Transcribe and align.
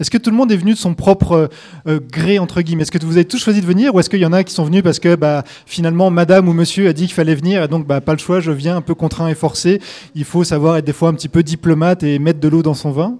Est-ce 0.00 0.10
que 0.10 0.16
tout 0.16 0.30
le 0.30 0.36
monde 0.36 0.50
est 0.50 0.56
venu 0.56 0.72
de 0.72 0.78
son 0.78 0.94
propre 0.94 1.50
euh, 1.86 2.00
gré, 2.10 2.38
entre 2.38 2.62
guillemets? 2.62 2.82
Est-ce 2.82 2.90
que 2.90 3.04
vous 3.04 3.18
avez 3.18 3.26
tous 3.26 3.38
choisi 3.38 3.60
de 3.60 3.66
venir 3.66 3.94
ou 3.94 4.00
est-ce 4.00 4.08
qu'il 4.08 4.20
y 4.20 4.24
en 4.24 4.32
a 4.32 4.42
qui 4.42 4.54
sont 4.54 4.64
venus 4.64 4.82
parce 4.82 4.98
que 4.98 5.14
bah, 5.14 5.44
finalement 5.66 6.10
madame 6.10 6.48
ou 6.48 6.54
monsieur 6.54 6.88
a 6.88 6.94
dit 6.94 7.04
qu'il 7.04 7.14
fallait 7.14 7.34
venir 7.34 7.62
et 7.62 7.68
donc 7.68 7.86
bah, 7.86 8.00
pas 8.00 8.12
le 8.12 8.18
choix, 8.18 8.40
je 8.40 8.50
viens 8.50 8.76
un 8.76 8.80
peu 8.80 8.94
contraint 8.94 9.28
et 9.28 9.34
forcé 9.34 9.78
Il 10.14 10.24
faut 10.24 10.42
savoir 10.42 10.78
être 10.78 10.86
des 10.86 10.94
fois 10.94 11.10
un 11.10 11.14
petit 11.14 11.28
peu 11.28 11.42
diplomate 11.42 12.02
et 12.02 12.18
mettre 12.18 12.40
de 12.40 12.48
l'eau 12.48 12.62
dans 12.62 12.72
son 12.72 12.90
vin 12.90 13.18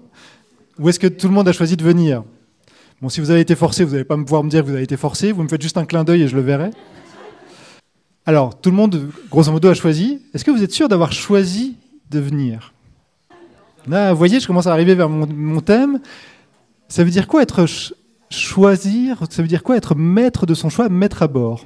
Ou 0.79 0.89
est-ce 0.89 0.99
que 0.99 1.05
tout 1.05 1.27
le 1.27 1.33
monde 1.35 1.47
a 1.47 1.53
choisi 1.53 1.77
de 1.77 1.83
venir? 1.83 2.23
Bon, 2.99 3.09
si 3.09 3.21
vous 3.21 3.29
avez 3.29 3.41
été 3.41 3.55
forcé, 3.55 3.83
vous 3.83 3.91
n'allez 3.91 4.03
pas 4.03 4.17
pouvoir 4.17 4.43
me 4.43 4.49
dire 4.49 4.61
que 4.61 4.67
vous 4.67 4.73
avez 4.73 4.83
été 4.83 4.97
forcé, 4.97 5.31
vous 5.31 5.43
me 5.43 5.47
faites 5.47 5.61
juste 5.61 5.77
un 5.77 5.85
clin 5.85 6.03
d'œil 6.03 6.23
et 6.23 6.27
je 6.27 6.35
le 6.35 6.41
verrai. 6.41 6.71
Alors, 8.25 8.59
tout 8.59 8.69
le 8.69 8.75
monde, 8.75 9.09
grosso 9.31 9.51
modo, 9.51 9.69
a 9.69 9.73
choisi. 9.73 10.21
Est-ce 10.33 10.45
que 10.45 10.51
vous 10.51 10.61
êtes 10.61 10.71
sûr 10.71 10.87
d'avoir 10.87 11.11
choisi 11.11 11.77
de 12.11 12.19
venir? 12.19 12.73
Là, 13.87 14.11
vous 14.11 14.19
voyez, 14.19 14.39
je 14.39 14.45
commence 14.45 14.67
à 14.67 14.71
arriver 14.71 14.93
vers 14.93 15.09
mon 15.09 15.61
thème. 15.61 15.99
Ça 16.91 17.05
veut 17.05 17.09
dire 17.09 17.25
quoi 17.29 17.41
être 17.41 17.65
choisir 18.29 19.23
Ça 19.29 19.41
veut 19.41 19.47
dire 19.47 19.63
quoi 19.63 19.77
être 19.77 19.95
maître 19.95 20.45
de 20.45 20.53
son 20.53 20.67
choix, 20.67 20.89
maître 20.89 21.23
à 21.23 21.29
bord? 21.29 21.65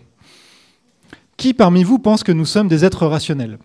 Qui 1.35 1.55
parmi 1.55 1.83
vous 1.83 1.97
pense 1.97 2.23
que 2.23 2.31
nous 2.31 2.45
sommes 2.45 2.67
des 2.67 2.85
êtres 2.85 3.07
rationnels? 3.07 3.57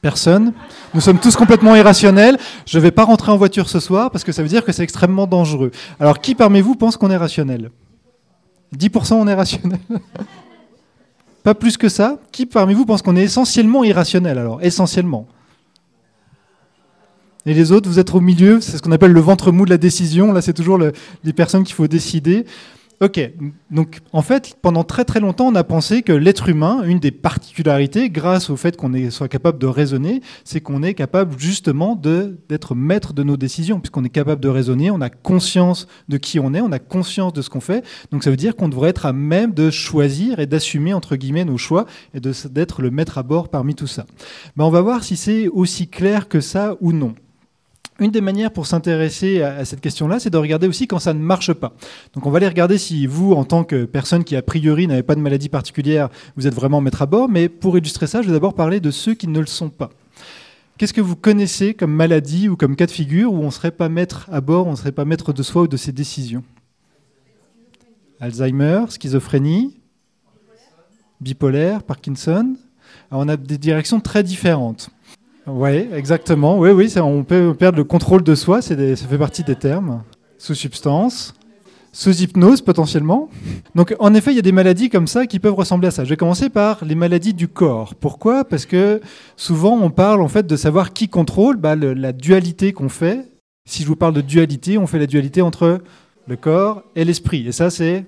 Personne. 0.00 0.54
Nous 0.94 1.02
sommes 1.02 1.18
tous 1.18 1.36
complètement 1.36 1.76
irrationnels. 1.76 2.38
Je 2.66 2.78
ne 2.78 2.82
vais 2.82 2.90
pas 2.90 3.04
rentrer 3.04 3.30
en 3.32 3.36
voiture 3.36 3.68
ce 3.68 3.78
soir 3.78 4.10
parce 4.10 4.24
que 4.24 4.32
ça 4.32 4.42
veut 4.42 4.48
dire 4.48 4.64
que 4.64 4.72
c'est 4.72 4.82
extrêmement 4.82 5.26
dangereux. 5.26 5.72
Alors 6.00 6.22
qui 6.22 6.34
parmi 6.34 6.62
vous 6.62 6.74
pense 6.74 6.96
qu'on 6.96 7.10
est 7.10 7.16
rationnel? 7.18 7.70
10% 8.74 9.12
on 9.12 9.28
est 9.28 9.34
rationnel? 9.34 9.80
Pas 11.42 11.54
plus 11.54 11.76
que 11.76 11.90
ça? 11.90 12.18
Qui 12.32 12.46
parmi 12.46 12.72
vous 12.72 12.86
pense 12.86 13.02
qu'on 13.02 13.14
est 13.14 13.24
essentiellement 13.24 13.84
irrationnel 13.84 14.38
alors? 14.38 14.62
Essentiellement. 14.62 15.26
Et 17.46 17.54
les 17.54 17.72
autres, 17.72 17.88
vous 17.88 18.00
êtes 18.00 18.12
au 18.12 18.20
milieu, 18.20 18.60
c'est 18.60 18.76
ce 18.76 18.82
qu'on 18.82 18.92
appelle 18.92 19.12
le 19.12 19.20
ventre 19.20 19.52
mou 19.52 19.64
de 19.64 19.70
la 19.70 19.78
décision. 19.78 20.32
Là, 20.32 20.42
c'est 20.42 20.52
toujours 20.52 20.78
les 20.78 21.32
personnes 21.32 21.62
qu'il 21.62 21.74
faut 21.74 21.86
décider. 21.86 22.44
Ok, 23.02 23.20
donc 23.70 24.00
en 24.14 24.22
fait, 24.22 24.56
pendant 24.62 24.82
très 24.82 25.04
très 25.04 25.20
longtemps, 25.20 25.48
on 25.48 25.54
a 25.54 25.64
pensé 25.64 26.00
que 26.00 26.12
l'être 26.12 26.48
humain, 26.48 26.82
une 26.82 26.98
des 26.98 27.10
particularités, 27.10 28.08
grâce 28.08 28.48
au 28.48 28.56
fait 28.56 28.74
qu'on 28.74 28.90
soit 29.10 29.28
capable 29.28 29.58
de 29.58 29.66
raisonner, 29.66 30.22
c'est 30.44 30.62
qu'on 30.62 30.82
est 30.82 30.94
capable 30.94 31.38
justement 31.38 31.94
d'être 31.94 32.74
maître 32.74 33.12
de 33.12 33.22
nos 33.22 33.36
décisions, 33.36 33.80
puisqu'on 33.80 34.02
est 34.04 34.08
capable 34.08 34.40
de 34.40 34.48
raisonner, 34.48 34.90
on 34.90 35.02
a 35.02 35.10
conscience 35.10 35.88
de 36.08 36.16
qui 36.16 36.40
on 36.40 36.54
est, 36.54 36.62
on 36.62 36.72
a 36.72 36.78
conscience 36.78 37.34
de 37.34 37.42
ce 37.42 37.50
qu'on 37.50 37.60
fait. 37.60 37.84
Donc 38.12 38.24
ça 38.24 38.30
veut 38.30 38.36
dire 38.36 38.56
qu'on 38.56 38.70
devrait 38.70 38.90
être 38.90 39.04
à 39.04 39.12
même 39.12 39.52
de 39.52 39.68
choisir 39.68 40.40
et 40.40 40.46
d'assumer 40.46 40.94
entre 40.94 41.16
guillemets 41.16 41.44
nos 41.44 41.58
choix 41.58 41.84
et 42.14 42.20
d'être 42.20 42.80
le 42.80 42.90
maître 42.90 43.18
à 43.18 43.22
bord 43.22 43.50
parmi 43.50 43.74
tout 43.74 43.86
ça. 43.86 44.06
Ben, 44.56 44.64
on 44.64 44.70
va 44.70 44.80
voir 44.80 45.04
si 45.04 45.16
c'est 45.16 45.48
aussi 45.48 45.88
clair 45.88 46.28
que 46.28 46.40
ça 46.40 46.76
ou 46.80 46.92
non. 46.92 47.14
Une 47.98 48.10
des 48.10 48.20
manières 48.20 48.52
pour 48.52 48.66
s'intéresser 48.66 49.42
à 49.42 49.64
cette 49.64 49.80
question-là, 49.80 50.20
c'est 50.20 50.28
de 50.28 50.36
regarder 50.36 50.68
aussi 50.68 50.86
quand 50.86 50.98
ça 50.98 51.14
ne 51.14 51.18
marche 51.20 51.54
pas. 51.54 51.72
Donc 52.12 52.26
on 52.26 52.30
va 52.30 52.36
aller 52.36 52.48
regarder 52.48 52.76
si 52.76 53.06
vous, 53.06 53.32
en 53.32 53.44
tant 53.44 53.64
que 53.64 53.86
personne 53.86 54.22
qui 54.22 54.36
a 54.36 54.42
priori 54.42 54.86
n'avait 54.86 55.02
pas 55.02 55.14
de 55.14 55.20
maladie 55.20 55.48
particulière, 55.48 56.10
vous 56.36 56.46
êtes 56.46 56.54
vraiment 56.54 56.82
maître 56.82 57.00
à 57.00 57.06
bord. 57.06 57.30
Mais 57.30 57.48
pour 57.48 57.78
illustrer 57.78 58.06
ça, 58.06 58.20
je 58.20 58.26
vais 58.26 58.34
d'abord 58.34 58.54
parler 58.54 58.80
de 58.80 58.90
ceux 58.90 59.14
qui 59.14 59.28
ne 59.28 59.40
le 59.40 59.46
sont 59.46 59.70
pas. 59.70 59.88
Qu'est-ce 60.76 60.92
que 60.92 61.00
vous 61.00 61.16
connaissez 61.16 61.72
comme 61.72 61.92
maladie 61.92 62.50
ou 62.50 62.56
comme 62.56 62.76
cas 62.76 62.84
de 62.84 62.90
figure 62.90 63.32
où 63.32 63.38
on 63.38 63.46
ne 63.46 63.50
serait 63.50 63.70
pas 63.70 63.88
maître 63.88 64.28
à 64.30 64.42
bord, 64.42 64.66
on 64.66 64.72
ne 64.72 64.76
serait 64.76 64.92
pas 64.92 65.06
maître 65.06 65.32
de 65.32 65.42
soi 65.42 65.62
ou 65.62 65.68
de 65.68 65.78
ses 65.78 65.92
décisions? 65.92 66.44
Alzheimer, 68.20 68.84
schizophrénie, 68.90 69.80
bipolaire, 71.22 71.82
Parkinson. 71.82 72.56
on 73.10 73.26
a 73.26 73.38
des 73.38 73.56
directions 73.56 74.00
très 74.00 74.22
différentes. 74.22 74.90
Oui, 75.46 75.88
exactement. 75.94 76.58
Oui, 76.58 76.70
oui, 76.70 76.92
on 76.98 77.22
peut 77.22 77.54
perdre 77.54 77.78
le 77.78 77.84
contrôle 77.84 78.22
de 78.22 78.34
soi, 78.34 78.62
ça 78.62 78.74
fait 78.76 79.18
partie 79.18 79.44
des 79.44 79.56
termes. 79.56 80.02
Sous 80.38 80.54
substance, 80.54 81.34
sous 81.92 82.20
hypnose 82.20 82.60
potentiellement. 82.60 83.30
Donc 83.74 83.94
en 84.00 84.12
effet, 84.12 84.32
il 84.32 84.36
y 84.36 84.40
a 84.40 84.42
des 84.42 84.52
maladies 84.52 84.90
comme 84.90 85.06
ça 85.06 85.26
qui 85.26 85.38
peuvent 85.38 85.54
ressembler 85.54 85.88
à 85.88 85.90
ça. 85.90 86.04
Je 86.04 86.10
vais 86.10 86.16
commencer 86.16 86.50
par 86.50 86.84
les 86.84 86.94
maladies 86.94 87.32
du 87.32 87.48
corps. 87.48 87.94
Pourquoi? 87.94 88.44
Parce 88.44 88.66
que 88.66 89.00
souvent 89.36 89.78
on 89.80 89.90
parle 89.90 90.20
en 90.20 90.28
fait 90.28 90.46
de 90.46 90.56
savoir 90.56 90.92
qui 90.92 91.08
contrôle 91.08 91.56
bah, 91.56 91.74
la 91.74 92.12
dualité 92.12 92.72
qu'on 92.72 92.90
fait. 92.90 93.26
Si 93.66 93.82
je 93.82 93.88
vous 93.88 93.96
parle 93.96 94.14
de 94.14 94.20
dualité, 94.20 94.78
on 94.78 94.86
fait 94.86 94.98
la 94.98 95.06
dualité 95.06 95.40
entre 95.42 95.80
le 96.28 96.36
corps 96.36 96.82
et 96.94 97.04
l'esprit. 97.04 97.46
Et 97.48 97.52
ça, 97.52 97.70
c'est 97.70 98.04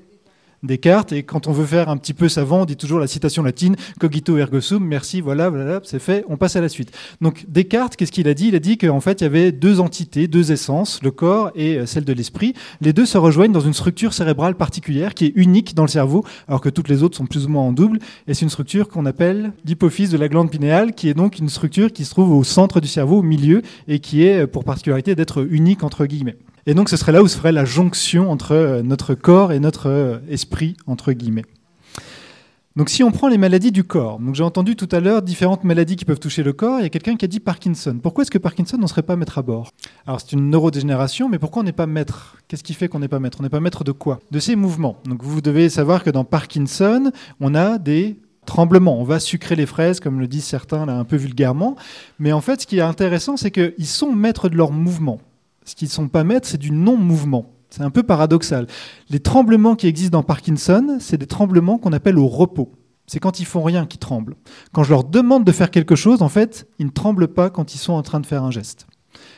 Descartes. 0.63 1.13
Et 1.13 1.23
quand 1.23 1.47
on 1.47 1.53
veut 1.53 1.67
faire 1.67 1.89
un 1.89 1.97
petit 1.97 2.15
peu 2.15 2.29
savant, 2.29 2.63
on 2.63 2.65
dit 2.65 2.77
toujours 2.77 2.99
la 2.99 3.07
citation 3.07 3.43
latine 3.43 3.77
cogito 4.01 4.37
ergo 4.37 4.61
sum, 4.61 4.85
merci, 4.85 5.21
voilà, 5.21 5.51
voilà, 5.51 5.81
c'est 5.85 5.99
fait, 5.99 6.25
on 6.29 6.37
passe 6.37 6.57
à 6.57 6.61
la 6.61 6.69
suite. 6.69 6.93
Donc 7.21 7.45
Descartes, 7.49 7.97
qu'est-ce 7.97 8.13
qu'il 8.13 8.29
a 8.29 8.35
dit? 8.35 8.49
Il 8.49 8.55
a 8.55 8.59
dit 8.59 8.79
qu'en 8.79 9.01
fait, 9.01 9.21
il 9.21 9.25
y 9.25 9.27
avait 9.27 9.53
deux 9.53 9.81
entités, 9.81 10.27
deux 10.27 10.53
essences, 10.53 11.01
le 11.03 11.11
corps 11.11 11.51
et 11.55 11.79
euh, 11.79 11.87
celle 11.87 12.05
de 12.05 12.13
l'esprit. 12.13 12.55
Les 12.81 12.93
deux 12.93 13.07
se 13.07 13.19
rejoignent 13.19 13.53
dans 13.53 13.61
une 13.61 13.75
structure 13.75 14.13
cérébrale 14.13 14.55
particulière 14.57 15.15
qui 15.15 15.27
est 15.27 15.33
unique 15.37 15.75
dans 15.75 15.85
le 15.85 15.89
cerveau, 15.89 16.25
alors 16.49 16.61
que 16.61 16.69
toutes 16.69 16.89
les 16.89 17.03
autres 17.03 17.17
sont 17.17 17.27
plus 17.27 17.47
ou 17.47 17.49
moins 17.49 17.63
en 17.63 17.73
double. 17.73 17.99
Et 18.27 18.35
c'est 18.35 18.43
une 18.43 18.51
structure 18.51 18.89
qu'on 18.89 19.07
appelle 19.07 19.53
l'hypophyse 19.65 20.11
de 20.11 20.19
la 20.19 20.29
glande 20.29 20.51
pinéale, 20.51 20.95
qui 20.95 21.09
est 21.09 21.15
donc 21.15 21.39
une 21.39 21.49
structure 21.49 21.93
qui 21.93 22.05
se 22.05 22.11
trouve 22.11 22.33
au 22.33 22.45
centre 22.45 22.81
du 22.81 22.89
cerveau, 22.89 23.19
au 23.19 23.23
milieu, 23.23 23.63
et 23.87 24.01
qui 24.01 24.25
est 24.25 24.43
euh, 24.43 24.47
pour 24.47 24.65
particularité 24.65 25.15
d'être 25.15 25.47
unique 25.49 25.83
entre 25.85 26.07
guillemets. 26.07 26.37
Et 26.69 26.75
donc 26.75 26.91
ce 26.91 26.99
serait 26.99 27.13
là 27.13 27.23
où 27.23 27.29
se 27.29 27.39
ferait 27.39 27.51
la 27.51 27.65
jonction 27.65 28.31
entre 28.31 28.53
euh, 28.53 28.83
notre 28.83 29.15
corps 29.15 29.53
et 29.53 29.59
notre 29.59 29.89
euh, 29.89 30.19
esprit, 30.29 30.77
entre 30.87 31.13
guillemets. 31.13 31.47
Donc 32.77 32.91
si 32.91 33.03
on 33.03 33.11
prend 33.11 33.29
les 33.29 33.39
maladies 33.39 33.73
du 33.73 33.85
corps, 33.85 34.21
j'ai 34.35 34.43
entendu 34.43 34.77
tout 34.77 34.89
à 34.93 35.01
l'heure 35.01 35.23
différentes 35.23 35.65
maladies 35.65 35.97
qui 35.97 36.05
peuvent 36.05 36.21
toucher 36.21 36.43
le 36.43 36.53
corps, 36.53 36.79
il 36.79 36.83
y 36.83 36.85
a 36.87 36.91
quelqu'un 36.91 37.17
qui 37.17 37.25
a 37.25 37.29
dit 37.29 37.41
Parkinson. 37.41 37.99
Pourquoi 38.03 38.21
est-ce 38.21 38.31
que 38.31 38.37
Parkinson 38.37 38.77
ne 38.77 38.87
serait 38.87 39.03
pas 39.03 39.17
maître 39.17 39.39
à 39.39 39.43
bord? 39.43 39.73
Alors 40.07 40.21
c'est 40.21 40.33
une 40.33 40.51
neurodégénération, 40.51 41.31
mais 41.31 41.39
pourquoi 41.39 41.63
on 41.63 41.65
n'est 41.65 41.73
pas 41.73 41.87
maître? 41.87 42.37
Qu'est-ce 42.49 42.63
qui 42.63 42.75
fait 42.75 42.89
qu'on 42.89 42.99
n'est 42.99 43.09
pas 43.09 43.19
maître? 43.19 43.39
On 43.41 43.45
n'est 43.45 43.49
pas 43.49 43.61
maître 43.61 43.83
de 43.83 43.93
quoi? 43.93 44.19
De 44.31 44.39
ses 44.39 44.55
mouvements. 44.55 44.99
Donc 45.07 45.23
vous 45.23 45.41
devez 45.41 45.71
savoir 45.71 46.05
que 46.05 46.11
dans 46.11 46.25
Parkinson, 46.25 47.13
on 47.41 47.55
a 47.55 47.79
des 47.79 48.19
tremblements. 48.45 49.01
On 49.01 49.05
va 49.05 49.21
sucrer 49.21 49.57
les 49.57 49.65
fraises, 49.65 50.01
comme 50.01 50.21
le 50.21 50.29
disent 50.29 50.45
certains 50.45 50.87
un 50.87 51.05
peu 51.05 51.17
vulgairement. 51.17 51.77
Mais 52.19 52.33
en 52.33 52.43
fait, 52.43 52.61
ce 52.61 52.67
qui 52.67 52.77
est 52.77 52.83
intéressant, 52.83 53.39
c'est 53.39 53.51
qu'ils 53.51 53.87
sont 53.87 54.13
maîtres 54.13 54.51
de 54.51 54.57
leurs 54.57 54.73
mouvements. 54.73 55.23
Ce 55.69 55.75
qu'ils 55.75 55.89
ne 55.89 55.93
sont 55.93 56.09
pas 56.09 56.25
maîtres, 56.25 56.49
c'est 56.49 56.57
du 56.57 56.71
non-mouvement. 56.71 57.53
C'est 57.69 57.83
un 57.83 57.91
peu 57.91 58.03
paradoxal. 58.03 58.67
Les 59.11 59.21
tremblements 59.21 59.77
qui 59.77 59.87
existent 59.87 60.17
dans 60.17 60.23
Parkinson, 60.23 60.97
c'est 60.99 61.19
des 61.19 61.27
tremblements 61.27 61.77
qu'on 61.77 61.93
appelle 61.93 62.19
au 62.19 62.27
repos. 62.27 62.73
C'est 63.07 63.21
quand 63.21 63.39
ils 63.39 63.45
font 63.45 63.63
rien 63.63 63.85
qu'ils 63.85 63.99
tremblent. 63.99 64.37
Quand 64.73 64.83
je 64.83 64.89
leur 64.89 65.05
demande 65.05 65.45
de 65.45 65.53
faire 65.53 65.71
quelque 65.71 65.95
chose, 65.95 66.23
en 66.23 66.31
fait, 66.31 66.67
ils 66.79 66.87
ne 66.87 66.91
tremblent 66.91 67.29
pas 67.29 67.51
quand 67.51 67.75
ils 67.75 67.79
sont 67.79 67.93
en 67.93 68.01
train 68.01 68.19
de 68.19 68.25
faire 68.25 68.45
un 68.45 68.51
geste. 68.51 68.87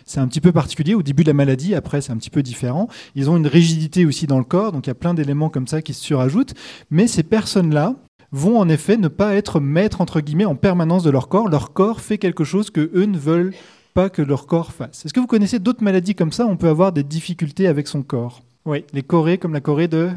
C'est 0.07 0.21
un 0.21 0.29
petit 0.29 0.41
peu 0.41 0.53
particulier 0.53 0.95
au 0.95 1.03
début 1.03 1.25
de 1.25 1.31
la 1.31 1.35
maladie, 1.35 1.75
après 1.75 2.01
c'est 2.01 2.13
un 2.13 2.17
petit 2.17 2.31
peu 2.31 2.45
différent. 2.45 2.87
Ils 3.17 3.29
ont 3.29 3.37
une 3.37 3.49
rigidité 3.49 4.07
aussi 4.07 4.29
dans 4.29 4.39
le 4.39 4.45
corps, 4.45 4.71
donc 4.71 4.87
il 4.87 4.91
y 4.91 4.93
a 4.93 4.95
plein 4.95 5.15
d'éléments 5.15 5.49
comme 5.49 5.67
ça 5.67 5.83
qui 5.83 5.95
se 5.95 6.05
surajoutent. 6.05 6.55
Mais 6.91 7.09
ces 7.09 7.25
personnes-là 7.25 7.97
vont 8.31 8.61
en 8.61 8.69
effet 8.69 8.97
ne 8.97 9.09
pas 9.09 9.35
être 9.35 9.59
maîtres 9.59 10.01
entre 10.01 10.21
guillemets 10.21 10.45
en 10.45 10.55
permanence 10.55 11.03
de 11.03 11.11
leur 11.11 11.29
corps. 11.29 11.49
Leur 11.49 11.73
corps 11.73 12.01
fait 12.01 12.19
quelque 12.19 12.45
chose 12.45 12.71
que 12.71 12.89
eux 12.95 13.07
ne 13.07 13.19
veulent 13.19 13.53
pas 13.95 14.11
que 14.11 14.23
leur 14.23 14.47
corps 14.47 14.73
fasse. 14.73 15.05
Est-ce 15.05 15.13
que 15.13 15.21
vous 15.21 15.27
connaissez 15.27 15.59
d'autres 15.59 15.83
maladies 15.83 16.15
comme 16.15 16.33
ça 16.33 16.47
où 16.47 16.51
on 16.51 16.57
peut 16.57 16.69
avoir 16.69 16.93
des 16.93 17.03
difficultés 17.03 17.67
avec 17.67 17.89
son 17.89 18.03
corps? 18.03 18.43
Oui, 18.65 18.85
les 18.93 19.03
corées 19.03 19.39
comme 19.39 19.53
la 19.53 19.61
corée 19.61 19.89
de 19.89 20.11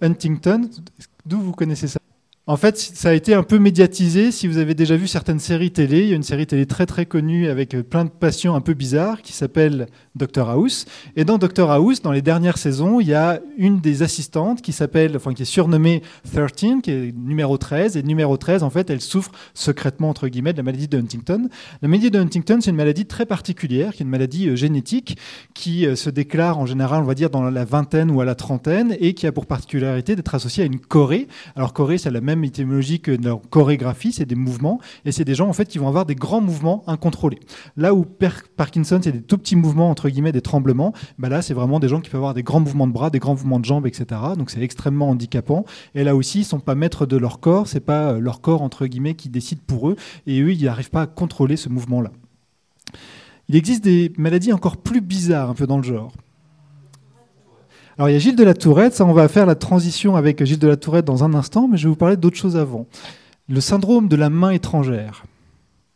Huntington. 0.00 0.68
D'où 1.26 1.38
vous 1.38 1.52
connaissez 1.52 1.88
ça? 1.88 1.98
En 2.48 2.56
fait, 2.56 2.78
ça 2.78 3.10
a 3.10 3.12
été 3.12 3.34
un 3.34 3.42
peu 3.42 3.58
médiatisé. 3.58 4.32
Si 4.32 4.48
vous 4.48 4.56
avez 4.56 4.74
déjà 4.74 4.96
vu 4.96 5.06
certaines 5.06 5.38
séries 5.38 5.70
télé, 5.70 6.00
il 6.00 6.08
y 6.08 6.12
a 6.14 6.16
une 6.16 6.22
série 6.22 6.46
télé 6.46 6.64
très 6.64 6.86
très 6.86 7.04
connue 7.04 7.46
avec 7.46 7.76
plein 7.90 8.06
de 8.06 8.10
patients 8.10 8.54
un 8.54 8.62
peu 8.62 8.72
bizarres 8.72 9.20
qui 9.20 9.34
s'appelle 9.34 9.86
Dr 10.14 10.48
House. 10.48 10.86
Et 11.14 11.26
dans 11.26 11.36
Dr 11.36 11.70
House, 11.70 12.00
dans 12.00 12.10
les 12.10 12.22
dernières 12.22 12.56
saisons, 12.56 13.00
il 13.00 13.08
y 13.08 13.12
a 13.12 13.40
une 13.58 13.80
des 13.80 14.02
assistantes 14.02 14.62
qui 14.62 14.72
s'appelle, 14.72 15.14
enfin 15.14 15.34
qui 15.34 15.42
est 15.42 15.44
surnommée 15.44 16.02
13, 16.32 16.80
qui 16.82 16.90
est 16.90 17.14
numéro 17.14 17.58
13. 17.58 17.98
Et 17.98 18.02
numéro 18.02 18.38
13, 18.38 18.62
en 18.62 18.70
fait, 18.70 18.88
elle 18.88 19.02
souffre 19.02 19.30
secrètement 19.52 20.08
entre 20.08 20.26
guillemets 20.26 20.54
de 20.54 20.56
la 20.56 20.62
maladie 20.62 20.88
de 20.88 20.96
Huntington. 20.96 21.50
La 21.82 21.88
maladie 21.88 22.10
de 22.10 22.18
Huntington, 22.18 22.60
c'est 22.62 22.70
une 22.70 22.76
maladie 22.76 23.04
très 23.04 23.26
particulière, 23.26 23.92
qui 23.92 24.02
est 24.02 24.04
une 24.04 24.10
maladie 24.10 24.48
euh, 24.48 24.56
génétique 24.56 25.18
qui 25.52 25.84
euh, 25.84 25.96
se 25.96 26.08
déclare 26.08 26.58
en 26.58 26.64
général, 26.64 27.02
on 27.02 27.06
va 27.06 27.14
dire, 27.14 27.28
dans 27.28 27.42
la 27.42 27.66
vingtaine 27.66 28.10
ou 28.10 28.22
à 28.22 28.24
la 28.24 28.34
trentaine, 28.34 28.96
et 29.00 29.12
qui 29.12 29.26
a 29.26 29.32
pour 29.32 29.44
particularité 29.44 30.16
d'être 30.16 30.34
associée 30.34 30.62
à 30.62 30.66
une 30.66 30.80
chorée. 30.80 31.28
Alors 31.54 31.74
chorée, 31.74 31.98
c'est 31.98 32.10
la 32.10 32.22
même 32.22 32.37
étymologie 32.44 33.00
que 33.00 33.10
leur 33.10 33.40
chorégraphie, 33.50 34.12
c'est 34.12 34.26
des 34.26 34.34
mouvements, 34.34 34.80
et 35.04 35.12
c'est 35.12 35.24
des 35.24 35.34
gens 35.34 35.48
en 35.48 35.52
fait 35.52 35.66
qui 35.66 35.78
vont 35.78 35.88
avoir 35.88 36.06
des 36.06 36.14
grands 36.14 36.40
mouvements 36.40 36.84
incontrôlés. 36.86 37.40
Là 37.76 37.94
où 37.94 38.04
Parkinson, 38.56 39.00
c'est 39.02 39.12
des 39.12 39.22
tout 39.22 39.38
petits 39.38 39.56
mouvements, 39.56 39.90
entre 39.90 40.08
guillemets, 40.08 40.32
des 40.32 40.40
tremblements, 40.40 40.92
bah 41.18 41.28
là, 41.28 41.42
c'est 41.42 41.54
vraiment 41.54 41.80
des 41.80 41.88
gens 41.88 42.00
qui 42.00 42.10
peuvent 42.10 42.20
avoir 42.20 42.34
des 42.34 42.42
grands 42.42 42.60
mouvements 42.60 42.86
de 42.86 42.92
bras, 42.92 43.10
des 43.10 43.18
grands 43.18 43.34
mouvements 43.34 43.60
de 43.60 43.64
jambes, 43.64 43.86
etc. 43.86 44.20
Donc 44.36 44.50
c'est 44.50 44.62
extrêmement 44.62 45.08
handicapant. 45.10 45.64
Et 45.94 46.04
là 46.04 46.14
aussi, 46.14 46.40
ils 46.40 46.44
sont 46.44 46.60
pas 46.60 46.74
maîtres 46.74 47.06
de 47.06 47.16
leur 47.16 47.40
corps, 47.40 47.68
c'est 47.68 47.80
pas 47.80 48.12
euh, 48.12 48.20
leur 48.20 48.40
corps, 48.40 48.62
entre 48.62 48.86
guillemets, 48.86 49.14
qui 49.14 49.28
décide 49.28 49.60
pour 49.60 49.88
eux, 49.88 49.96
et 50.26 50.40
eux, 50.40 50.52
ils 50.52 50.64
n'arrivent 50.64 50.90
pas 50.90 51.02
à 51.02 51.06
contrôler 51.06 51.56
ce 51.56 51.68
mouvement-là. 51.68 52.10
Il 53.48 53.56
existe 53.56 53.82
des 53.82 54.12
maladies 54.18 54.52
encore 54.52 54.76
plus 54.76 55.00
bizarres, 55.00 55.50
un 55.50 55.54
peu 55.54 55.66
dans 55.66 55.78
le 55.78 55.82
genre. 55.82 56.12
Alors 57.98 58.10
il 58.10 58.12
y 58.12 58.16
a 58.16 58.20
Gilles 58.20 58.36
de 58.36 58.44
la 58.44 58.54
Tourette, 58.54 58.94
ça 58.94 59.04
on 59.04 59.12
va 59.12 59.26
faire 59.26 59.44
la 59.44 59.56
transition 59.56 60.14
avec 60.14 60.44
Gilles 60.44 60.60
de 60.60 60.68
la 60.68 60.76
Tourette 60.76 61.04
dans 61.04 61.24
un 61.24 61.34
instant, 61.34 61.66
mais 61.66 61.76
je 61.76 61.82
vais 61.82 61.88
vous 61.88 61.96
parler 61.96 62.16
d'autre 62.16 62.36
chose 62.36 62.56
avant. 62.56 62.86
Le 63.48 63.60
syndrome 63.60 64.06
de 64.06 64.14
la 64.14 64.30
main 64.30 64.50
étrangère. 64.50 65.24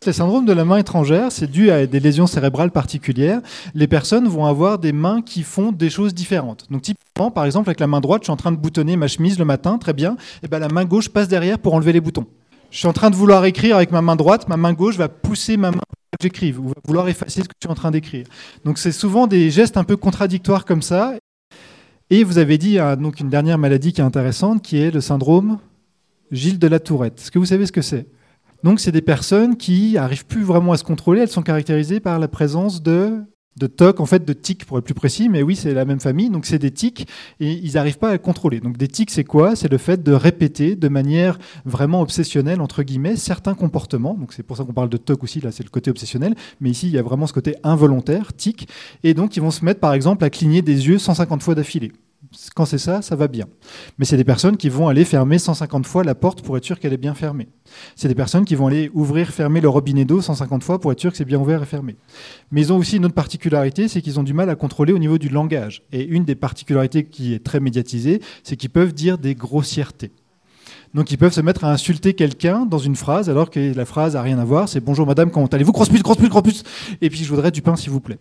Le 0.04 0.10
syndrome 0.10 0.44
de 0.44 0.52
la 0.52 0.64
main 0.64 0.78
étrangère, 0.78 1.30
c'est 1.30 1.48
dû 1.48 1.70
à 1.70 1.86
des 1.86 2.00
lésions 2.00 2.26
cérébrales 2.26 2.72
particulières. 2.72 3.40
Les 3.76 3.86
personnes 3.86 4.26
vont 4.26 4.46
avoir 4.46 4.80
des 4.80 4.90
mains 4.90 5.22
qui 5.22 5.44
font 5.44 5.70
des 5.70 5.90
choses 5.90 6.12
différentes. 6.12 6.66
Donc 6.72 6.82
typiquement, 6.82 7.30
par 7.30 7.44
exemple, 7.44 7.68
avec 7.68 7.78
la 7.78 7.86
main 7.86 8.00
droite, 8.00 8.22
je 8.22 8.24
suis 8.24 8.32
en 8.32 8.36
train 8.36 8.50
de 8.50 8.56
boutonner 8.56 8.96
ma 8.96 9.06
chemise 9.06 9.38
le 9.38 9.44
matin, 9.44 9.78
très 9.78 9.92
bien. 9.92 10.16
Et 10.42 10.48
ben 10.48 10.58
la 10.58 10.66
main 10.66 10.84
gauche 10.84 11.08
passe 11.08 11.28
derrière 11.28 11.60
pour 11.60 11.72
enlever 11.74 11.92
les 11.92 12.00
boutons. 12.00 12.26
Je 12.72 12.78
suis 12.78 12.88
en 12.88 12.92
train 12.92 13.10
de 13.10 13.14
vouloir 13.14 13.44
écrire 13.44 13.76
avec 13.76 13.92
ma 13.92 14.02
main 14.02 14.16
droite, 14.16 14.48
ma 14.48 14.56
main 14.56 14.72
gauche 14.72 14.96
va 14.96 15.08
pousser 15.08 15.56
ma 15.56 15.70
main 15.70 15.76
pour 15.76 16.18
que 16.18 16.22
j'écrive 16.22 16.58
ou 16.58 16.68
va 16.68 16.74
vouloir 16.84 17.08
effacer 17.08 17.42
ce 17.42 17.48
que 17.48 17.54
je 17.60 17.66
suis 17.66 17.70
en 17.70 17.76
train 17.76 17.92
d'écrire. 17.92 18.26
Donc 18.64 18.78
c'est 18.78 18.90
souvent 18.90 19.28
des 19.28 19.52
gestes 19.52 19.76
un 19.76 19.84
peu 19.84 19.96
contradictoires 19.96 20.64
comme 20.64 20.82
ça. 20.82 21.14
Et 22.14 22.24
vous 22.24 22.36
avez 22.36 22.58
dit 22.58 22.78
euh, 22.78 22.94
donc 22.94 23.20
une 23.20 23.30
dernière 23.30 23.56
maladie 23.56 23.94
qui 23.94 24.02
est 24.02 24.04
intéressante, 24.04 24.60
qui 24.60 24.76
est 24.76 24.90
le 24.90 25.00
syndrome 25.00 25.58
Gilles 26.30 26.58
de 26.58 26.66
la 26.66 26.78
Tourette. 26.78 27.18
Est-ce 27.18 27.30
que 27.30 27.38
vous 27.38 27.46
savez 27.46 27.64
ce 27.64 27.72
que 27.72 27.80
c'est? 27.80 28.06
Donc, 28.62 28.80
c'est 28.80 28.92
des 28.92 29.00
personnes 29.00 29.56
qui 29.56 29.96
arrivent 29.96 30.26
plus 30.26 30.42
vraiment 30.42 30.72
à 30.72 30.76
se 30.76 30.84
contrôler. 30.84 31.22
Elles 31.22 31.30
sont 31.30 31.40
caractérisées 31.40 32.00
par 32.00 32.18
la 32.18 32.28
présence 32.28 32.82
de 32.82 33.22
de 33.56 33.66
TOC, 33.66 34.00
en 34.00 34.06
fait 34.06 34.24
de 34.24 34.32
tics 34.32 34.64
pour 34.64 34.78
être 34.78 34.84
plus 34.84 34.94
précis, 34.94 35.28
mais 35.28 35.42
oui, 35.42 35.56
c'est 35.56 35.74
la 35.74 35.84
même 35.84 36.00
famille, 36.00 36.30
donc 36.30 36.46
c'est 36.46 36.58
des 36.58 36.70
tics, 36.70 37.06
et 37.40 37.52
ils 37.52 37.74
n'arrivent 37.74 37.98
pas 37.98 38.10
à 38.10 38.18
contrôler. 38.18 38.60
Donc 38.60 38.78
des 38.78 38.88
tics, 38.88 39.10
c'est 39.10 39.24
quoi? 39.24 39.56
C'est 39.56 39.70
le 39.70 39.78
fait 39.78 40.02
de 40.02 40.12
répéter 40.12 40.74
de 40.74 40.88
manière 40.88 41.38
vraiment 41.64 42.00
obsessionnelle, 42.00 42.60
entre 42.60 42.82
guillemets, 42.82 43.16
certains 43.16 43.54
comportements, 43.54 44.14
donc 44.14 44.32
c'est 44.32 44.42
pour 44.42 44.56
ça 44.56 44.64
qu'on 44.64 44.72
parle 44.72 44.88
de 44.88 44.96
TOC 44.96 45.24
aussi, 45.24 45.40
là 45.40 45.52
c'est 45.52 45.64
le 45.64 45.70
côté 45.70 45.90
obsessionnel, 45.90 46.34
mais 46.60 46.70
ici 46.70 46.86
il 46.86 46.92
y 46.92 46.98
a 46.98 47.02
vraiment 47.02 47.26
ce 47.26 47.32
côté 47.32 47.56
involontaire, 47.62 48.32
tic, 48.32 48.68
et 49.04 49.14
donc 49.14 49.36
ils 49.36 49.40
vont 49.40 49.50
se 49.50 49.64
mettre 49.64 49.80
par 49.80 49.92
exemple 49.92 50.24
à 50.24 50.30
cligner 50.30 50.62
des 50.62 50.88
yeux 50.88 50.98
150 50.98 51.42
fois 51.42 51.54
d'affilée 51.54 51.92
quand 52.54 52.64
c'est 52.64 52.78
ça, 52.78 53.02
ça 53.02 53.16
va 53.16 53.28
bien. 53.28 53.46
Mais 53.98 54.04
c'est 54.04 54.16
des 54.16 54.24
personnes 54.24 54.56
qui 54.56 54.68
vont 54.68 54.88
aller 54.88 55.04
fermer 55.04 55.38
150 55.38 55.86
fois 55.86 56.04
la 56.04 56.14
porte 56.14 56.42
pour 56.42 56.56
être 56.56 56.64
sûr 56.64 56.78
qu'elle 56.78 56.92
est 56.92 56.98
bien 56.98 57.14
fermée. 57.14 57.48
C'est 57.96 58.08
des 58.08 58.14
personnes 58.14 58.44
qui 58.44 58.54
vont 58.54 58.66
aller 58.66 58.90
ouvrir, 58.94 59.28
fermer 59.28 59.60
le 59.60 59.68
robinet 59.68 60.04
d'eau 60.04 60.20
150 60.20 60.62
fois 60.62 60.80
pour 60.80 60.92
être 60.92 61.00
sûr 61.00 61.10
que 61.10 61.16
c'est 61.16 61.24
bien 61.24 61.38
ouvert 61.38 61.62
et 61.62 61.66
fermé. 61.66 61.96
Mais 62.50 62.60
ils 62.60 62.72
ont 62.72 62.76
aussi 62.76 62.96
une 62.96 63.04
autre 63.04 63.14
particularité, 63.14 63.88
c'est 63.88 64.02
qu'ils 64.02 64.18
ont 64.18 64.22
du 64.22 64.34
mal 64.34 64.50
à 64.50 64.54
contrôler 64.54 64.92
au 64.92 64.98
niveau 64.98 65.18
du 65.18 65.28
langage. 65.28 65.82
Et 65.92 66.04
une 66.04 66.24
des 66.24 66.34
particularités 66.34 67.04
qui 67.04 67.34
est 67.34 67.44
très 67.44 67.60
médiatisée, 67.60 68.20
c'est 68.42 68.56
qu'ils 68.56 68.70
peuvent 68.70 68.92
dire 68.92 69.18
des 69.18 69.34
grossièretés. 69.34 70.12
Donc 70.94 71.10
ils 71.10 71.16
peuvent 71.16 71.32
se 71.32 71.40
mettre 71.40 71.64
à 71.64 71.72
insulter 71.72 72.12
quelqu'un 72.12 72.66
dans 72.66 72.78
une 72.78 72.96
phrase 72.96 73.30
alors 73.30 73.48
que 73.48 73.74
la 73.74 73.84
phrase 73.86 74.14
a 74.14 74.22
rien 74.22 74.38
à 74.38 74.44
voir. 74.44 74.68
C'est 74.68 74.80
bonjour 74.80 75.06
madame, 75.06 75.30
comment 75.30 75.46
allez-vous? 75.46 75.72
Grosse 75.72 75.88
puce, 75.88 76.02
grosse 76.02 76.18
puce, 76.18 76.28
grosse. 76.28 76.64
Et 77.00 77.08
puis 77.08 77.24
je 77.24 77.30
voudrais 77.30 77.50
du 77.50 77.62
pain 77.62 77.76
s'il 77.76 77.90
vous 77.90 78.00
plaît. 78.00 78.18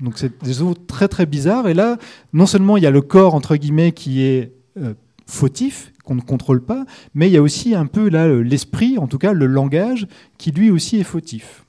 Donc 0.00 0.18
c'est 0.18 0.42
des 0.42 0.54
choses 0.54 0.76
très 0.86 1.08
très 1.08 1.26
bizarres. 1.26 1.68
Et 1.68 1.74
là, 1.74 1.98
non 2.32 2.46
seulement 2.46 2.76
il 2.76 2.82
y 2.82 2.86
a 2.86 2.90
le 2.90 3.02
corps 3.02 3.34
entre 3.34 3.56
guillemets 3.56 3.92
qui 3.92 4.22
est 4.22 4.52
euh, 4.76 4.94
fautif, 5.26 5.92
qu'on 6.04 6.16
ne 6.16 6.20
contrôle 6.20 6.62
pas, 6.62 6.84
mais 7.14 7.28
il 7.28 7.32
y 7.32 7.36
a 7.36 7.42
aussi 7.42 7.74
un 7.74 7.86
peu 7.86 8.08
là 8.10 8.28
l'esprit, 8.28 8.98
en 8.98 9.06
tout 9.06 9.18
cas 9.18 9.32
le 9.32 9.46
langage, 9.46 10.06
qui 10.36 10.50
lui 10.50 10.70
aussi 10.70 10.98
est 10.98 11.04
fautif. 11.04 11.64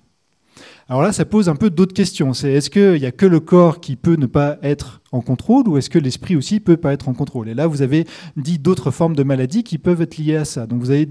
Alors 0.88 1.01
là, 1.01 1.12
ça 1.12 1.25
pose 1.25 1.50
un 1.50 1.56
peu 1.56 1.72
d'autres 1.72 1.95
questions. 1.95 2.33
C'est 2.33 2.51
est-ce 2.51 2.69
qu'il 2.69 3.00
n'y 3.00 3.07
a 3.07 3.12
que 3.12 3.25
le 3.25 3.39
corps 3.39 3.80
qui 3.80 3.95
peut 3.95 4.18
ne 4.18 4.27
pas 4.27 4.57
être 4.62 5.01
en 5.12 5.22
contrôle 5.22 5.68
ou 5.68 5.77
est-ce 5.77 5.89
que 5.89 5.98
l'esprit 5.98 6.36
aussi 6.36 6.60
peut 6.60 6.77
pas 6.77 6.94
être 6.94 7.10
en 7.10 7.13
contrôle? 7.13 7.50
Et 7.50 7.56
là, 7.56 7.66
vous 7.66 7.81
avez 7.81 8.06
dit 8.38 8.60
d'autres 8.60 8.92
formes 8.92 9.16
de 9.16 9.24
maladies 9.24 9.63
qui 9.63 9.80
peuvent 9.80 10.01
être 10.01 10.18
liées 10.18 10.36
à 10.36 10.45
ça. 10.45 10.68
Donc 10.68 10.81
vous 10.81 10.92
avez 10.92 11.07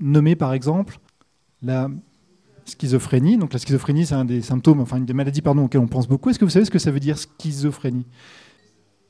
nommé 0.00 0.34
par 0.34 0.52
exemple 0.52 0.98
la 1.62 1.88
schizophrénie. 2.64 3.36
Donc 3.36 3.52
la 3.52 3.58
schizophrénie, 3.58 4.06
c'est 4.06 4.14
un 4.14 4.24
des 4.24 4.42
symptômes, 4.42 4.80
enfin 4.80 4.96
une 4.96 5.06
des 5.06 5.14
maladies 5.14 5.42
pardon, 5.42 5.64
auxquelles 5.64 5.80
on 5.80 5.86
pense 5.86 6.08
beaucoup. 6.08 6.30
Est-ce 6.30 6.38
que 6.38 6.44
vous 6.44 6.50
savez 6.50 6.64
ce 6.64 6.70
que 6.70 6.78
ça 6.78 6.90
veut 6.90 7.00
dire 7.00 7.18
schizophrénie? 7.18 8.06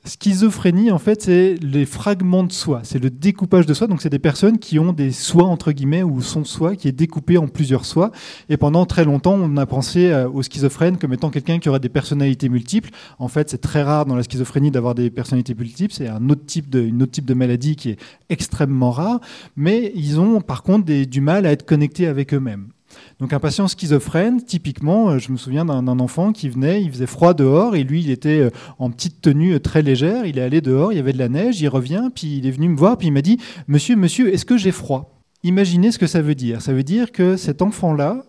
Schizophrénie, 0.06 0.90
en 0.90 0.98
fait, 0.98 1.22
c'est 1.22 1.54
les 1.62 1.86
fragments 1.86 2.44
de 2.44 2.52
soi, 2.52 2.80
c'est 2.84 3.02
le 3.02 3.08
découpage 3.08 3.64
de 3.64 3.72
soi. 3.72 3.86
Donc, 3.86 4.02
c'est 4.02 4.10
des 4.10 4.18
personnes 4.18 4.58
qui 4.58 4.78
ont 4.78 4.92
des 4.92 5.12
soi, 5.12 5.44
entre 5.44 5.72
guillemets, 5.72 6.02
ou 6.02 6.20
son 6.20 6.44
soi 6.44 6.76
qui 6.76 6.88
est 6.88 6.92
découpé 6.92 7.38
en 7.38 7.48
plusieurs 7.48 7.86
soi. 7.86 8.10
Et 8.50 8.58
pendant 8.58 8.84
très 8.84 9.06
longtemps, 9.06 9.32
on 9.32 9.56
a 9.56 9.64
pensé 9.64 10.10
euh, 10.10 10.28
au 10.28 10.42
schizophrène 10.42 10.98
comme 10.98 11.14
étant 11.14 11.30
quelqu'un 11.30 11.58
qui 11.58 11.70
aurait 11.70 11.80
des 11.80 11.88
personnalités 11.88 12.50
multiples. 12.50 12.90
En 13.18 13.28
fait, 13.28 13.48
c'est 13.48 13.62
très 13.62 13.82
rare 13.82 14.04
dans 14.04 14.14
la 14.14 14.22
schizophrénie 14.22 14.70
d'avoir 14.70 14.94
des 14.94 15.08
personnalités 15.08 15.54
multiples. 15.54 15.94
C'est 15.94 16.08
un 16.08 16.28
autre 16.28 16.44
type 16.44 16.68
de 16.68 17.34
maladie 17.34 17.74
qui 17.74 17.88
est 17.88 17.98
extrêmement 18.28 18.90
rare. 18.90 19.20
Mais 19.56 19.90
ils 19.94 20.20
ont, 20.20 20.42
par 20.42 20.64
contre, 20.64 20.84
du 20.84 21.20
mal 21.22 21.46
à 21.46 21.52
être 21.52 21.64
connectés 21.64 22.08
avec 22.08 22.34
eux-mêmes. 22.34 22.73
Donc 23.20 23.32
un 23.32 23.40
patient 23.40 23.68
schizophrène, 23.68 24.42
typiquement, 24.42 25.10
euh, 25.10 25.18
je 25.18 25.30
me 25.32 25.36
souviens 25.36 25.64
d'un 25.64 25.86
enfant 25.98 26.32
qui 26.32 26.48
venait, 26.48 26.82
il 26.82 26.90
faisait 26.90 27.06
froid 27.06 27.34
dehors 27.34 27.76
et 27.76 27.84
lui, 27.84 28.02
il 28.02 28.10
était 28.10 28.40
euh, 28.40 28.50
en 28.78 28.90
petite 28.90 29.20
tenue 29.20 29.54
euh, 29.54 29.60
très 29.60 29.82
légère, 29.82 30.26
il 30.26 30.38
est 30.38 30.42
allé 30.42 30.60
dehors, 30.60 30.92
il 30.92 30.96
y 30.96 30.98
avait 30.98 31.12
de 31.12 31.18
la 31.18 31.28
neige, 31.28 31.60
il 31.60 31.68
revient, 31.68 32.10
puis 32.14 32.38
il 32.38 32.46
est 32.46 32.50
venu 32.50 32.68
me 32.68 32.76
voir, 32.76 32.96
puis 32.98 33.08
il 33.08 33.12
m'a 33.12 33.22
dit, 33.22 33.38
Monsieur, 33.68 33.96
monsieur, 33.96 34.32
est-ce 34.32 34.44
que 34.44 34.56
j'ai 34.56 34.72
froid? 34.72 35.20
Imaginez 35.42 35.92
ce 35.92 35.98
que 35.98 36.06
ça 36.06 36.22
veut 36.22 36.34
dire. 36.34 36.62
Ça 36.62 36.72
veut 36.72 36.82
dire 36.82 37.12
que 37.12 37.36
cet 37.36 37.60
enfant-là 37.60 38.24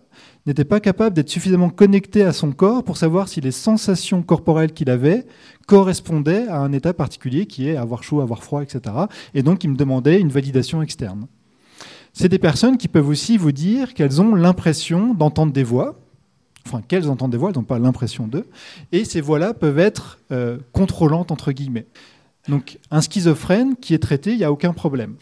n'était 0.46 0.64
pas 0.64 0.80
capable 0.80 1.16
d'être 1.16 1.28
suffisamment 1.28 1.70
connecté 1.70 2.22
à 2.22 2.32
son 2.32 2.52
corps 2.52 2.84
pour 2.84 2.96
savoir 2.96 3.28
si 3.28 3.40
les 3.40 3.50
sensations 3.50 4.22
corporelles 4.22 4.72
qu'il 4.72 4.90
avait 4.90 5.26
correspondaient 5.66 6.46
à 6.48 6.58
un 6.58 6.72
état 6.72 6.94
particulier 6.94 7.46
qui 7.46 7.68
est 7.68 7.76
avoir 7.76 8.02
chaud, 8.02 8.20
avoir 8.20 8.44
froid, 8.44 8.62
etc. 8.62 8.94
Et 9.34 9.42
donc 9.42 9.64
il 9.64 9.70
me 9.70 9.76
demandait 9.76 10.20
une 10.20 10.28
validation 10.28 10.82
externe. 10.82 11.26
C'est 12.18 12.30
des 12.30 12.38
personnes 12.38 12.78
qui 12.78 12.88
peuvent 12.88 13.10
aussi 13.10 13.36
vous 13.36 13.52
dire 13.52 13.92
qu'elles 13.92 14.22
ont 14.22 14.34
l'impression 14.34 15.12
d'entendre 15.12 15.52
des 15.52 15.62
voix, 15.62 16.00
enfin 16.66 16.80
qu'elles 16.80 17.10
entendent 17.10 17.32
des 17.32 17.36
voix, 17.36 17.50
elles 17.50 17.56
n'ont 17.56 17.62
pas 17.62 17.78
l'impression 17.78 18.26
d'eux, 18.26 18.46
et 18.90 19.04
ces 19.04 19.20
voix-là 19.20 19.52
peuvent 19.52 19.78
être 19.78 20.18
euh, 20.32 20.56
contrôlantes 20.72 21.30
entre 21.30 21.52
guillemets. 21.52 21.84
Donc 22.48 22.78
un 22.90 23.02
schizophrène 23.02 23.76
qui 23.76 23.92
est 23.92 23.98
traité, 23.98 24.32
il 24.32 24.38
n'y 24.38 24.44
a 24.44 24.50
aucun 24.50 24.72
problème. 24.72 25.16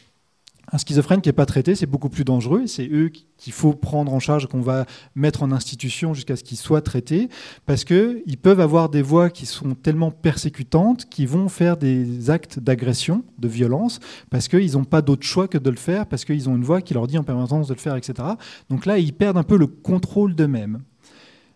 Un 0.75 0.79
schizophrène 0.79 1.21
qui 1.21 1.29
n'est 1.29 1.35
pas 1.35 1.47
traité, 1.47 1.77
c'est 1.77 1.87
beaucoup 1.87 2.09
plus 2.09 2.25
dangereux. 2.25 2.67
C'est 2.67 2.89
eux 2.91 3.13
qu'il 3.39 3.53
faut 3.53 3.75
prendre 3.75 4.13
en 4.13 4.19
charge, 4.19 4.49
qu'on 4.49 4.61
va 4.61 4.87
mettre 5.15 5.45
en 5.45 5.53
institution 5.53 6.15
jusqu'à 6.15 6.35
ce 6.35 6.43
qu'ils 6.43 6.59
soient 6.59 6.83
traités, 6.83 7.29
parce 7.65 7.85
qu'ils 7.85 8.37
peuvent 8.43 8.59
avoir 8.59 8.89
des 8.89 9.01
voix 9.01 9.31
qui 9.31 9.47
sont 9.47 9.77
tellement 9.77 10.11
persécutantes 10.11 11.09
qu'ils 11.09 11.29
vont 11.29 11.49
faire 11.49 11.77
des 11.77 12.29
actes 12.29 12.59
d'agression, 12.59 13.23
de 13.39 13.47
violence, 13.47 14.01
parce 14.31 14.49
qu'ils 14.49 14.73
n'ont 14.73 14.83
pas 14.83 15.01
d'autre 15.01 15.23
choix 15.23 15.47
que 15.47 15.59
de 15.59 15.71
le 15.71 15.77
faire, 15.77 16.07
parce 16.07 16.25
qu'ils 16.25 16.49
ont 16.49 16.57
une 16.57 16.65
voix 16.65 16.83
qui 16.83 16.93
leur 16.93 17.07
dit 17.07 17.19
en 17.19 17.23
permanence 17.23 17.69
de 17.69 17.75
le 17.75 17.79
faire, 17.79 17.95
etc. 17.95 18.31
Donc 18.69 18.85
là, 18.85 18.99
ils 18.99 19.13
perdent 19.13 19.39
un 19.39 19.45
peu 19.45 19.57
le 19.57 19.69
contrôle 19.69 20.35
d'eux-mêmes. 20.35 20.81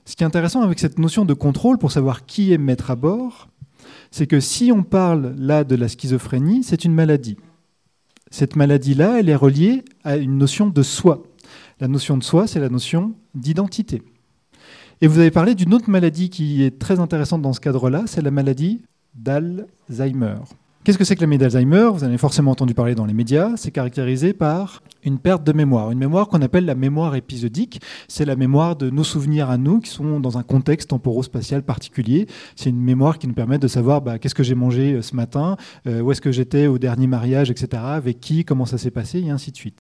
Ce 0.05 0.15
qui 0.15 0.23
est 0.23 0.29
intéressant 0.29 0.63
avec 0.63 0.79
cette 0.79 1.01
notion 1.01 1.25
de 1.25 1.35
contrôle, 1.35 1.79
pour 1.79 1.91
savoir 1.91 2.25
qui 2.25 2.53
est 2.53 2.59
maître 2.59 2.93
à 2.93 2.95
bord, 2.95 3.49
c'est 4.13 4.29
que 4.29 4.39
si 4.39 4.71
on 4.71 4.85
parle 4.85 5.35
là 5.37 5.65
de 5.65 5.75
la 5.75 5.89
schizophrénie, 5.89 6.63
c'est 6.63 6.85
une 6.85 6.95
maladie 6.95 7.37
cette 8.31 8.57
maladie-là, 8.57 9.21
elle 9.21 9.29
est 9.29 9.35
reliée 9.35 9.85
à 10.05 10.17
une 10.17 10.39
notion 10.39 10.67
de 10.69 10.83
soi. 10.83 11.23
La 11.81 11.89
notion 11.89 12.17
de 12.17 12.25
soi, 12.25 12.47
c'est 12.47 12.61
la 12.61 12.69
notion 12.69 13.15
d'identité. 13.35 14.03
Et 15.01 15.07
vous 15.07 15.19
avez 15.19 15.31
parlé 15.31 15.55
d'une 15.55 15.75
autre 15.75 15.89
maladie 15.89 16.29
qui 16.29 16.65
est 16.65 16.79
très 16.79 16.99
intéressante 16.99 17.43
dans 17.43 17.53
ce 17.53 17.61
cadre-là, 17.61 18.05
c'est 18.07 18.23
la 18.23 18.31
maladie 18.31 18.83
d'Alzheimer. 19.15 20.39
Qu'est-ce 20.85 20.97
que 20.97 21.05
c'est 21.05 21.17
que 21.17 21.21
la 21.21 21.27
maladie 21.27 21.53
d'Alzheimer 21.53 21.91
Vous 21.93 22.05
en 22.05 22.07
avez 22.07 22.19
forcément 22.19 22.53
entendu 22.53 22.73
parler 22.73 22.95
dans 22.95 23.05
les 23.05 23.13
médias. 23.13 23.57
C'est 23.57 23.71
caractérisé 23.71 24.33
par 24.33 24.83
une 25.05 25.19
perte 25.19 25.45
de 25.45 25.53
mémoire. 25.53 25.91
Une 25.91 25.99
mémoire 25.99 26.29
qu'on 26.29 26.41
appelle 26.41 26.65
la 26.65 26.75
mémoire 26.75 27.15
épisodique. 27.15 27.83
C'est 28.07 28.25
la 28.25 28.37
mémoire 28.37 28.77
de 28.77 28.89
nos 28.89 29.05
souvenirs 29.05 29.51
à 29.51 29.59
nous 29.59 29.81
qui 29.81 29.91
sont 29.91 30.21
dans 30.21 30.39
un 30.39 30.43
contexte 30.43 30.91
temporo-spatial 30.91 31.63
particulier. 31.63 32.27
C'est 32.57 32.71
une 32.71 32.81
mémoire 32.81 33.19
qui 33.19 33.27
nous 33.27 33.35
permet 33.35 33.59
de 33.59 33.69
savoir 33.69 34.01
bah, 34.01 34.19
qu'est-ce 34.19 34.35
que 34.35 34.43
j'ai 34.43 34.55
mangé 34.55 34.95
euh, 34.95 35.03
ce 35.03 35.15
matin, 35.15 35.57
euh, 35.87 36.01
où 36.01 36.13
est-ce 36.13 36.21
que 36.21 36.33
j'étais 36.33 36.69
au 36.69 36.79
dernier 36.79 37.07
mariage, 37.07 37.51
etc., 37.51 37.83
avec 37.85 38.21
qui, 38.21 38.45
comment 38.45 38.65
ça 38.65 38.79
s'est 38.79 38.91
passé, 38.91 39.21
et 39.21 39.31
ainsi 39.31 39.51
de 39.51 39.57
suite. 39.57 39.79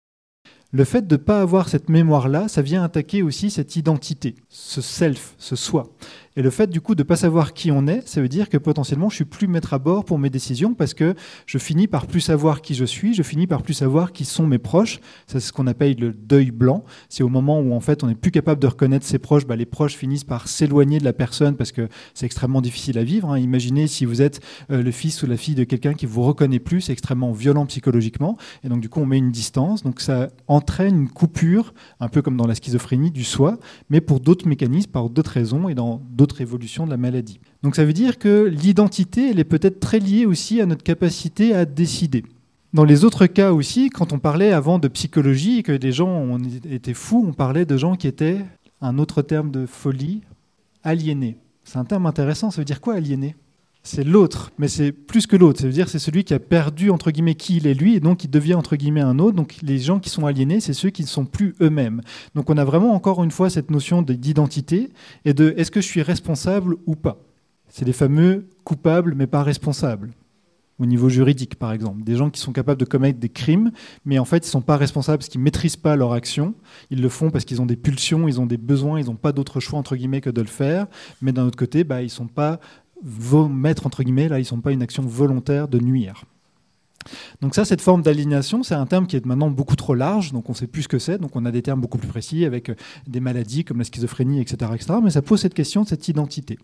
Le 0.72 0.84
fait 0.84 1.06
de 1.06 1.14
ne 1.14 1.20
pas 1.20 1.40
avoir 1.40 1.68
cette 1.68 1.88
mémoire-là, 1.88 2.48
ça 2.48 2.62
vient 2.62 2.82
attaquer 2.82 3.22
aussi 3.22 3.50
cette 3.50 3.76
identité, 3.76 4.34
ce 4.48 4.80
self, 4.80 5.34
ce 5.38 5.54
soi. 5.54 5.92
Et 6.36 6.42
le 6.42 6.50
fait 6.50 6.68
du 6.68 6.82
coup 6.82 6.94
de 6.94 7.02
ne 7.02 7.06
pas 7.06 7.16
savoir 7.16 7.54
qui 7.54 7.70
on 7.70 7.86
est, 7.86 8.06
ça 8.06 8.20
veut 8.20 8.28
dire 8.28 8.50
que 8.50 8.58
potentiellement 8.58 9.08
je 9.08 9.16
suis 9.16 9.24
plus 9.24 9.48
maître 9.48 9.72
à 9.72 9.78
bord 9.78 10.04
pour 10.04 10.18
mes 10.18 10.28
décisions 10.28 10.74
parce 10.74 10.92
que 10.92 11.14
je 11.46 11.56
finis 11.56 11.86
par 11.86 12.06
plus 12.06 12.20
savoir 12.20 12.60
qui 12.60 12.74
je 12.74 12.84
suis, 12.84 13.14
je 13.14 13.22
finis 13.22 13.46
par 13.46 13.62
plus 13.62 13.72
savoir 13.72 14.12
qui 14.12 14.26
sont 14.26 14.46
mes 14.46 14.58
proches. 14.58 15.00
C'est 15.26 15.40
ce 15.40 15.50
qu'on 15.50 15.66
appelle 15.66 15.96
le 15.98 16.12
deuil 16.12 16.50
blanc. 16.50 16.84
C'est 17.08 17.22
au 17.22 17.30
moment 17.30 17.60
où 17.60 17.72
en 17.72 17.80
fait 17.80 18.04
on 18.04 18.08
n'est 18.08 18.14
plus 18.14 18.30
capable 18.30 18.60
de 18.60 18.66
reconnaître 18.66 19.06
ses 19.06 19.18
proches, 19.18 19.46
bah, 19.46 19.56
les 19.56 19.64
proches 19.64 19.94
finissent 19.94 20.24
par 20.24 20.46
s'éloigner 20.46 20.98
de 20.98 21.04
la 21.04 21.14
personne 21.14 21.56
parce 21.56 21.72
que 21.72 21.88
c'est 22.12 22.26
extrêmement 22.26 22.60
difficile 22.60 22.98
à 22.98 23.04
vivre. 23.04 23.30
Hein. 23.30 23.38
Imaginez 23.38 23.86
si 23.86 24.04
vous 24.04 24.20
êtes 24.20 24.40
euh, 24.70 24.82
le 24.82 24.90
fils 24.90 25.22
ou 25.22 25.26
la 25.26 25.38
fille 25.38 25.54
de 25.54 25.64
quelqu'un 25.64 25.94
qui 25.94 26.04
vous 26.04 26.22
reconnaît 26.22 26.58
plus, 26.58 26.82
c'est 26.82 26.92
extrêmement 26.92 27.32
violent 27.32 27.64
psychologiquement. 27.64 28.36
Et 28.62 28.68
donc 28.68 28.80
du 28.82 28.90
coup 28.90 29.00
on 29.00 29.06
met 29.06 29.16
une 29.16 29.30
distance. 29.30 29.82
Donc 29.82 30.02
ça 30.02 30.28
entraîne 30.48 30.96
une 30.96 31.08
coupure, 31.08 31.72
un 31.98 32.08
peu 32.08 32.20
comme 32.20 32.36
dans 32.36 32.46
la 32.46 32.54
schizophrénie 32.54 33.10
du 33.10 33.24
soi, 33.24 33.58
mais 33.88 34.02
pour 34.02 34.20
d'autres 34.20 34.46
mécanismes, 34.46 34.90
par 34.90 35.08
d'autres 35.08 35.30
raisons 35.30 35.70
et 35.70 35.74
dans 35.74 36.02
d'autres 36.10 36.25
évolution 36.40 36.84
de 36.84 36.90
la 36.90 36.96
maladie. 36.96 37.40
Donc 37.62 37.76
ça 37.76 37.84
veut 37.84 37.92
dire 37.92 38.18
que 38.18 38.44
l'identité, 38.44 39.30
elle 39.30 39.38
est 39.38 39.44
peut-être 39.44 39.80
très 39.80 39.98
liée 39.98 40.26
aussi 40.26 40.60
à 40.60 40.66
notre 40.66 40.82
capacité 40.82 41.54
à 41.54 41.64
décider. 41.64 42.24
Dans 42.74 42.84
les 42.84 43.04
autres 43.04 43.26
cas 43.26 43.52
aussi, 43.52 43.90
quand 43.90 44.12
on 44.12 44.18
parlait 44.18 44.52
avant 44.52 44.78
de 44.78 44.88
psychologie 44.88 45.62
que 45.62 45.72
des 45.72 45.92
gens 45.92 46.38
étaient 46.70 46.94
fous, 46.94 47.24
on 47.26 47.32
parlait 47.32 47.64
de 47.64 47.76
gens 47.76 47.94
qui 47.94 48.06
étaient, 48.06 48.44
un 48.80 48.98
autre 48.98 49.22
terme 49.22 49.50
de 49.50 49.66
folie, 49.66 50.22
aliénés. 50.82 51.38
C'est 51.64 51.78
un 51.78 51.84
terme 51.84 52.06
intéressant, 52.06 52.50
ça 52.50 52.60
veut 52.60 52.66
dire 52.66 52.80
quoi 52.80 52.94
aliéné 52.94 53.34
c'est 53.86 54.04
l'autre, 54.04 54.50
mais 54.58 54.66
c'est 54.68 54.90
plus 54.90 55.26
que 55.26 55.36
l'autre. 55.36 55.60
Ça 55.60 55.66
veut 55.66 55.72
dire 55.72 55.88
c'est 55.88 56.00
celui 56.00 56.24
qui 56.24 56.34
a 56.34 56.40
perdu 56.40 56.90
entre 56.90 57.10
guillemets 57.12 57.36
qui 57.36 57.56
il 57.56 57.66
est 57.66 57.74
lui, 57.74 57.94
et 57.94 58.00
donc 58.00 58.18
qui 58.18 58.28
devient 58.28 58.54
entre 58.54 58.76
guillemets 58.76 59.00
un 59.00 59.18
autre. 59.18 59.36
Donc 59.36 59.56
les 59.62 59.78
gens 59.78 60.00
qui 60.00 60.10
sont 60.10 60.26
aliénés, 60.26 60.60
c'est 60.60 60.72
ceux 60.72 60.90
qui 60.90 61.02
ne 61.02 61.08
sont 61.08 61.24
plus 61.24 61.54
eux-mêmes. 61.60 62.02
Donc 62.34 62.50
on 62.50 62.56
a 62.56 62.64
vraiment 62.64 62.94
encore 62.94 63.22
une 63.22 63.30
fois 63.30 63.48
cette 63.48 63.70
notion 63.70 64.02
d'identité 64.02 64.90
et 65.24 65.34
de 65.34 65.54
est-ce 65.56 65.70
que 65.70 65.80
je 65.80 65.86
suis 65.86 66.02
responsable 66.02 66.76
ou 66.86 66.96
pas? 66.96 67.18
C'est 67.68 67.84
les 67.84 67.92
fameux 67.92 68.48
coupables 68.64 69.14
mais 69.14 69.26
pas 69.28 69.42
responsables 69.42 70.10
au 70.78 70.86
niveau 70.86 71.08
juridique, 71.08 71.54
par 71.54 71.72
exemple. 71.72 72.02
Des 72.02 72.16
gens 72.16 72.30
qui 72.30 72.40
sont 72.40 72.52
capables 72.52 72.78
de 72.78 72.84
commettre 72.84 73.18
des 73.18 73.28
crimes, 73.28 73.70
mais 74.04 74.18
en 74.18 74.24
fait, 74.24 74.38
ils 74.38 74.48
ne 74.48 74.50
sont 74.50 74.60
pas 74.60 74.76
responsables 74.76 75.18
parce 75.18 75.28
qu'ils 75.28 75.40
ne 75.40 75.44
maîtrisent 75.44 75.76
pas 75.76 75.96
leur 75.96 76.12
action. 76.12 76.54
Ils 76.90 77.00
le 77.00 77.08
font 77.08 77.30
parce 77.30 77.44
qu'ils 77.44 77.62
ont 77.62 77.66
des 77.66 77.76
pulsions, 77.76 78.28
ils 78.28 78.40
ont 78.40 78.46
des 78.46 78.58
besoins, 78.58 79.00
ils 79.00 79.06
n'ont 79.06 79.14
pas 79.14 79.32
d'autre 79.32 79.60
choix, 79.60 79.78
entre 79.78 79.96
guillemets, 79.96 80.20
que 80.20 80.30
de 80.30 80.40
le 80.40 80.46
faire. 80.46 80.86
Mais 81.22 81.32
d'un 81.32 81.46
autre 81.46 81.56
côté, 81.56 81.84
bah, 81.84 82.02
ils 82.02 82.06
ne 82.06 82.10
sont 82.10 82.26
pas 82.26 82.60
mettre 83.02 83.86
entre 83.86 84.02
guillemets, 84.02 84.28
là, 84.28 84.38
ils 84.38 84.42
ne 84.42 84.46
sont 84.46 84.60
pas 84.60 84.72
une 84.72 84.82
action 84.82 85.02
volontaire 85.02 85.68
de 85.68 85.78
nuire. 85.78 86.24
Donc 87.40 87.54
ça, 87.54 87.64
cette 87.64 87.80
forme 87.80 88.02
d'aliénation, 88.02 88.62
c'est 88.62 88.74
un 88.74 88.86
terme 88.86 89.06
qui 89.06 89.16
est 89.16 89.24
maintenant 89.24 89.50
beaucoup 89.50 89.76
trop 89.76 89.94
large, 89.94 90.32
donc 90.32 90.50
on 90.50 90.54
sait 90.54 90.66
plus 90.66 90.82
ce 90.82 90.88
que 90.88 90.98
c'est, 90.98 91.18
donc 91.18 91.36
on 91.36 91.44
a 91.44 91.50
des 91.50 91.62
termes 91.62 91.80
beaucoup 91.80 91.98
plus 91.98 92.08
précis 92.08 92.44
avec 92.44 92.70
euh, 92.70 92.74
des 93.06 93.20
maladies 93.20 93.64
comme 93.64 93.78
la 93.78 93.84
schizophrénie, 93.84 94.40
etc., 94.40 94.72
etc. 94.74 94.94
Mais 95.02 95.10
ça 95.10 95.22
pose 95.22 95.40
cette 95.40 95.54
question 95.54 95.82
de 95.82 95.88
cette 95.88 96.08
identité. 96.08 96.58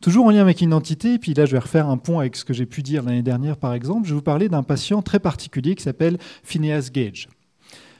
Toujours 0.00 0.26
en 0.26 0.30
lien 0.30 0.40
avec 0.40 0.60
l'identité, 0.60 1.14
et 1.14 1.18
puis 1.18 1.34
là 1.34 1.46
je 1.46 1.52
vais 1.52 1.58
refaire 1.58 1.88
un 1.88 1.98
pont 1.98 2.20
avec 2.20 2.36
ce 2.36 2.44
que 2.44 2.54
j'ai 2.54 2.66
pu 2.66 2.82
dire 2.82 3.02
l'année 3.02 3.22
dernière 3.22 3.56
par 3.56 3.74
exemple, 3.74 4.06
je 4.06 4.10
vais 4.10 4.16
vous 4.16 4.22
parler 4.22 4.48
d'un 4.48 4.62
patient 4.62 5.02
très 5.02 5.18
particulier 5.18 5.74
qui 5.74 5.82
s'appelle 5.82 6.18
Phineas 6.42 6.90
Gage. 6.92 7.28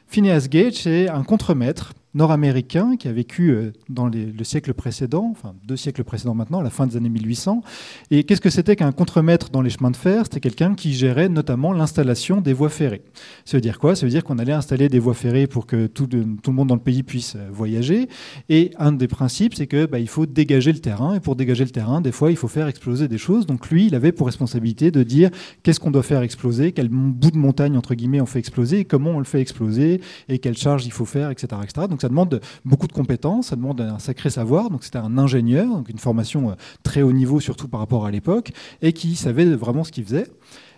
Phineas 0.06 0.46
Gage, 0.50 0.74
c'est 0.74 1.08
un 1.08 1.22
contremaître 1.24 1.92
nord-américain 2.14 2.96
qui 2.96 3.08
a 3.08 3.12
vécu 3.12 3.50
euh, 3.50 3.72
dans 3.88 4.08
le 4.08 4.44
siècle 4.44 4.74
précédent, 4.74 5.28
enfin 5.30 5.54
deux 5.64 5.76
siècles 5.76 6.04
précédents 6.04 6.34
maintenant, 6.34 6.60
à 6.60 6.62
la 6.62 6.70
fin 6.70 6.86
des 6.86 6.96
années 6.96 7.08
1800. 7.08 7.62
Et 8.10 8.24
qu'est-ce 8.24 8.40
que 8.40 8.50
c'était 8.50 8.76
qu'un 8.76 8.92
contremaître 8.92 9.50
dans 9.50 9.62
les 9.62 9.70
chemins 9.70 9.90
de 9.90 9.96
fer? 9.96 10.24
C'était 10.24 10.40
quelqu'un 10.40 10.74
qui 10.74 10.92
gérait 10.92 11.28
notamment 11.28 11.72
l'installation 11.72 12.40
des 12.40 12.52
voies 12.52 12.68
ferrées. 12.68 13.02
Ça 13.44 13.56
veut 13.56 13.60
dire 13.60 13.78
quoi? 13.78 13.94
Ça 13.94 14.06
veut 14.06 14.10
dire 14.10 14.24
qu'on 14.24 14.38
allait 14.38 14.52
installer 14.52 14.88
des 14.88 14.98
voies 14.98 15.14
ferrées 15.14 15.46
pour 15.46 15.66
que 15.66 15.86
tout, 15.86 16.08
le 16.10 16.52
monde 16.52 16.68
dans 16.68 16.74
le 16.74 16.80
pays 16.80 17.02
puisse 17.02 17.36
euh, 17.36 17.48
voyager. 17.52 18.08
Et 18.48 18.72
un 18.78 18.92
des 18.92 19.08
principes, 19.08 19.54
c'est 19.54 19.66
que 19.66 19.86
bah, 19.86 19.98
il 19.98 20.08
faut 20.08 20.26
dégager 20.26 20.72
le 20.72 20.80
terrain. 20.80 21.14
Et 21.14 21.20
pour 21.20 21.36
dégager 21.36 21.64
le 21.64 21.70
terrain, 21.70 22.00
des 22.00 22.12
fois, 22.12 22.30
il 22.30 22.36
faut 22.36 22.48
faire 22.48 22.66
exploser 22.66 23.08
des 23.08 23.18
choses. 23.18 23.46
Donc 23.46 23.70
lui, 23.70 23.86
il 23.86 23.94
avait 23.94 24.12
pour 24.12 24.26
responsabilité 24.26 24.90
de 24.90 25.02
dire 25.02 25.30
qu'est-ce 25.62 25.80
qu'on 25.80 25.90
doit 25.90 26.02
faire 26.02 26.22
exploser, 26.22 26.72
quel 26.72 26.88
bout 26.88 27.30
de 27.30 27.38
montagne 27.38 27.76
entre 27.76 27.94
guillemets 27.94 28.20
on 28.20 28.26
fait 28.26 28.38
exploser, 28.38 28.84
comment 28.84 29.10
on 29.10 29.18
le 29.18 29.24
fait 29.24 29.40
exploser, 29.40 30.00
et 30.28 30.38
quelle 30.38 30.56
charge 30.56 30.86
il 30.86 30.92
faut 30.92 31.04
faire, 31.04 31.30
etc., 31.30 31.48
etc. 31.62 31.86
Donc 31.88 31.99
ça 32.00 32.08
demande 32.08 32.40
beaucoup 32.64 32.86
de 32.86 32.92
compétences, 32.92 33.48
ça 33.48 33.56
demande 33.56 33.80
un 33.80 33.98
sacré 33.98 34.30
savoir. 34.30 34.70
Donc 34.70 34.84
c'était 34.84 34.98
un 34.98 35.18
ingénieur, 35.18 35.66
donc 35.66 35.88
une 35.88 35.98
formation 35.98 36.50
euh, 36.50 36.54
très 36.82 37.02
haut 37.02 37.12
niveau 37.12 37.40
surtout 37.40 37.68
par 37.68 37.80
rapport 37.80 38.06
à 38.06 38.10
l'époque, 38.10 38.52
et 38.82 38.92
qui 38.92 39.16
savait 39.16 39.44
vraiment 39.44 39.84
ce 39.84 39.92
qu'il 39.92 40.04
faisait. 40.04 40.26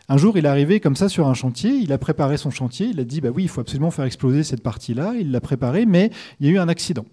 Un 0.09 0.17
jour, 0.17 0.37
il 0.37 0.45
est 0.45 0.49
arrivé 0.49 0.81
comme 0.81 0.97
ça 0.97 1.09
sur 1.09 1.29
un 1.29 1.35
chantier, 1.35 1.71
il 1.71 1.93
a 1.93 1.99
préparé 1.99 2.37
son 2.37 2.50
chantier, 2.50 2.88
il 2.88 3.00
a 3.00 3.05
dit 3.05 3.21
bah 3.21 3.31
oui, 3.35 3.45
il 3.45 3.49
faut 3.49 3.61
absolument 3.61 3.91
faire 3.91 4.05
exploser 4.05 4.43
cette 4.43 4.62
partie-là, 4.62 5.14
il 5.19 5.31
l'a 5.31 5.41
préparé, 5.41 5.87
mais 5.87 6.11
il 6.41 6.47
y 6.47 6.50
a 6.50 6.52
eu 6.52 6.59
un 6.59 6.69
accident. 6.69 7.05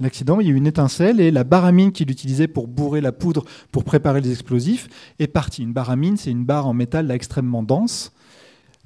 L'accident, 0.00 0.40
il 0.40 0.48
y 0.48 0.50
a 0.50 0.52
eu 0.52 0.56
une 0.56 0.66
étincelle 0.66 1.20
et 1.20 1.30
la 1.30 1.44
baramine 1.44 1.92
qu'il 1.92 2.10
utilisait 2.10 2.48
pour 2.48 2.66
bourrer 2.66 3.00
la 3.00 3.12
poudre 3.12 3.44
pour 3.70 3.84
préparer 3.84 4.20
les 4.20 4.32
explosifs 4.32 4.88
est 5.18 5.28
partie. 5.28 5.62
Une 5.62 5.72
baramine, 5.72 6.16
c'est 6.16 6.30
une 6.30 6.44
barre 6.44 6.66
en 6.66 6.74
métal 6.74 7.10
extrêmement 7.10 7.62
dense. 7.62 8.12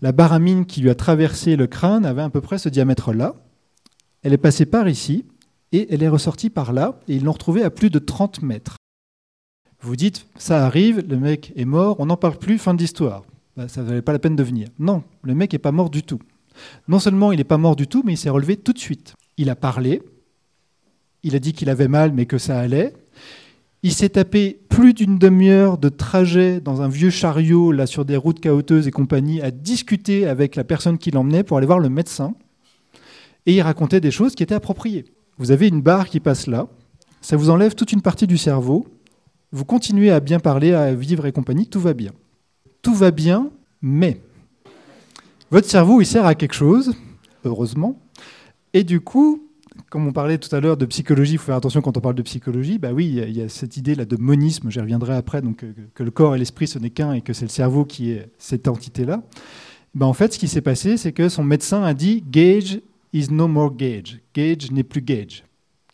La 0.02 0.12
baramine 0.12 0.66
qui 0.66 0.83
lui 0.83 0.90
a 0.90 0.95
traversé 0.95 1.56
le 1.56 1.66
crâne 1.66 2.04
avait 2.04 2.23
à 2.23 2.28
peu 2.28 2.42
près 2.42 2.59
ce 2.59 2.68
diamètre-là. 2.68 3.35
Elle 4.26 4.33
est 4.33 4.38
passée 4.38 4.66
par 4.66 4.88
ici 4.88 5.25
et 5.71 5.87
elle 5.95 6.02
est 6.02 6.09
ressortie 6.09 6.50
par 6.50 6.73
là 6.73 6.99
et 7.06 7.14
ils 7.14 7.23
l'ont 7.23 7.30
retrouvée 7.30 7.62
à 7.62 7.71
plus 7.71 7.90
de 7.90 8.00
30 8.00 8.42
mètres. 8.42 8.76
Vous 9.80 9.95
dites, 9.95 10.26
ça 10.37 10.66
arrive, 10.66 11.04
le 11.09 11.16
mec 11.16 11.52
est 11.54 11.64
mort, 11.64 11.95
on 12.00 12.06
n'en 12.06 12.16
parle 12.16 12.37
plus, 12.37 12.59
fin 12.59 12.75
d'histoire. 12.75 13.23
Bah, 13.56 13.68
ça 13.68 13.83
ne 13.83 13.87
valait 13.87 14.02
pas 14.02 14.11
la 14.11 14.18
peine 14.18 14.35
de 14.35 14.42
venir. 14.42 14.66
Non, 14.80 15.04
le 15.23 15.37
mec 15.37 15.52
n'est 15.52 15.61
pas 15.61 15.71
mort 15.71 15.90
du 15.90 16.02
tout. 16.02 16.18
Non 16.88 16.99
seulement 16.99 17.30
il 17.30 17.37
n'est 17.37 17.45
pas 17.45 17.56
mort 17.56 17.76
du 17.76 17.87
tout, 17.87 18.02
mais 18.04 18.14
il 18.14 18.16
s'est 18.16 18.28
relevé 18.28 18.56
tout 18.56 18.73
de 18.73 18.80
suite. 18.80 19.14
Il 19.37 19.49
a 19.49 19.54
parlé, 19.54 20.02
il 21.23 21.37
a 21.37 21.38
dit 21.38 21.52
qu'il 21.52 21.71
avait 21.71 21.87
mal 21.87 22.11
mais 22.12 22.26
que 22.26 22.38
ça 22.38 22.59
allait, 22.59 22.95
il 23.85 23.92
s'est 23.92 24.09
tapé 24.09 24.59
plus 24.68 24.92
d'une 24.92 25.18
demi-heure 25.18 25.78
de 25.78 25.88
trajet 25.88 26.61
dans 26.61 26.83
un 26.83 26.88
vieux 26.88 27.11
chariot, 27.11 27.71
là, 27.71 27.87
sur 27.87 28.04
des 28.04 28.16
routes 28.16 28.40
caoteuses 28.40 28.88
et 28.88 28.90
compagnie, 28.90 29.40
à 29.40 29.52
discuter 29.52 30.26
avec 30.26 30.56
la 30.56 30.64
personne 30.64 30.99
qui 30.99 31.12
l'emmenait 31.12 31.45
pour 31.45 31.59
aller 31.59 31.66
voir 31.68 31.78
le 31.78 31.90
médecin. 31.90 32.35
Et 33.46 33.54
il 33.54 33.60
racontait 33.62 34.00
des 34.00 34.10
choses 34.10 34.34
qui 34.34 34.42
étaient 34.42 34.54
appropriées. 34.54 35.04
Vous 35.38 35.50
avez 35.50 35.68
une 35.68 35.80
barre 35.80 36.08
qui 36.08 36.20
passe 36.20 36.46
là, 36.46 36.68
ça 37.20 37.36
vous 37.36 37.50
enlève 37.50 37.74
toute 37.74 37.92
une 37.92 38.02
partie 38.02 38.26
du 38.26 38.38
cerveau, 38.38 38.86
vous 39.52 39.64
continuez 39.64 40.10
à 40.10 40.20
bien 40.20 40.40
parler, 40.40 40.72
à 40.72 40.94
vivre 40.94 41.26
et 41.26 41.32
compagnie, 41.32 41.66
tout 41.66 41.80
va 41.80 41.94
bien. 41.94 42.12
Tout 42.82 42.94
va 42.94 43.10
bien, 43.10 43.50
mais 43.82 44.20
votre 45.50 45.68
cerveau, 45.68 46.00
il 46.00 46.06
sert 46.06 46.26
à 46.26 46.34
quelque 46.34 46.54
chose, 46.54 46.94
heureusement, 47.44 48.00
et 48.72 48.84
du 48.84 49.00
coup, 49.00 49.46
comme 49.90 50.06
on 50.06 50.12
parlait 50.12 50.38
tout 50.38 50.54
à 50.54 50.60
l'heure 50.60 50.76
de 50.76 50.86
psychologie, 50.86 51.32
il 51.32 51.38
faut 51.38 51.46
faire 51.46 51.56
attention 51.56 51.80
quand 51.80 51.96
on 51.96 52.00
parle 52.00 52.14
de 52.14 52.22
psychologie. 52.22 52.78
Bah 52.78 52.92
oui, 52.92 53.06
il 53.06 53.36
y, 53.36 53.40
a 53.40 53.48
cette 53.48 53.76
idée 53.76 53.94
là 53.94 54.04
de 54.04 54.16
monisme. 54.16 54.70
J'y 54.70 54.80
reviendrai 54.80 55.14
après. 55.14 55.42
Donc 55.42 55.64
euh, 55.64 55.72
que, 55.94 56.02
le 56.02 56.10
corps 56.10 56.34
et 56.34 56.38
l'esprit 56.38 56.66
ce 56.66 56.78
n'est 56.78 56.90
qu'un 56.90 57.12
et 57.12 57.20
que 57.20 57.32
c'est 57.32 57.44
le 57.44 57.50
cerveau 57.50 57.84
qui 57.84 58.10
est 58.10 58.28
cette 58.38 58.68
entité 58.68 59.04
là. 59.04 59.22
Bah 59.94 60.06
en 60.06 60.12
fait, 60.12 60.34
ce 60.34 60.38
qui 60.38 60.48
s'est 60.48 60.60
passé, 60.60 60.98
c'est 60.98 61.12
que 61.12 61.28
son 61.28 61.42
médecin 61.42 61.82
a 61.82 61.94
dit 61.94 62.22
Gage 62.30 62.80
is 63.12 63.28
no 63.30 63.48
more 63.48 63.75
Gage. 63.75 64.20
Gage 64.34 64.70
n'est 64.70 64.82
plus 64.82 65.02
Gage. 65.02 65.44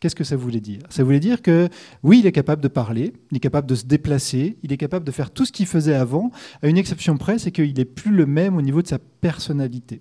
Qu'est-ce 0.00 0.16
que 0.16 0.24
ça 0.24 0.34
voulait 0.34 0.60
dire? 0.60 0.80
Ça 0.90 1.04
voulait 1.04 1.20
dire 1.20 1.42
que 1.42 1.68
oui, 2.02 2.18
il 2.18 2.26
est 2.26 2.32
capable 2.32 2.60
de 2.60 2.66
parler, 2.66 3.12
il 3.30 3.36
est 3.36 3.40
capable 3.40 3.68
de 3.68 3.76
se 3.76 3.84
déplacer, 3.84 4.56
il 4.64 4.72
est 4.72 4.76
capable 4.76 5.04
de 5.04 5.12
faire 5.12 5.30
tout 5.30 5.44
ce 5.44 5.52
qu'il 5.52 5.66
faisait 5.66 5.94
avant, 5.94 6.32
à 6.60 6.66
une 6.66 6.76
exception 6.76 7.16
près, 7.16 7.38
c'est 7.38 7.52
qu'il 7.52 7.72
n'est 7.72 7.84
plus 7.84 8.10
le 8.10 8.26
même 8.26 8.56
au 8.56 8.62
niveau 8.62 8.82
de 8.82 8.88
sa 8.88 8.98
personnalité. 8.98 10.00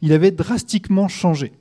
Il 0.00 0.14
avait 0.14 0.30
drastiquement 0.30 1.08
changé. 1.08 1.52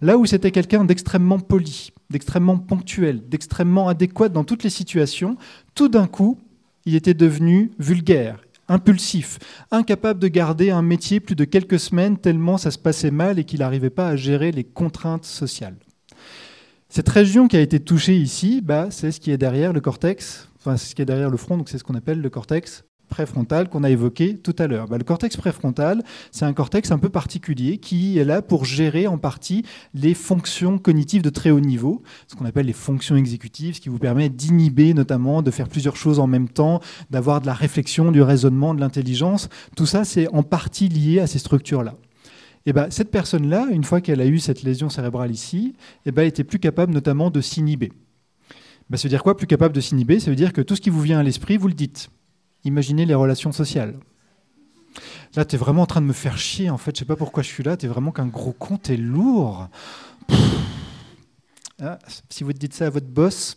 Là 0.00 0.18
où 0.18 0.26
c'était 0.26 0.50
quelqu'un 0.50 0.84
d'extrêmement 0.84 1.38
poli, 1.38 1.92
d'extrêmement 2.10 2.58
ponctuel, 2.58 3.28
d'extrêmement 3.28 3.86
adéquat 3.86 4.28
dans 4.28 4.42
toutes 4.42 4.64
les 4.64 4.70
situations, 4.70 5.36
tout 5.76 5.88
d'un 5.88 6.08
coup, 6.08 6.36
il 6.84 6.96
était 6.96 7.14
devenu 7.14 7.70
vulgaire, 7.78 8.42
impulsif, 8.70 9.38
incapable 9.70 10.20
de 10.20 10.28
garder 10.28 10.70
un 10.70 10.80
métier 10.80 11.20
plus 11.20 11.34
de 11.34 11.44
quelques 11.44 11.78
semaines 11.78 12.16
tellement 12.16 12.56
ça 12.56 12.70
se 12.70 12.78
passait 12.78 13.10
mal 13.10 13.38
et 13.38 13.44
qu'il 13.44 13.60
n'arrivait 13.60 13.90
pas 13.90 14.08
à 14.08 14.16
gérer 14.16 14.52
les 14.52 14.64
contraintes 14.64 15.26
sociales. 15.26 15.76
Cette 16.88 17.08
région 17.08 17.48
qui 17.48 17.56
a 17.56 17.60
été 17.60 17.80
touchée 17.80 18.16
ici, 18.16 18.62
bah, 18.62 18.88
c'est 18.90 19.12
ce 19.12 19.20
qui 19.20 19.30
est 19.30 19.38
derrière 19.38 19.72
le 19.72 19.80
cortex, 19.80 20.48
enfin 20.58 20.76
c'est 20.76 20.88
ce 20.88 20.94
qui 20.94 21.02
est 21.02 21.06
derrière 21.06 21.30
le 21.30 21.36
front, 21.36 21.56
donc 21.58 21.68
c'est 21.68 21.78
ce 21.78 21.84
qu'on 21.84 21.94
appelle 21.94 22.20
le 22.20 22.30
cortex 22.30 22.84
préfrontal 23.10 23.68
qu'on 23.68 23.84
a 23.84 23.90
évoqué 23.90 24.38
tout 24.38 24.56
à 24.58 24.66
l'heure. 24.66 24.88
Bah, 24.88 24.96
le 24.96 25.04
cortex 25.04 25.36
préfrontal, 25.36 26.02
c'est 26.30 26.46
un 26.46 26.54
cortex 26.54 26.90
un 26.90 26.98
peu 26.98 27.10
particulier 27.10 27.76
qui 27.76 28.18
est 28.18 28.24
là 28.24 28.40
pour 28.40 28.64
gérer 28.64 29.06
en 29.06 29.18
partie 29.18 29.64
les 29.92 30.14
fonctions 30.14 30.78
cognitives 30.78 31.20
de 31.20 31.28
très 31.28 31.50
haut 31.50 31.60
niveau, 31.60 32.02
ce 32.28 32.36
qu'on 32.36 32.46
appelle 32.46 32.66
les 32.66 32.72
fonctions 32.72 33.16
exécutives, 33.16 33.74
ce 33.74 33.80
qui 33.80 33.90
vous 33.90 33.98
permet 33.98 34.30
d'inhiber 34.30 34.94
notamment, 34.94 35.42
de 35.42 35.50
faire 35.50 35.68
plusieurs 35.68 35.96
choses 35.96 36.18
en 36.18 36.26
même 36.26 36.48
temps, 36.48 36.80
d'avoir 37.10 37.42
de 37.42 37.46
la 37.46 37.54
réflexion, 37.54 38.12
du 38.12 38.22
raisonnement, 38.22 38.74
de 38.74 38.80
l'intelligence. 38.80 39.48
Tout 39.76 39.86
ça, 39.86 40.04
c'est 40.04 40.28
en 40.28 40.42
partie 40.42 40.88
lié 40.88 41.20
à 41.20 41.26
ces 41.26 41.38
structures-là. 41.38 41.96
Et 42.66 42.72
bah, 42.72 42.86
cette 42.90 43.10
personne-là, 43.10 43.68
une 43.70 43.84
fois 43.84 44.00
qu'elle 44.00 44.20
a 44.20 44.26
eu 44.26 44.38
cette 44.38 44.62
lésion 44.62 44.88
cérébrale 44.88 45.30
ici, 45.30 45.74
et 46.06 46.12
bah, 46.12 46.24
était 46.24 46.44
plus 46.44 46.58
capable 46.58 46.92
notamment 46.92 47.30
de 47.30 47.40
s'inhiber. 47.40 47.92
Ça 48.94 49.04
veut 49.04 49.08
dire 49.08 49.22
quoi 49.22 49.36
Plus 49.36 49.46
capable 49.46 49.74
de 49.74 49.80
s'inhiber? 49.80 50.18
Ça 50.18 50.30
veut 50.30 50.36
dire 50.36 50.52
que 50.52 50.60
tout 50.60 50.74
ce 50.74 50.80
qui 50.80 50.90
vous 50.90 51.00
vient 51.00 51.20
à 51.20 51.22
l'esprit, 51.22 51.56
vous 51.56 51.68
le 51.68 51.74
dites. 51.74 52.10
Imaginez 52.64 53.06
les 53.06 53.14
relations 53.14 53.52
sociales. 53.52 53.94
Là, 55.36 55.44
tu 55.44 55.54
es 55.54 55.58
vraiment 55.58 55.82
en 55.82 55.86
train 55.86 56.00
de 56.00 56.06
me 56.06 56.12
faire 56.12 56.36
chier, 56.36 56.70
en 56.70 56.78
fait. 56.78 56.94
Je 56.94 57.00
sais 57.00 57.04
pas 57.04 57.16
pourquoi 57.16 57.42
je 57.42 57.48
suis 57.48 57.62
là. 57.62 57.76
Tu 57.76 57.86
es 57.86 57.88
vraiment 57.88 58.10
qu'un 58.10 58.26
gros 58.26 58.52
con, 58.52 58.78
tu 58.78 58.92
es 58.92 58.96
lourd. 58.96 59.68
Ah, 61.82 61.98
si 62.28 62.44
vous 62.44 62.52
dites 62.52 62.74
ça 62.74 62.88
à 62.88 62.90
votre 62.90 63.06
boss, 63.06 63.56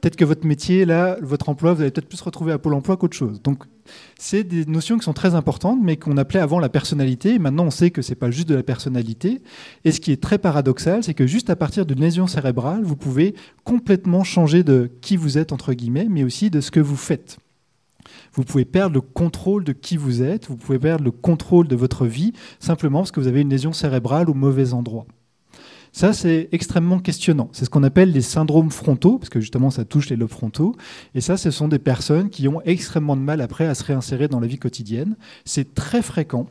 peut-être 0.00 0.16
que 0.16 0.24
votre 0.24 0.46
métier, 0.46 0.86
là, 0.86 1.18
votre 1.20 1.50
emploi, 1.50 1.74
vous 1.74 1.82
allez 1.82 1.90
peut-être 1.90 2.08
plus 2.08 2.22
retrouver 2.22 2.52
à 2.52 2.58
Pôle 2.58 2.72
emploi 2.72 2.96
qu'autre 2.96 3.16
chose. 3.16 3.42
Donc, 3.42 3.64
c'est 4.18 4.44
des 4.44 4.64
notions 4.64 4.96
qui 4.96 5.04
sont 5.04 5.12
très 5.12 5.34
importantes, 5.34 5.78
mais 5.82 5.98
qu'on 5.98 6.16
appelait 6.16 6.40
avant 6.40 6.58
la 6.58 6.70
personnalité. 6.70 7.38
maintenant, 7.38 7.64
on 7.64 7.70
sait 7.70 7.90
que 7.90 8.00
ce 8.00 8.10
n'est 8.10 8.16
pas 8.16 8.30
juste 8.30 8.48
de 8.48 8.54
la 8.54 8.62
personnalité. 8.62 9.42
Et 9.84 9.92
ce 9.92 10.00
qui 10.00 10.10
est 10.10 10.22
très 10.22 10.38
paradoxal, 10.38 11.04
c'est 11.04 11.14
que 11.14 11.26
juste 11.26 11.50
à 11.50 11.56
partir 11.56 11.84
d'une 11.84 12.00
lésion 12.00 12.26
cérébrale, 12.26 12.82
vous 12.82 12.96
pouvez 12.96 13.34
complètement 13.64 14.24
changer 14.24 14.62
de 14.62 14.90
qui 15.02 15.16
vous 15.18 15.36
êtes, 15.36 15.52
entre 15.52 15.74
guillemets, 15.74 16.06
mais 16.08 16.24
aussi 16.24 16.48
de 16.48 16.62
ce 16.62 16.70
que 16.70 16.80
vous 16.80 16.96
faites. 16.96 17.38
Vous 18.32 18.44
pouvez 18.44 18.64
perdre 18.64 18.94
le 18.94 19.00
contrôle 19.00 19.64
de 19.64 19.72
qui 19.72 19.96
vous 19.96 20.22
êtes, 20.22 20.48
vous 20.48 20.56
pouvez 20.56 20.78
perdre 20.78 21.04
le 21.04 21.10
contrôle 21.10 21.68
de 21.68 21.76
votre 21.76 22.06
vie 22.06 22.32
simplement 22.60 23.00
parce 23.00 23.12
que 23.12 23.20
vous 23.20 23.28
avez 23.28 23.40
une 23.40 23.50
lésion 23.50 23.72
cérébrale 23.72 24.30
au 24.30 24.34
mauvais 24.34 24.72
endroit. 24.72 25.06
Ça, 25.92 26.12
c'est 26.12 26.48
extrêmement 26.52 26.98
questionnant. 26.98 27.48
C'est 27.52 27.64
ce 27.64 27.70
qu'on 27.70 27.82
appelle 27.82 28.12
les 28.12 28.20
syndromes 28.20 28.70
frontaux, 28.70 29.18
parce 29.18 29.30
que 29.30 29.40
justement, 29.40 29.70
ça 29.70 29.84
touche 29.84 30.10
les 30.10 30.16
lobes 30.16 30.30
frontaux. 30.30 30.76
Et 31.14 31.20
ça, 31.20 31.36
ce 31.36 31.50
sont 31.50 31.66
des 31.66 31.78
personnes 31.78 32.30
qui 32.30 32.46
ont 32.46 32.60
extrêmement 32.62 33.16
de 33.16 33.22
mal 33.22 33.40
après 33.40 33.66
à 33.66 33.74
se 33.74 33.84
réinsérer 33.84 34.28
dans 34.28 34.40
la 34.40 34.46
vie 34.46 34.58
quotidienne. 34.58 35.16
C'est 35.44 35.74
très 35.74 36.02
fréquent, 36.02 36.46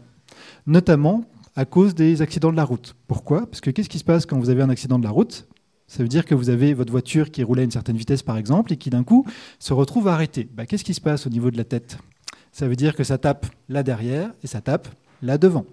notamment 0.65 1.23
à 1.55 1.65
cause 1.65 1.95
des 1.95 2.21
accidents 2.21 2.51
de 2.51 2.57
la 2.57 2.63
route. 2.63 2.95
Pourquoi? 3.07 3.45
Parce 3.45 3.61
que 3.61 3.69
qu'est-ce 3.69 3.89
qui 3.89 3.99
se 3.99 4.03
passe 4.03 4.25
quand 4.25 4.39
vous 4.39 4.49
avez 4.49 4.61
un 4.61 4.69
accident 4.69 4.99
de 4.99 5.03
la 5.03 5.11
route? 5.11 5.47
Ça 5.87 6.03
veut 6.03 6.09
dire 6.09 6.25
que 6.25 6.35
vous 6.35 6.49
avez 6.49 6.73
votre 6.73 6.91
voiture 6.91 7.31
qui 7.31 7.43
roulait 7.43 7.61
à 7.61 7.65
une 7.65 7.71
certaine 7.71 7.95
vitesse, 7.95 8.21
par 8.21 8.37
exemple, 8.37 8.73
et 8.73 8.77
qui 8.77 8.89
d'un 8.89 9.03
coup 9.03 9.25
se 9.57 9.73
retrouve 9.73 10.09
arrêtée. 10.09 10.47
Bah, 10.53 10.65
Qu'est-ce 10.65 10.83
qui 10.83 10.93
se 10.93 11.01
passe 11.01 11.25
au 11.25 11.29
niveau 11.29 11.49
de 11.49 11.57
la 11.57 11.63
tête? 11.63 11.97
Ça 12.51 12.67
veut 12.67 12.75
dire 12.75 12.95
que 12.95 13.03
ça 13.03 13.17
tape 13.17 13.45
là 13.69 13.83
derrière 13.83 14.31
et 14.43 14.47
ça 14.47 14.59
tape 14.59 14.89
là 15.21 15.37
devant. 15.37 15.65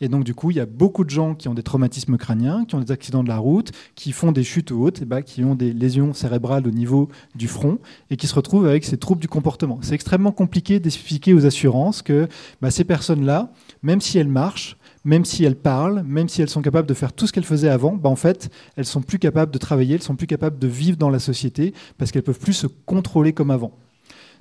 Et 0.00 0.08
donc, 0.08 0.24
du 0.24 0.34
coup, 0.34 0.50
il 0.50 0.56
y 0.56 0.60
a 0.60 0.66
beaucoup 0.66 1.04
de 1.04 1.10
gens 1.10 1.34
qui 1.34 1.48
ont 1.48 1.54
des 1.54 1.62
traumatismes 1.62 2.16
crâniens, 2.16 2.64
qui 2.64 2.74
ont 2.74 2.80
des 2.80 2.92
accidents 2.92 3.22
de 3.22 3.28
la 3.28 3.36
route, 3.36 3.72
qui 3.96 4.12
font 4.12 4.32
des 4.32 4.44
chutes 4.44 4.72
hautes, 4.72 5.02
et 5.02 5.04
bah, 5.04 5.20
qui 5.20 5.44
ont 5.44 5.54
des 5.54 5.72
lésions 5.72 6.14
cérébrales 6.14 6.66
au 6.66 6.70
niveau 6.70 7.08
du 7.34 7.48
front, 7.48 7.78
et 8.08 8.16
qui 8.16 8.26
se 8.26 8.34
retrouvent 8.34 8.66
avec 8.66 8.84
ces 8.84 8.96
troubles 8.96 9.20
du 9.20 9.28
comportement. 9.28 9.78
C'est 9.82 9.94
extrêmement 9.94 10.32
compliqué 10.32 10.80
d'expliquer 10.80 11.34
aux 11.34 11.44
assurances 11.44 12.00
que 12.00 12.28
bah, 12.62 12.70
ces 12.70 12.84
personnes-là, 12.84 13.52
même 13.82 14.00
si 14.00 14.16
elles 14.16 14.28
marchent, 14.28 14.78
même 15.04 15.24
si 15.24 15.44
elles 15.44 15.56
parlent, 15.56 16.02
même 16.02 16.28
si 16.28 16.42
elles 16.42 16.50
sont 16.50 16.62
capables 16.62 16.88
de 16.88 16.94
faire 16.94 17.12
tout 17.12 17.26
ce 17.26 17.32
qu'elles 17.32 17.44
faisaient 17.44 17.68
avant, 17.68 17.94
bah, 17.94 18.10
en 18.10 18.16
fait, 18.16 18.50
elles 18.76 18.84
sont 18.84 19.02
plus 19.02 19.18
capables 19.18 19.52
de 19.52 19.58
travailler, 19.58 19.94
elles 19.94 20.02
sont 20.02 20.16
plus 20.16 20.26
capables 20.26 20.58
de 20.58 20.66
vivre 20.66 20.96
dans 20.96 21.10
la 21.10 21.18
société, 21.18 21.72
parce 21.98 22.12
qu'elles 22.12 22.22
peuvent 22.22 22.38
plus 22.38 22.52
se 22.52 22.66
contrôler 22.66 23.32
comme 23.32 23.50
avant. 23.50 23.72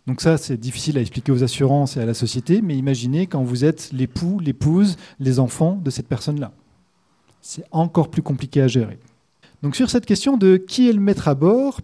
Donc 0.07 0.21
ça, 0.21 0.37
c'est 0.37 0.57
difficile 0.57 0.97
à 0.97 1.01
expliquer 1.01 1.31
aux 1.31 1.43
assurances 1.43 1.97
et 1.97 2.01
à 2.01 2.05
la 2.05 2.13
société, 2.13 2.61
mais 2.61 2.75
imaginez 2.75 3.27
quand 3.27 3.43
vous 3.43 3.63
êtes 3.63 3.91
l'époux, 3.93 4.39
l'épouse, 4.39 4.97
les 5.19 5.39
enfants 5.39 5.79
de 5.83 5.89
cette 5.89 6.07
personne-là. 6.07 6.51
C'est 7.41 7.63
encore 7.71 8.09
plus 8.09 8.21
compliqué 8.21 8.61
à 8.61 8.67
gérer. 8.67 8.99
Donc 9.61 9.75
sur 9.75 9.89
cette 9.89 10.05
question 10.05 10.37
de 10.37 10.57
qui 10.57 10.89
est 10.89 10.93
le 10.93 10.99
maître 10.99 11.27
à 11.27 11.35
bord, 11.35 11.81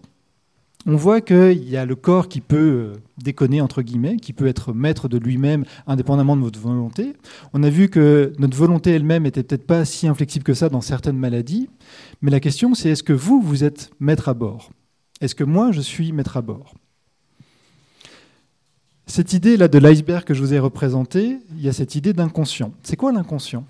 on 0.86 0.94
voit 0.96 1.20
qu'il 1.20 1.68
y 1.68 1.76
a 1.76 1.84
le 1.84 1.96
corps 1.96 2.28
qui 2.28 2.40
peut 2.40 2.56
euh, 2.56 2.92
déconner, 3.18 3.60
entre 3.60 3.82
guillemets, 3.82 4.16
qui 4.16 4.32
peut 4.32 4.46
être 4.46 4.72
maître 4.72 5.08
de 5.08 5.18
lui-même 5.18 5.64
indépendamment 5.86 6.36
de 6.36 6.42
votre 6.42 6.60
volonté. 6.60 7.14
On 7.52 7.64
a 7.64 7.70
vu 7.70 7.88
que 7.88 8.32
notre 8.38 8.56
volonté 8.56 8.92
elle-même 8.92 9.24
n'était 9.24 9.42
peut-être 9.42 9.66
pas 9.66 9.84
si 9.84 10.06
inflexible 10.06 10.44
que 10.44 10.54
ça 10.54 10.68
dans 10.68 10.80
certaines 10.80 11.18
maladies. 11.18 11.68
Mais 12.22 12.30
la 12.30 12.38
question, 12.38 12.74
c'est 12.74 12.90
est-ce 12.90 13.02
que 13.02 13.12
vous, 13.12 13.40
vous 13.40 13.64
êtes 13.64 13.90
maître 13.98 14.28
à 14.28 14.34
bord? 14.34 14.70
Est-ce 15.20 15.34
que 15.34 15.44
moi, 15.44 15.72
je 15.72 15.80
suis 15.80 16.12
maître 16.12 16.36
à 16.36 16.42
bord? 16.42 16.74
Cette 19.08 19.32
idée-là 19.32 19.66
de 19.68 19.78
l'iceberg 19.78 20.24
que 20.24 20.34
je 20.34 20.40
vous 20.40 20.54
ai 20.54 20.58
représenté, 20.58 21.38
il 21.56 21.62
y 21.62 21.68
a 21.68 21.72
cette 21.72 21.94
idée 21.96 22.12
d'inconscient. 22.12 22.72
C'est 22.82 22.96
quoi 22.96 23.12
l'inconscient? 23.12 23.64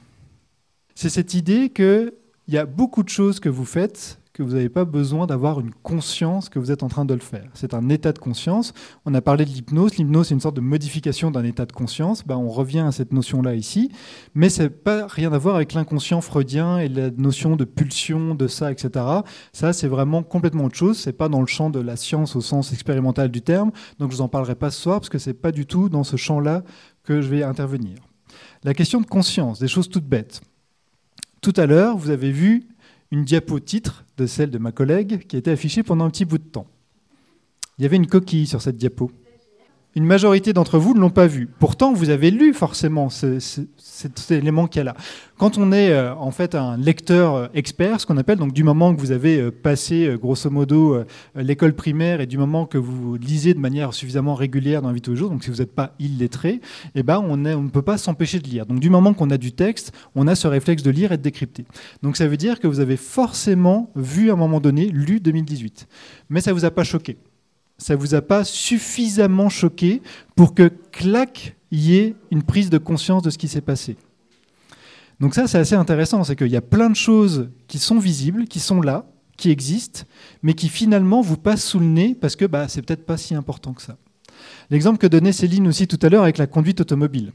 C'est 0.95 1.11
cette 1.11 1.35
idée 1.35 1.71
qu'il 1.71 2.13
y 2.49 2.59
a 2.59 2.67
beaucoup 2.67 3.03
de 3.03 3.09
choses 3.09 3.41
que 3.41 3.51
vous 3.51 3.67
faites 3.67 4.19
que 4.37 4.43
vous 4.43 4.53
n'avez 4.53 4.69
pas 4.69 4.85
besoin 4.85 5.27
d'avoir 5.27 5.61
une 5.61 5.73
conscience 5.83 6.51
que 6.51 6.59
vous 6.59 6.71
êtes 6.71 6.83
en 6.83 6.89
train 6.89 7.07
de 7.07 7.15
le 7.15 7.21
faire. 7.21 7.49
C'est 7.55 7.73
un 7.73 7.89
état 7.89 8.13
de 8.13 8.19
conscience. 8.19 8.75
On 9.07 9.15
a 9.15 9.23
parlé 9.23 9.47
de 9.47 9.51
l'hypnose. 9.51 9.97
L'hypnose, 9.97 10.29
c'est 10.29 10.35
une 10.35 10.41
sorte 10.41 10.57
de 10.57 10.61
modification 10.61 11.31
d'un 11.31 11.43
état 11.43 11.65
de 11.65 11.73
conscience. 11.73 12.23
Ben, 12.23 12.37
on 12.37 12.51
revient 12.51 12.81
à 12.81 12.93
cette 12.93 13.15
notion-là 13.15 13.55
ici. 13.55 13.91
Mais 14.35 14.51
ça 14.51 14.65
n'a 14.65 14.69
pas 14.69 15.07
rien 15.07 15.33
à 15.33 15.39
voir 15.39 15.57
avec 15.57 15.73
l'inconscient 15.73 16.21
freudien 16.21 16.79
et 16.79 16.89
la 16.89 17.11
notion 17.11 17.57
de 17.57 17.65
pulsion, 17.65 18.35
de 18.35 18.47
ça, 18.47 18.71
etc. 18.71 19.07
Ça, 19.55 19.73
c'est 19.73 19.89
vraiment 19.89 20.23
complètement 20.23 20.65
autre 20.65 20.77
chose. 20.77 20.99
C'est 20.99 21.15
pas 21.15 21.31
dans 21.31 21.41
le 21.41 21.47
champ 21.47 21.71
de 21.71 21.81
la 21.81 21.97
science 21.97 22.37
au 22.37 22.43
sens 22.43 22.75
expérimental 22.75 23.31
du 23.31 23.41
terme. 23.41 23.71
Donc, 23.99 24.11
je 24.11 24.17
vous 24.17 24.23
en 24.23 24.29
parlerai 24.29 24.55
pas 24.55 24.71
ce 24.71 24.83
soir 24.83 25.01
parce 25.01 25.09
que 25.09 25.19
c'est 25.19 25.33
pas 25.33 25.51
du 25.51 25.65
tout 25.65 25.89
dans 25.89 26.05
ce 26.05 26.17
champ-là 26.17 26.63
que 27.05 27.23
je 27.23 27.29
vais 27.29 27.43
intervenir. 27.43 27.97
La 28.65 28.75
question 28.75 29.01
de 29.01 29.07
conscience, 29.07 29.61
des 29.61 29.69
choses 29.69 29.89
toutes 29.89 30.07
bêtes. 30.07 30.43
Tout 31.41 31.55
à 31.57 31.65
l'heure, 31.65 31.97
vous 31.97 32.11
avez 32.11 32.33
vu 32.33 32.69
une 33.11 33.25
diapo 33.25 33.61
titre 33.61 34.05
de 34.17 34.27
celle 34.27 34.51
de 34.51 34.59
ma 34.59 34.73
collègue 34.73 35.27
qui 35.27 35.37
a 35.37 35.39
été 35.39 35.51
affichée 35.51 35.83
pendant 35.83 36.05
un 36.05 36.11
petit 36.11 36.25
bout 36.25 36.39
de 36.39 36.45
temps. 36.45 36.67
Il 37.79 37.83
y 37.83 37.87
avait 37.87 37.97
une 37.97 38.07
coquille 38.07 38.47
sur 38.47 38.63
cette 38.63 38.77
diapo. 38.77 39.11
Une 39.97 40.05
majorité 40.05 40.53
d'entre 40.53 40.79
vous 40.79 40.93
ne 40.93 41.01
l'ont 41.01 41.09
pas 41.09 41.27
vu. 41.27 41.49
Pourtant, 41.59 41.95
vous 41.95 42.11
avez 42.11 42.31
lu 42.31 42.53
forcément 42.53 43.09
cet 43.09 44.31
élément 44.31 44.67
qu'il 44.67 44.81
y 44.81 44.83
a 44.83 44.85
là. 44.85 44.95
Quand 45.39 45.57
on 45.57 45.73
est 45.73 45.91
euh, 45.91 46.15
en 46.15 46.31
fait 46.31 46.55
un 46.55 46.77
lecteur 46.77 47.35
euh, 47.35 47.47
expert, 47.55 47.99
ce 47.99 48.05
qu'on 48.05 48.19
appelle, 48.19 48.37
donc 48.37 48.53
du 48.53 48.63
moment 48.63 48.95
que 48.95 49.01
vous 49.01 49.11
avez 49.11 49.41
euh, 49.41 49.51
passé 49.51 50.15
grosso 50.21 50.51
modo 50.51 51.03
l'école 51.35 51.73
primaire 51.73 52.21
et 52.21 52.27
du 52.27 52.37
moment 52.37 52.67
que 52.67 52.77
vous 52.77 53.17
lisez 53.17 53.55
de 53.55 53.59
manière 53.59 53.95
suffisamment 53.95 54.35
régulière 54.35 54.83
dans 54.83 54.89
la 54.89 54.95
vie 54.95 55.01
de 55.01 55.05
tous 55.07 55.13
les 55.13 55.17
jours, 55.17 55.31
donc 55.31 55.45
si 55.45 55.51
vous 55.51 55.57
n'êtes 55.57 55.75
pas 55.75 55.95
illettré, 55.99 56.61
eh 56.95 57.03
ben 57.03 57.19
on, 57.27 57.33
on 57.47 57.63
ne 57.63 57.69
peut 57.71 57.81
pas 57.81 57.97
s'empêcher 57.97 58.39
de 58.39 58.49
lire. 58.49 58.67
Donc 58.67 58.81
du 58.81 58.91
moment 58.91 59.15
qu'on 59.15 59.31
a 59.31 59.39
du 59.39 59.53
texte, 59.53 59.93
on 60.15 60.27
a 60.27 60.35
ce 60.35 60.47
réflexe 60.47 60.83
de 60.83 60.91
lire 60.91 61.13
et 61.13 61.17
de 61.17 61.23
décrypter. 61.23 61.65
Donc 62.03 62.19
ça 62.19 62.29
veut 62.29 62.37
dire 62.37 62.61
que 62.61 62.67
vous 62.67 62.81
avez 62.81 62.99
forcément 62.99 63.91
vu 63.97 64.29
à 64.29 64.35
un 64.35 64.37
moment 64.37 64.61
donné, 64.61 64.91
lu 64.91 65.21
2018. 65.21 65.89
Mais 66.29 66.43
ça 66.43 66.51
ne 66.51 66.55
vous 66.55 66.67
a 66.67 66.71
pas 66.71 66.85
choqué 66.85 67.17
ça 67.79 67.97
vous 67.97 68.15
a 68.15 68.23
pas 68.23 68.45
suffisamment 68.45 69.49
choqué 69.49 70.03
pour 70.35 70.55
que, 70.55 70.71
clac, 70.93 71.57
il 71.71 71.81
y 71.81 71.97
ait 71.97 72.15
une 72.31 72.43
prise 72.43 72.71
de 72.71 72.79
conscience 72.79 73.23
de 73.23 73.31
ce 73.31 73.39
qui 73.39 73.49
s'est 73.49 73.61
passé. 73.61 73.97
Donc 75.21 75.35
ça, 75.35 75.47
c'est 75.47 75.59
assez 75.59 75.75
intéressant, 75.75 76.25
c'est 76.25 76.37
qu'il 76.37 76.49
y 76.49 76.57
a 76.57 76.63
plein 76.63 76.91
de 76.91 76.97
choses 76.97 77.49
qui 77.69 77.79
sont 77.79 77.99
visibles, 77.99 78.47
qui 78.47 78.61
sont 78.61 78.81
là, 78.81 79.07
qui 79.37 79.51
existent, 79.51 80.03
mais 80.43 80.55
qui 80.55 80.69
finalement 80.69 81.21
vous 81.21 81.37
passent 81.37 81.65
sous 81.65 81.79
le 81.79 81.87
nez 81.87 82.17
parce 82.19 82.37
que 82.37 82.45
bah, 82.45 82.69
c'est 82.69 82.83
peut-être 82.83 83.07
pas 83.07 83.17
si 83.17 83.35
important 83.35 83.73
que 83.73 83.83
ça. 83.83 83.97
L'exemple 84.71 84.99
que 84.99 85.07
donnait 85.07 85.33
Céline 85.33 85.69
aussi 85.69 85.87
tout 85.87 85.99
à 86.03 86.09
l'heure 86.09 86.23
avec 86.23 86.39
la 86.39 86.47
conduite 86.47 86.81
automobile. 86.81 87.33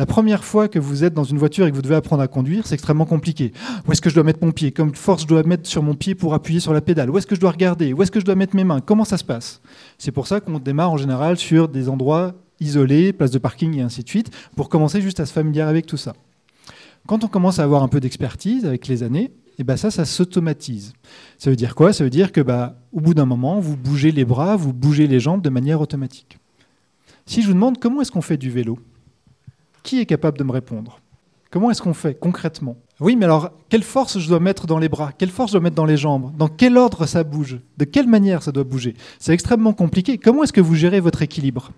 La 0.00 0.06
première 0.06 0.44
fois 0.44 0.68
que 0.68 0.78
vous 0.78 1.04
êtes 1.04 1.12
dans 1.12 1.24
une 1.24 1.36
voiture 1.36 1.66
et 1.66 1.70
que 1.70 1.76
vous 1.76 1.82
devez 1.82 1.94
apprendre 1.94 2.22
à 2.22 2.26
conduire, 2.26 2.66
c'est 2.66 2.72
extrêmement 2.72 3.04
compliqué. 3.04 3.52
Où 3.86 3.92
est-ce 3.92 4.00
que 4.00 4.08
je 4.08 4.14
dois 4.14 4.24
mettre 4.24 4.42
mon 4.42 4.50
pied? 4.50 4.72
Comme 4.72 4.94
force 4.94 5.24
je 5.24 5.26
dois 5.26 5.42
mettre 5.42 5.68
sur 5.68 5.82
mon 5.82 5.94
pied 5.94 6.14
pour 6.14 6.32
appuyer 6.32 6.58
sur 6.58 6.72
la 6.72 6.80
pédale 6.80 7.10
Où 7.10 7.18
est-ce 7.18 7.26
que 7.26 7.34
je 7.34 7.40
dois 7.40 7.50
regarder? 7.50 7.92
Où 7.92 8.02
est-ce 8.02 8.10
que 8.10 8.18
je 8.18 8.24
dois 8.24 8.34
mettre 8.34 8.56
mes 8.56 8.64
mains? 8.64 8.80
Comment 8.80 9.04
ça 9.04 9.18
se 9.18 9.24
passe? 9.24 9.60
C'est 9.98 10.10
pour 10.10 10.26
ça 10.26 10.40
qu'on 10.40 10.58
démarre 10.58 10.90
en 10.90 10.96
général 10.96 11.36
sur 11.36 11.68
des 11.68 11.90
endroits 11.90 12.32
isolés, 12.60 13.12
places 13.12 13.30
de 13.30 13.38
parking 13.38 13.76
et 13.76 13.82
ainsi 13.82 14.02
de 14.02 14.08
suite, 14.08 14.30
pour 14.56 14.70
commencer 14.70 15.02
juste 15.02 15.20
à 15.20 15.26
se 15.26 15.34
familiariser 15.34 15.70
avec 15.70 15.84
tout 15.84 15.98
ça. 15.98 16.14
Quand 17.06 17.22
on 17.22 17.28
commence 17.28 17.58
à 17.58 17.64
avoir 17.64 17.82
un 17.82 17.88
peu 17.88 18.00
d'expertise 18.00 18.64
avec 18.64 18.88
les 18.88 19.02
années, 19.02 19.24
et 19.24 19.32
eh 19.58 19.64
ben 19.64 19.76
ça, 19.76 19.90
ça 19.90 20.06
s'automatise. 20.06 20.94
Ça 21.36 21.50
veut 21.50 21.56
dire 21.56 21.74
quoi? 21.74 21.92
Ça 21.92 22.04
veut 22.04 22.08
dire 22.08 22.32
que 22.32 22.40
bah, 22.40 22.78
au 22.94 23.00
bout 23.00 23.12
d'un 23.12 23.26
moment, 23.26 23.60
vous 23.60 23.76
bougez 23.76 24.12
les 24.12 24.24
bras, 24.24 24.56
vous 24.56 24.72
bougez 24.72 25.06
les 25.06 25.20
jambes 25.20 25.42
de 25.42 25.50
manière 25.50 25.82
automatique. 25.82 26.38
Si 27.26 27.42
je 27.42 27.48
vous 27.48 27.52
demande 27.52 27.78
comment 27.78 28.00
est-ce 28.00 28.10
qu'on 28.10 28.22
fait 28.22 28.38
du 28.38 28.50
vélo, 28.50 28.78
qui 29.82 30.00
est 30.00 30.06
capable 30.06 30.38
de 30.38 30.44
me 30.44 30.52
répondre? 30.52 31.00
Comment 31.50 31.70
est-ce 31.70 31.82
qu'on 31.82 31.94
fait 31.94 32.14
concrètement? 32.18 32.76
Oui, 33.00 33.16
mais 33.16 33.24
alors, 33.24 33.50
quelle 33.68 33.82
force 33.82 34.18
je 34.18 34.28
dois 34.28 34.40
mettre 34.40 34.66
dans 34.66 34.78
les 34.78 34.88
bras? 34.88 35.10
Quelle 35.16 35.30
force 35.30 35.50
je 35.50 35.56
dois 35.56 35.62
mettre 35.62 35.74
dans 35.74 35.84
les 35.84 35.96
jambes? 35.96 36.32
Dans 36.36 36.48
quel 36.48 36.76
ordre 36.76 37.06
ça 37.06 37.24
bouge? 37.24 37.58
De 37.76 37.84
quelle 37.84 38.06
manière 38.06 38.42
ça 38.42 38.52
doit 38.52 38.62
bouger? 38.62 38.94
C'est 39.18 39.32
extrêmement 39.32 39.72
compliqué. 39.72 40.18
Comment 40.18 40.44
est-ce 40.44 40.52
que 40.52 40.60
vous 40.60 40.74
gérez 40.74 41.00
votre 41.00 41.22
équilibre? 41.22 41.72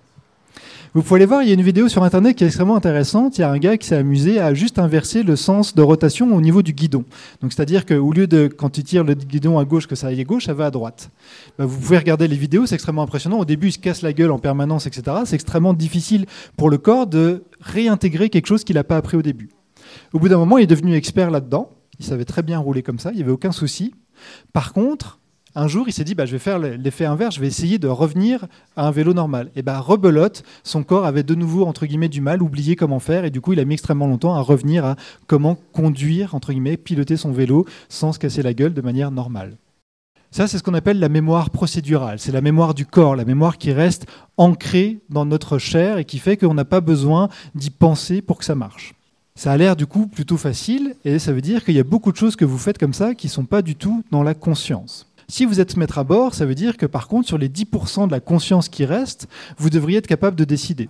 Vous 0.94 1.02
pouvez 1.02 1.20
aller 1.20 1.26
voir, 1.26 1.42
il 1.42 1.48
y 1.48 1.50
a 1.52 1.54
une 1.54 1.62
vidéo 1.62 1.88
sur 1.88 2.04
Internet 2.04 2.36
qui 2.36 2.44
est 2.44 2.48
extrêmement 2.48 2.76
intéressante. 2.76 3.38
Il 3.38 3.40
y 3.40 3.44
a 3.44 3.50
un 3.50 3.56
gars 3.56 3.78
qui 3.78 3.86
s'est 3.86 3.96
amusé 3.96 4.38
à 4.38 4.52
juste 4.52 4.78
inverser 4.78 5.22
le 5.22 5.36
sens 5.36 5.74
de 5.74 5.80
rotation 5.80 6.36
au 6.36 6.40
niveau 6.42 6.60
du 6.60 6.74
guidon. 6.74 7.06
Donc, 7.40 7.54
c'est-à-dire 7.54 7.86
qu'au 7.86 8.12
lieu 8.12 8.26
de, 8.26 8.46
quand 8.46 8.76
il 8.76 8.84
tire 8.84 9.02
le 9.02 9.14
guidon 9.14 9.58
à 9.58 9.64
gauche, 9.64 9.86
que 9.86 9.94
ça 9.94 10.08
aille 10.08 10.20
à 10.20 10.24
gauche, 10.24 10.44
ça 10.44 10.52
va 10.52 10.66
à 10.66 10.70
droite. 10.70 11.08
Bah, 11.58 11.64
vous 11.64 11.78
pouvez 11.78 11.96
regarder 11.96 12.28
les 12.28 12.36
vidéos, 12.36 12.66
c'est 12.66 12.74
extrêmement 12.74 13.02
impressionnant. 13.02 13.38
Au 13.38 13.46
début, 13.46 13.68
il 13.68 13.72
se 13.72 13.78
casse 13.78 14.02
la 14.02 14.12
gueule 14.12 14.30
en 14.30 14.38
permanence, 14.38 14.86
etc. 14.86 15.16
C'est 15.24 15.36
extrêmement 15.36 15.72
difficile 15.72 16.26
pour 16.58 16.68
le 16.68 16.76
corps 16.76 17.06
de 17.06 17.44
réintégrer 17.62 18.28
quelque 18.28 18.46
chose 18.46 18.62
qu'il 18.62 18.76
n'a 18.76 18.84
pas 18.84 18.98
appris 18.98 19.16
au 19.16 19.22
début. 19.22 19.48
Au 20.12 20.18
bout 20.18 20.28
d'un 20.28 20.36
moment, 20.36 20.58
il 20.58 20.64
est 20.64 20.66
devenu 20.66 20.94
expert 20.94 21.30
là-dedans. 21.30 21.70
Il 22.00 22.04
savait 22.04 22.26
très 22.26 22.42
bien 22.42 22.58
rouler 22.58 22.82
comme 22.82 22.98
ça, 22.98 23.12
il 23.12 23.16
n'y 23.16 23.22
avait 23.22 23.32
aucun 23.32 23.52
souci. 23.52 23.94
Par 24.52 24.74
contre, 24.74 25.20
un 25.54 25.68
jour, 25.68 25.86
il 25.86 25.92
s'est 25.92 26.04
dit, 26.04 26.14
bah, 26.14 26.24
je 26.24 26.32
vais 26.32 26.38
faire 26.38 26.58
l'effet 26.58 27.04
inverse, 27.04 27.34
je 27.34 27.40
vais 27.40 27.46
essayer 27.46 27.78
de 27.78 27.88
revenir 27.88 28.46
à 28.76 28.86
un 28.86 28.90
vélo 28.90 29.12
normal. 29.12 29.50
Et 29.54 29.62
bah, 29.62 29.80
rebelote, 29.80 30.44
son 30.64 30.82
corps 30.82 31.04
avait 31.04 31.22
de 31.22 31.34
nouveau, 31.34 31.66
entre 31.66 31.86
guillemets, 31.86 32.08
du 32.08 32.20
mal, 32.20 32.42
oublié 32.42 32.74
comment 32.76 33.00
faire, 33.00 33.24
et 33.24 33.30
du 33.30 33.40
coup, 33.40 33.52
il 33.52 33.60
a 33.60 33.64
mis 33.64 33.74
extrêmement 33.74 34.06
longtemps 34.06 34.34
à 34.34 34.40
revenir 34.40 34.84
à 34.84 34.96
comment 35.26 35.58
conduire, 35.72 36.34
entre 36.34 36.52
guillemets, 36.52 36.76
piloter 36.76 37.16
son 37.16 37.32
vélo 37.32 37.66
sans 37.88 38.12
se 38.12 38.18
casser 38.18 38.42
la 38.42 38.54
gueule 38.54 38.74
de 38.74 38.80
manière 38.80 39.10
normale. 39.10 39.56
Ça, 40.30 40.48
c'est 40.48 40.56
ce 40.56 40.62
qu'on 40.62 40.72
appelle 40.72 40.98
la 40.98 41.10
mémoire 41.10 41.50
procédurale. 41.50 42.18
C'est 42.18 42.32
la 42.32 42.40
mémoire 42.40 42.72
du 42.72 42.86
corps, 42.86 43.16
la 43.16 43.26
mémoire 43.26 43.58
qui 43.58 43.70
reste 43.70 44.06
ancrée 44.38 45.00
dans 45.10 45.26
notre 45.26 45.58
chair 45.58 45.98
et 45.98 46.06
qui 46.06 46.18
fait 46.18 46.38
qu'on 46.38 46.54
n'a 46.54 46.64
pas 46.64 46.80
besoin 46.80 47.28
d'y 47.54 47.68
penser 47.68 48.22
pour 48.22 48.38
que 48.38 48.46
ça 48.46 48.54
marche. 48.54 48.94
Ça 49.34 49.52
a 49.52 49.56
l'air 49.58 49.76
du 49.76 49.86
coup 49.86 50.06
plutôt 50.06 50.38
facile 50.38 50.94
et 51.04 51.18
ça 51.18 51.32
veut 51.32 51.42
dire 51.42 51.64
qu'il 51.64 51.74
y 51.74 51.80
a 51.80 51.84
beaucoup 51.84 52.12
de 52.12 52.16
choses 52.16 52.36
que 52.36 52.46
vous 52.46 52.56
faites 52.56 52.78
comme 52.78 52.94
ça 52.94 53.14
qui 53.14 53.26
ne 53.26 53.32
sont 53.32 53.44
pas 53.44 53.60
du 53.60 53.76
tout 53.76 54.02
dans 54.10 54.22
la 54.22 54.32
conscience. 54.32 55.11
Si 55.28 55.44
vous 55.44 55.60
êtes 55.60 55.76
maître 55.76 55.98
à 55.98 56.04
bord, 56.04 56.34
ça 56.34 56.46
veut 56.46 56.54
dire 56.54 56.76
que 56.76 56.86
par 56.86 57.08
contre, 57.08 57.28
sur 57.28 57.38
les 57.38 57.48
10% 57.48 58.06
de 58.06 58.12
la 58.12 58.20
conscience 58.20 58.68
qui 58.68 58.84
reste, 58.84 59.28
vous 59.58 59.70
devriez 59.70 59.98
être 59.98 60.06
capable 60.06 60.36
de 60.36 60.44
décider. 60.44 60.88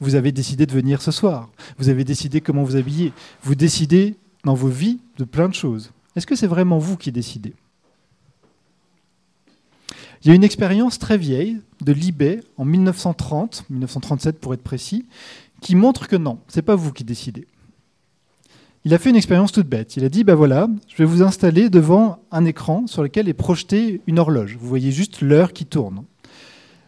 Vous 0.00 0.14
avez 0.14 0.32
décidé 0.32 0.66
de 0.66 0.72
venir 0.72 1.00
ce 1.00 1.10
soir. 1.10 1.48
Vous 1.78 1.88
avez 1.88 2.04
décidé 2.04 2.40
comment 2.40 2.64
vous 2.64 2.76
habiller. 2.76 3.12
Vous 3.42 3.54
décidez 3.54 4.16
dans 4.44 4.54
vos 4.54 4.68
vies 4.68 4.98
de 5.18 5.24
plein 5.24 5.48
de 5.48 5.54
choses. 5.54 5.92
Est-ce 6.14 6.26
que 6.26 6.36
c'est 6.36 6.46
vraiment 6.46 6.78
vous 6.78 6.96
qui 6.96 7.12
décidez? 7.12 7.54
Il 10.22 10.28
y 10.28 10.30
a 10.32 10.34
une 10.34 10.44
expérience 10.44 10.98
très 10.98 11.18
vieille 11.18 11.60
de 11.82 11.92
Libet 11.92 12.40
en 12.56 12.64
1930, 12.64 13.64
1937 13.70 14.40
pour 14.40 14.54
être 14.54 14.62
précis, 14.62 15.06
qui 15.60 15.74
montre 15.74 16.08
que 16.08 16.16
non, 16.16 16.38
c'est 16.48 16.62
pas 16.62 16.74
vous 16.74 16.92
qui 16.92 17.04
décidez 17.04 17.46
il 18.86 18.94
a 18.94 18.98
fait 18.98 19.10
une 19.10 19.16
expérience 19.16 19.50
toute 19.50 19.66
bête. 19.66 19.96
Il 19.96 20.04
a 20.04 20.08
dit, 20.08 20.22
ben 20.22 20.36
voilà, 20.36 20.68
je 20.86 20.96
vais 20.98 21.04
vous 21.04 21.20
installer 21.20 21.70
devant 21.70 22.20
un 22.30 22.44
écran 22.44 22.86
sur 22.86 23.02
lequel 23.02 23.28
est 23.28 23.34
projetée 23.34 24.00
une 24.06 24.20
horloge. 24.20 24.56
Vous 24.60 24.68
voyez 24.68 24.92
juste 24.92 25.22
l'heure 25.22 25.52
qui 25.52 25.66
tourne. 25.66 26.04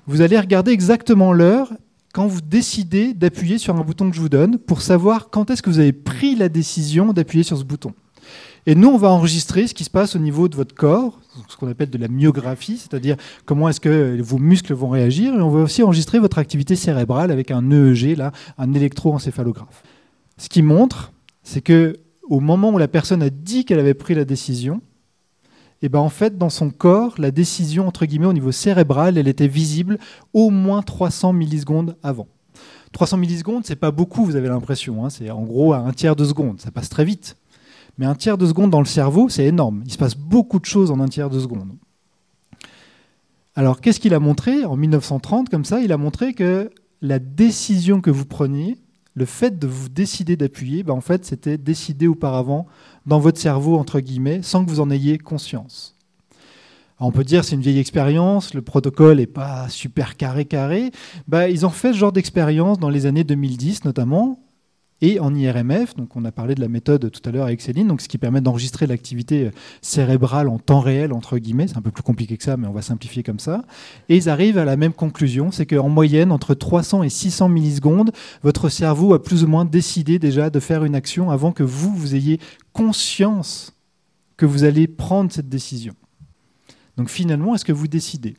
Vous 0.06 0.20
allez 0.20 0.38
regarder 0.38 0.70
exactement 0.70 1.32
l'heure 1.32 1.72
quand 2.12 2.28
vous 2.28 2.40
décidez 2.40 3.14
d'appuyer 3.14 3.58
sur 3.58 3.74
un 3.74 3.80
bouton 3.80 4.10
que 4.10 4.14
je 4.14 4.20
vous 4.20 4.28
donne 4.28 4.58
pour 4.58 4.80
savoir 4.80 5.28
quand 5.30 5.50
est-ce 5.50 5.60
que 5.60 5.70
vous 5.70 5.80
avez 5.80 5.92
pris 5.92 6.36
la 6.36 6.48
décision 6.48 7.12
d'appuyer 7.12 7.42
sur 7.42 7.58
ce 7.58 7.64
bouton. 7.64 7.92
Et 8.66 8.76
nous, 8.76 8.90
on 8.90 8.96
va 8.96 9.08
enregistrer 9.08 9.66
ce 9.66 9.74
qui 9.74 9.82
se 9.82 9.90
passe 9.90 10.14
au 10.14 10.20
niveau 10.20 10.46
de 10.46 10.54
votre 10.54 10.76
corps, 10.76 11.18
ce 11.48 11.56
qu'on 11.56 11.68
appelle 11.68 11.90
de 11.90 11.98
la 11.98 12.06
myographie, 12.06 12.78
c'est-à-dire 12.78 13.16
comment 13.44 13.68
est-ce 13.68 13.80
que 13.80 14.22
vos 14.22 14.38
muscles 14.38 14.72
vont 14.72 14.90
réagir. 14.90 15.34
Et 15.34 15.40
on 15.40 15.50
va 15.50 15.62
aussi 15.62 15.82
enregistrer 15.82 16.20
votre 16.20 16.38
activité 16.38 16.76
cérébrale 16.76 17.32
avec 17.32 17.50
un 17.50 17.68
EEG, 17.72 18.16
là, 18.16 18.30
un 18.56 18.72
électroencéphalographe. 18.72 19.82
Ce 20.36 20.48
qui 20.48 20.62
montre, 20.62 21.10
c'est 21.48 21.62
que 21.62 21.96
au 22.24 22.40
moment 22.40 22.68
où 22.70 22.78
la 22.78 22.88
personne 22.88 23.22
a 23.22 23.30
dit 23.30 23.64
qu'elle 23.64 23.78
avait 23.78 23.94
pris 23.94 24.14
la 24.14 24.26
décision, 24.26 24.82
et 25.80 25.86
eh 25.86 25.88
ben 25.88 26.00
en 26.00 26.10
fait, 26.10 26.36
dans 26.36 26.50
son 26.50 26.70
corps, 26.70 27.14
la 27.18 27.30
décision, 27.30 27.86
entre 27.86 28.04
guillemets, 28.04 28.26
au 28.26 28.32
niveau 28.32 28.52
cérébral, 28.52 29.16
elle 29.16 29.28
était 29.28 29.46
visible 29.46 29.98
au 30.34 30.50
moins 30.50 30.82
300 30.82 31.32
millisecondes 31.32 31.96
avant. 32.02 32.26
300 32.92 33.16
millisecondes, 33.16 33.64
c'est 33.64 33.76
pas 33.76 33.92
beaucoup, 33.92 34.24
vous 34.24 34.36
avez 34.36 34.48
l'impression. 34.48 35.04
Hein. 35.04 35.10
c'est 35.10 35.30
en 35.30 35.42
gros 35.42 35.72
un 35.72 35.92
tiers 35.92 36.16
de 36.16 36.24
seconde. 36.24 36.60
Ça 36.60 36.70
passe 36.70 36.90
très 36.90 37.04
vite. 37.04 37.36
Mais 37.96 38.04
un 38.04 38.14
tiers 38.14 38.36
de 38.36 38.46
seconde 38.46 38.70
dans 38.70 38.80
le 38.80 38.86
cerveau, 38.86 39.28
c'est 39.28 39.46
énorme. 39.46 39.82
Il 39.86 39.92
se 39.92 39.98
passe 39.98 40.16
beaucoup 40.16 40.58
de 40.58 40.66
choses 40.66 40.90
en 40.90 41.00
un 41.00 41.08
tiers 41.08 41.30
de 41.30 41.40
seconde. 41.40 41.70
Alors, 43.54 43.80
qu'est-ce 43.80 44.00
qu'il 44.00 44.14
a 44.14 44.20
montré 44.20 44.64
En 44.64 44.76
1930, 44.76 45.48
comme 45.48 45.64
ça, 45.64 45.80
il 45.80 45.92
a 45.92 45.96
montré 45.96 46.34
que 46.34 46.70
la 47.00 47.18
décision 47.18 48.00
que 48.00 48.10
vous 48.10 48.26
preniez, 48.26 48.76
le 49.18 49.26
fait 49.26 49.58
de 49.58 49.66
vous 49.66 49.88
décider 49.88 50.36
d'appuyer, 50.36 50.84
ben 50.84 50.94
en 50.94 51.00
fait, 51.00 51.24
c'était 51.24 51.58
décidé 51.58 52.06
auparavant 52.06 52.66
dans 53.04 53.18
votre 53.18 53.40
cerveau, 53.40 53.76
entre 53.76 53.98
guillemets, 53.98 54.42
sans 54.42 54.64
que 54.64 54.70
vous 54.70 54.80
en 54.80 54.90
ayez 54.90 55.18
conscience. 55.18 55.96
on 57.00 57.10
peut 57.10 57.24
dire 57.24 57.44
c'est 57.44 57.56
une 57.56 57.60
vieille 57.60 57.80
expérience, 57.80 58.54
le 58.54 58.62
protocole 58.62 59.18
n'est 59.18 59.26
pas 59.26 59.68
super 59.68 60.16
carré 60.16 60.44
carré. 60.44 60.92
Ben, 61.26 61.48
ils 61.48 61.66
ont 61.66 61.70
fait 61.70 61.92
ce 61.92 61.98
genre 61.98 62.12
d'expérience 62.12 62.78
dans 62.78 62.90
les 62.90 63.06
années 63.06 63.24
2010 63.24 63.84
notamment, 63.84 64.38
et 65.00 65.20
en 65.20 65.34
IRMF, 65.34 65.94
donc 65.94 66.16
on 66.16 66.24
a 66.24 66.32
parlé 66.32 66.54
de 66.54 66.60
la 66.60 66.68
méthode 66.68 67.10
tout 67.10 67.20
à 67.28 67.32
l'heure 67.32 67.44
avec 67.44 67.60
Céline, 67.60 67.86
donc 67.86 68.00
ce 68.00 68.08
qui 68.08 68.18
permet 68.18 68.40
d'enregistrer 68.40 68.86
l'activité 68.86 69.50
cérébrale 69.80 70.48
en 70.48 70.58
temps 70.58 70.80
réel, 70.80 71.12
entre 71.12 71.38
guillemets, 71.38 71.68
c'est 71.68 71.76
un 71.76 71.82
peu 71.82 71.90
plus 71.90 72.02
compliqué 72.02 72.36
que 72.36 72.42
ça, 72.42 72.56
mais 72.56 72.66
on 72.66 72.72
va 72.72 72.82
simplifier 72.82 73.22
comme 73.22 73.38
ça, 73.38 73.64
et 74.08 74.16
ils 74.16 74.28
arrivent 74.28 74.58
à 74.58 74.64
la 74.64 74.76
même 74.76 74.92
conclusion, 74.92 75.52
c'est 75.52 75.66
qu'en 75.66 75.88
moyenne, 75.88 76.32
entre 76.32 76.54
300 76.54 77.04
et 77.04 77.10
600 77.10 77.48
millisecondes, 77.48 78.10
votre 78.42 78.68
cerveau 78.68 79.14
a 79.14 79.22
plus 79.22 79.44
ou 79.44 79.46
moins 79.46 79.64
décidé 79.64 80.18
déjà 80.18 80.50
de 80.50 80.60
faire 80.60 80.84
une 80.84 80.94
action 80.94 81.30
avant 81.30 81.52
que 81.52 81.62
vous, 81.62 81.94
vous 81.94 82.14
ayez 82.14 82.40
conscience 82.72 83.72
que 84.36 84.46
vous 84.46 84.64
allez 84.64 84.86
prendre 84.86 85.30
cette 85.32 85.48
décision. 85.48 85.94
Donc 86.96 87.08
finalement, 87.08 87.54
est-ce 87.54 87.64
que 87.64 87.72
vous 87.72 87.88
décidez? 87.88 88.36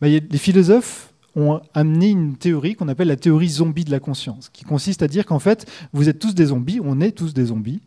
Ben, 0.00 0.08
Les 0.08 0.38
philosophes 0.38 1.11
ont 1.36 1.60
amené 1.74 2.10
une 2.10 2.36
théorie 2.36 2.74
qu'on 2.74 2.88
appelle 2.88 3.08
la 3.08 3.16
théorie 3.16 3.48
zombie 3.48 3.84
de 3.84 3.90
la 3.90 4.00
conscience, 4.00 4.50
qui 4.52 4.64
consiste 4.64 5.02
à 5.02 5.08
dire 5.08 5.26
qu'en 5.26 5.38
fait, 5.38 5.70
vous 5.92 6.08
êtes 6.08 6.18
tous 6.18 6.34
des 6.34 6.46
zombies, 6.46 6.80
on 6.84 7.00
est 7.00 7.12
tous 7.12 7.34
des 7.34 7.46
zombies, 7.46 7.80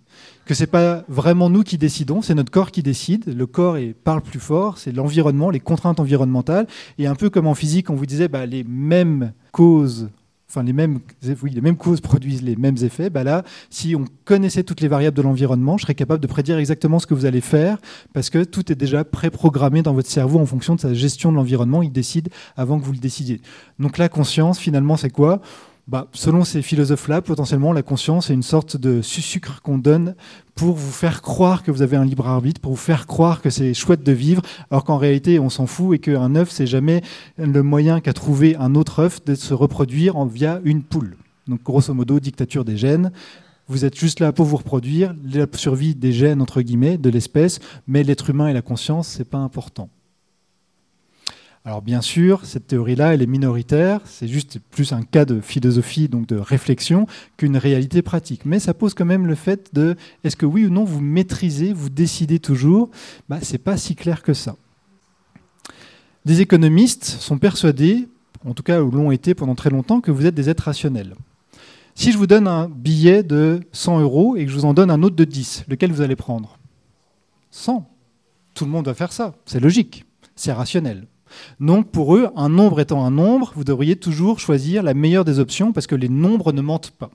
que 0.45 0.53
c'est 0.53 0.67
pas 0.67 1.03
vraiment 1.07 1.49
nous 1.49 1.63
qui 1.63 1.77
décidons, 1.77 2.21
c'est 2.21 2.35
notre 2.35 2.51
corps 2.51 2.71
qui 2.71 2.83
décide. 2.83 3.35
Le 3.35 3.47
corps 3.47 3.77
parle 4.03 4.21
plus 4.21 4.39
fort, 4.39 4.77
c'est 4.77 4.91
l'environnement, 4.91 5.49
les 5.49 5.59
contraintes 5.59 5.99
environnementales. 5.99 6.67
Et 6.97 7.07
un 7.07 7.15
peu 7.15 7.29
comme 7.29 7.47
en 7.47 7.55
physique, 7.55 7.89
on 7.89 7.95
vous 7.95 8.05
disait 8.05 8.27
bah, 8.27 8.45
les 8.45 8.63
mêmes 8.63 9.33
causes 9.51 10.09
enfin 10.47 10.63
les 10.63 10.73
mêmes, 10.73 10.99
oui, 11.41 11.51
les 11.51 11.61
mêmes 11.61 11.77
causes 11.77 12.01
produisent 12.01 12.43
les 12.43 12.55
mêmes 12.55 12.77
effets, 12.81 13.09
bah 13.09 13.23
là, 13.23 13.43
si 13.69 13.95
on 13.95 14.05
connaissait 14.25 14.63
toutes 14.63 14.81
les 14.81 14.87
variables 14.87 15.17
de 15.17 15.21
l'environnement, 15.21 15.77
je 15.77 15.83
serais 15.83 15.95
capable 15.95 16.21
de 16.21 16.27
prédire 16.27 16.57
exactement 16.57 16.99
ce 16.99 17.07
que 17.07 17.13
vous 17.13 17.25
allez 17.25 17.41
faire, 17.41 17.77
parce 18.13 18.29
que 18.29 18.43
tout 18.43 18.71
est 18.71 18.75
déjà 18.75 19.03
préprogrammé 19.03 19.81
dans 19.81 19.93
votre 19.93 20.09
cerveau 20.09 20.39
en 20.39 20.45
fonction 20.45 20.75
de 20.75 20.79
sa 20.79 20.93
gestion 20.93 21.31
de 21.31 21.37
l'environnement. 21.37 21.81
Il 21.81 21.91
décide 21.91 22.29
avant 22.55 22.79
que 22.79 22.85
vous 22.85 22.93
le 22.93 22.99
décidiez. 22.99 23.41
Donc 23.79 23.97
la 23.97 24.09
conscience, 24.09 24.59
finalement, 24.59 24.97
c'est 24.97 25.09
quoi? 25.09 25.41
Bah, 25.87 26.07
selon 26.13 26.43
ces 26.43 26.63
philosophes-là, 26.63 27.21
potentiellement, 27.21 27.71
la 27.71 27.83
conscience 27.83 28.31
est 28.31 28.33
une 28.33 28.41
sorte 28.41 28.75
de 28.75 29.03
sucre 29.03 29.61
qu'on 29.61 29.77
donne 29.77 30.15
pour 30.55 30.75
vous 30.75 30.91
faire 30.91 31.21
croire 31.21 31.61
que 31.61 31.69
vous 31.69 31.83
avez 31.83 31.95
un 31.95 32.05
libre 32.05 32.27
arbitre, 32.27 32.59
pour 32.59 32.71
vous 32.71 32.77
faire 32.77 33.05
croire 33.05 33.41
que 33.41 33.51
c'est 33.51 33.75
chouette 33.75 34.01
de 34.01 34.11
vivre, 34.11 34.41
alors 34.71 34.83
qu'en 34.83 34.97
réalité, 34.97 35.39
on 35.39 35.49
s'en 35.49 35.67
fout 35.67 35.95
et 35.95 35.99
qu'un 35.99 36.35
œuf, 36.35 36.49
c'est 36.49 36.65
jamais 36.65 37.03
le 37.37 37.61
moyen 37.61 37.99
qu'a 37.99 38.13
trouvé 38.13 38.55
un 38.55 38.73
autre 38.73 38.99
œuf 38.99 39.23
de 39.25 39.35
se 39.35 39.53
reproduire 39.53 40.23
via 40.25 40.59
une 40.63 40.81
poule. 40.81 41.17
Donc, 41.47 41.61
grosso 41.61 41.93
modo, 41.93 42.19
dictature 42.19 42.65
des 42.65 42.77
gènes. 42.77 43.11
Vous 43.67 43.85
êtes 43.85 43.97
juste 43.97 44.19
là 44.19 44.31
pour 44.31 44.45
vous 44.45 44.57
reproduire, 44.57 45.13
la 45.31 45.45
survie 45.53 45.93
des 45.93 46.13
gènes, 46.13 46.41
entre 46.41 46.61
guillemets, 46.61 46.97
de 46.97 47.09
l'espèce, 47.11 47.59
mais 47.87 48.03
l'être 48.03 48.31
humain 48.31 48.47
et 48.47 48.53
la 48.53 48.63
conscience, 48.63 49.07
c'est 49.07 49.29
pas 49.29 49.37
important. 49.37 49.89
Alors 51.67 51.81
bien 51.81 52.01
sûr, 52.01 52.45
cette 52.45 52.67
théorie-là, 52.67 53.15
elle 53.15 53.23
est 53.23 53.27
minoritaire, 53.27 53.99
c'est 54.05 54.27
juste 54.27 54.59
plus 54.69 54.93
un 54.93 55.01
cas 55.01 55.25
de 55.25 55.41
philosophie, 55.41 56.07
donc 56.07 56.27
de 56.27 56.35
réflexion, 56.35 57.07
qu'une 57.37 57.57
réalité 57.57 58.03
pratique. 58.03 58.45
Mais 58.45 58.59
ça 58.59 58.75
pose 58.75 58.93
quand 58.93 59.03
même 59.03 59.25
le 59.25 59.33
fait 59.33 59.73
de, 59.73 59.95
est-ce 60.23 60.35
que 60.35 60.45
oui 60.45 60.67
ou 60.67 60.69
non 60.69 60.83
vous 60.83 61.01
maîtrisez, 61.01 61.73
vous 61.73 61.89
décidez 61.89 62.37
toujours? 62.37 62.91
Bah, 63.29 63.39
C'est 63.41 63.57
pas 63.57 63.77
si 63.77 63.95
clair 63.95 64.21
que 64.21 64.35
ça. 64.35 64.55
Des 66.23 66.41
économistes 66.41 67.05
sont 67.05 67.39
persuadés, 67.39 68.07
en 68.45 68.53
tout 68.53 68.63
cas 68.63 68.83
ou 68.83 68.91
l'ont 68.91 69.09
été 69.09 69.33
pendant 69.33 69.55
très 69.55 69.71
longtemps, 69.71 70.01
que 70.01 70.11
vous 70.11 70.27
êtes 70.27 70.35
des 70.35 70.51
êtres 70.51 70.65
rationnels. 70.65 71.15
Si 71.95 72.11
je 72.11 72.17
vous 72.19 72.27
donne 72.27 72.47
un 72.47 72.69
billet 72.69 73.23
de 73.23 73.61
100 73.71 74.01
euros 74.01 74.35
et 74.35 74.45
que 74.45 74.51
je 74.51 74.55
vous 74.55 74.65
en 74.65 74.75
donne 74.75 74.91
un 74.91 75.01
autre 75.01 75.15
de 75.15 75.23
10, 75.23 75.65
lequel 75.67 75.91
vous 75.91 76.01
allez 76.01 76.15
prendre? 76.15 76.59
100. 77.49 77.89
Tout 78.53 78.65
le 78.65 78.71
monde 78.71 78.85
va 78.85 78.93
faire 78.93 79.11
ça, 79.11 79.33
c'est 79.45 79.59
logique, 79.59 80.05
c'est 80.35 80.53
rationnel. 80.53 81.07
Donc 81.59 81.91
pour 81.91 82.15
eux, 82.15 82.29
un 82.35 82.49
nombre 82.49 82.79
étant 82.79 83.05
un 83.05 83.11
nombre, 83.11 83.53
vous 83.55 83.63
devriez 83.63 83.95
toujours 83.95 84.39
choisir 84.39 84.83
la 84.83 84.93
meilleure 84.93 85.25
des 85.25 85.39
options 85.39 85.71
parce 85.71 85.87
que 85.87 85.95
les 85.95 86.09
nombres 86.09 86.53
ne 86.53 86.61
mentent 86.61 86.91
pas. 86.91 87.11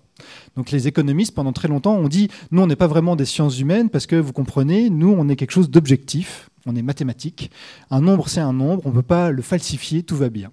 Donc 0.56 0.70
les 0.70 0.88
économistes, 0.88 1.34
pendant 1.34 1.52
très 1.52 1.68
longtemps, 1.68 1.96
ont 1.96 2.08
dit, 2.08 2.28
nous, 2.50 2.62
on 2.62 2.66
n'est 2.66 2.76
pas 2.76 2.86
vraiment 2.86 3.16
des 3.16 3.24
sciences 3.24 3.58
humaines 3.58 3.90
parce 3.90 4.06
que, 4.06 4.16
vous 4.16 4.32
comprenez, 4.32 4.90
nous, 4.90 5.14
on 5.16 5.28
est 5.28 5.36
quelque 5.36 5.52
chose 5.52 5.70
d'objectif, 5.70 6.50
on 6.66 6.76
est 6.76 6.82
mathématique. 6.82 7.50
Un 7.90 8.00
nombre, 8.00 8.28
c'est 8.28 8.40
un 8.40 8.52
nombre, 8.52 8.82
on 8.84 8.90
ne 8.90 8.94
peut 8.94 9.02
pas 9.02 9.30
le 9.30 9.42
falsifier, 9.42 10.02
tout 10.02 10.16
va 10.16 10.28
bien. 10.28 10.50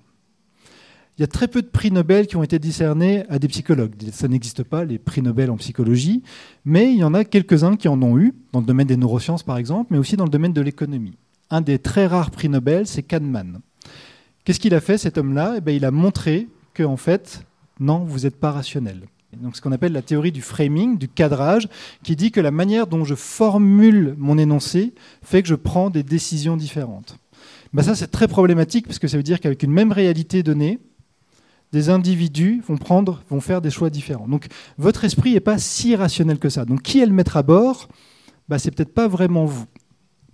Il 1.17 1.21
y 1.21 1.23
a 1.23 1.27
très 1.27 1.47
peu 1.47 1.63
de 1.63 1.67
prix 1.67 1.89
Nobel 1.89 2.27
qui 2.27 2.35
ont 2.35 2.43
été 2.43 2.59
décernés 2.59 3.23
à 3.27 3.39
des 3.39 3.47
psychologues. 3.47 3.95
Ça 4.11 4.27
n'existe 4.27 4.61
pas, 4.61 4.85
les 4.85 4.99
prix 4.99 5.23
Nobel 5.23 5.49
en 5.49 5.57
psychologie, 5.57 6.21
mais 6.63 6.93
il 6.93 6.99
y 6.99 7.03
en 7.03 7.15
a 7.15 7.25
quelques-uns 7.25 7.75
qui 7.75 7.87
en 7.87 7.99
ont 8.03 8.19
eu, 8.19 8.35
dans 8.53 8.59
le 8.59 8.67
domaine 8.67 8.85
des 8.85 8.97
neurosciences 8.97 9.41
par 9.41 9.57
exemple, 9.57 9.87
mais 9.91 9.97
aussi 9.97 10.15
dans 10.15 10.25
le 10.25 10.29
domaine 10.29 10.53
de 10.53 10.61
l'économie 10.61 11.17
un 11.49 11.61
des 11.61 11.79
très 11.79 12.07
rares 12.07 12.31
prix 12.31 12.49
Nobel, 12.49 12.87
c'est 12.87 13.03
Kahneman. 13.03 13.59
Qu'est-ce 14.43 14.59
qu'il 14.59 14.73
a 14.73 14.81
fait, 14.81 14.97
cet 14.97 15.17
homme-là? 15.17 15.55
Eh 15.57 15.61
ben, 15.61 15.75
Il 15.75 15.85
a 15.85 15.91
montré 15.91 16.47
que, 16.73 16.83
en 16.83 16.97
fait, 16.97 17.43
non, 17.79 17.99
vous 17.99 18.19
n'êtes 18.19 18.37
pas 18.37 18.51
rationnel. 18.51 19.01
Donc, 19.35 19.55
ce 19.55 19.61
qu'on 19.61 19.71
appelle 19.71 19.91
la 19.91 20.01
théorie 20.01 20.31
du 20.31 20.41
framing, 20.41 20.97
du 20.97 21.07
cadrage, 21.07 21.67
qui 22.03 22.15
dit 22.15 22.31
que 22.31 22.39
la 22.39 22.51
manière 22.51 22.87
dont 22.87 23.03
je 23.03 23.15
formule 23.15 24.15
mon 24.17 24.37
énoncé 24.37 24.93
fait 25.21 25.41
que 25.41 25.47
je 25.47 25.55
prends 25.55 25.89
des 25.89 26.03
décisions 26.03 26.57
différentes. 26.57 27.17
Ben 27.73 27.83
ça, 27.83 27.93
c'est 27.95 28.07
très 28.07 28.27
problématique 28.27 28.87
parce 28.87 28.99
que 28.99 29.07
ça 29.07 29.17
veut 29.17 29.23
dire 29.23 29.39
qu'avec 29.39 29.61
une 29.63 29.71
même 29.71 29.91
réalité 29.91 30.43
donnée, 30.43 30.79
des 31.73 31.89
individus 31.89 32.61
vont, 32.65 32.77
prendre, 32.77 33.21
vont 33.29 33.41
faire 33.41 33.61
des 33.61 33.69
choix 33.69 33.89
différents. 33.89 34.27
Donc, 34.27 34.47
votre 34.77 35.03
esprit 35.03 35.33
n'est 35.33 35.41
pas 35.41 35.57
si 35.57 35.95
rationnel 35.95 36.39
que 36.39 36.49
ça. 36.49 36.63
Donc, 36.63 36.81
qui 36.81 37.01
est 37.01 37.05
le 37.05 37.11
maître 37.11 37.35
à 37.35 37.43
bord? 37.43 37.89
Ben, 38.47 38.57
C'est 38.57 38.71
peut-être 38.71 38.93
pas 38.93 39.09
vraiment 39.09 39.45
vous. 39.45 39.65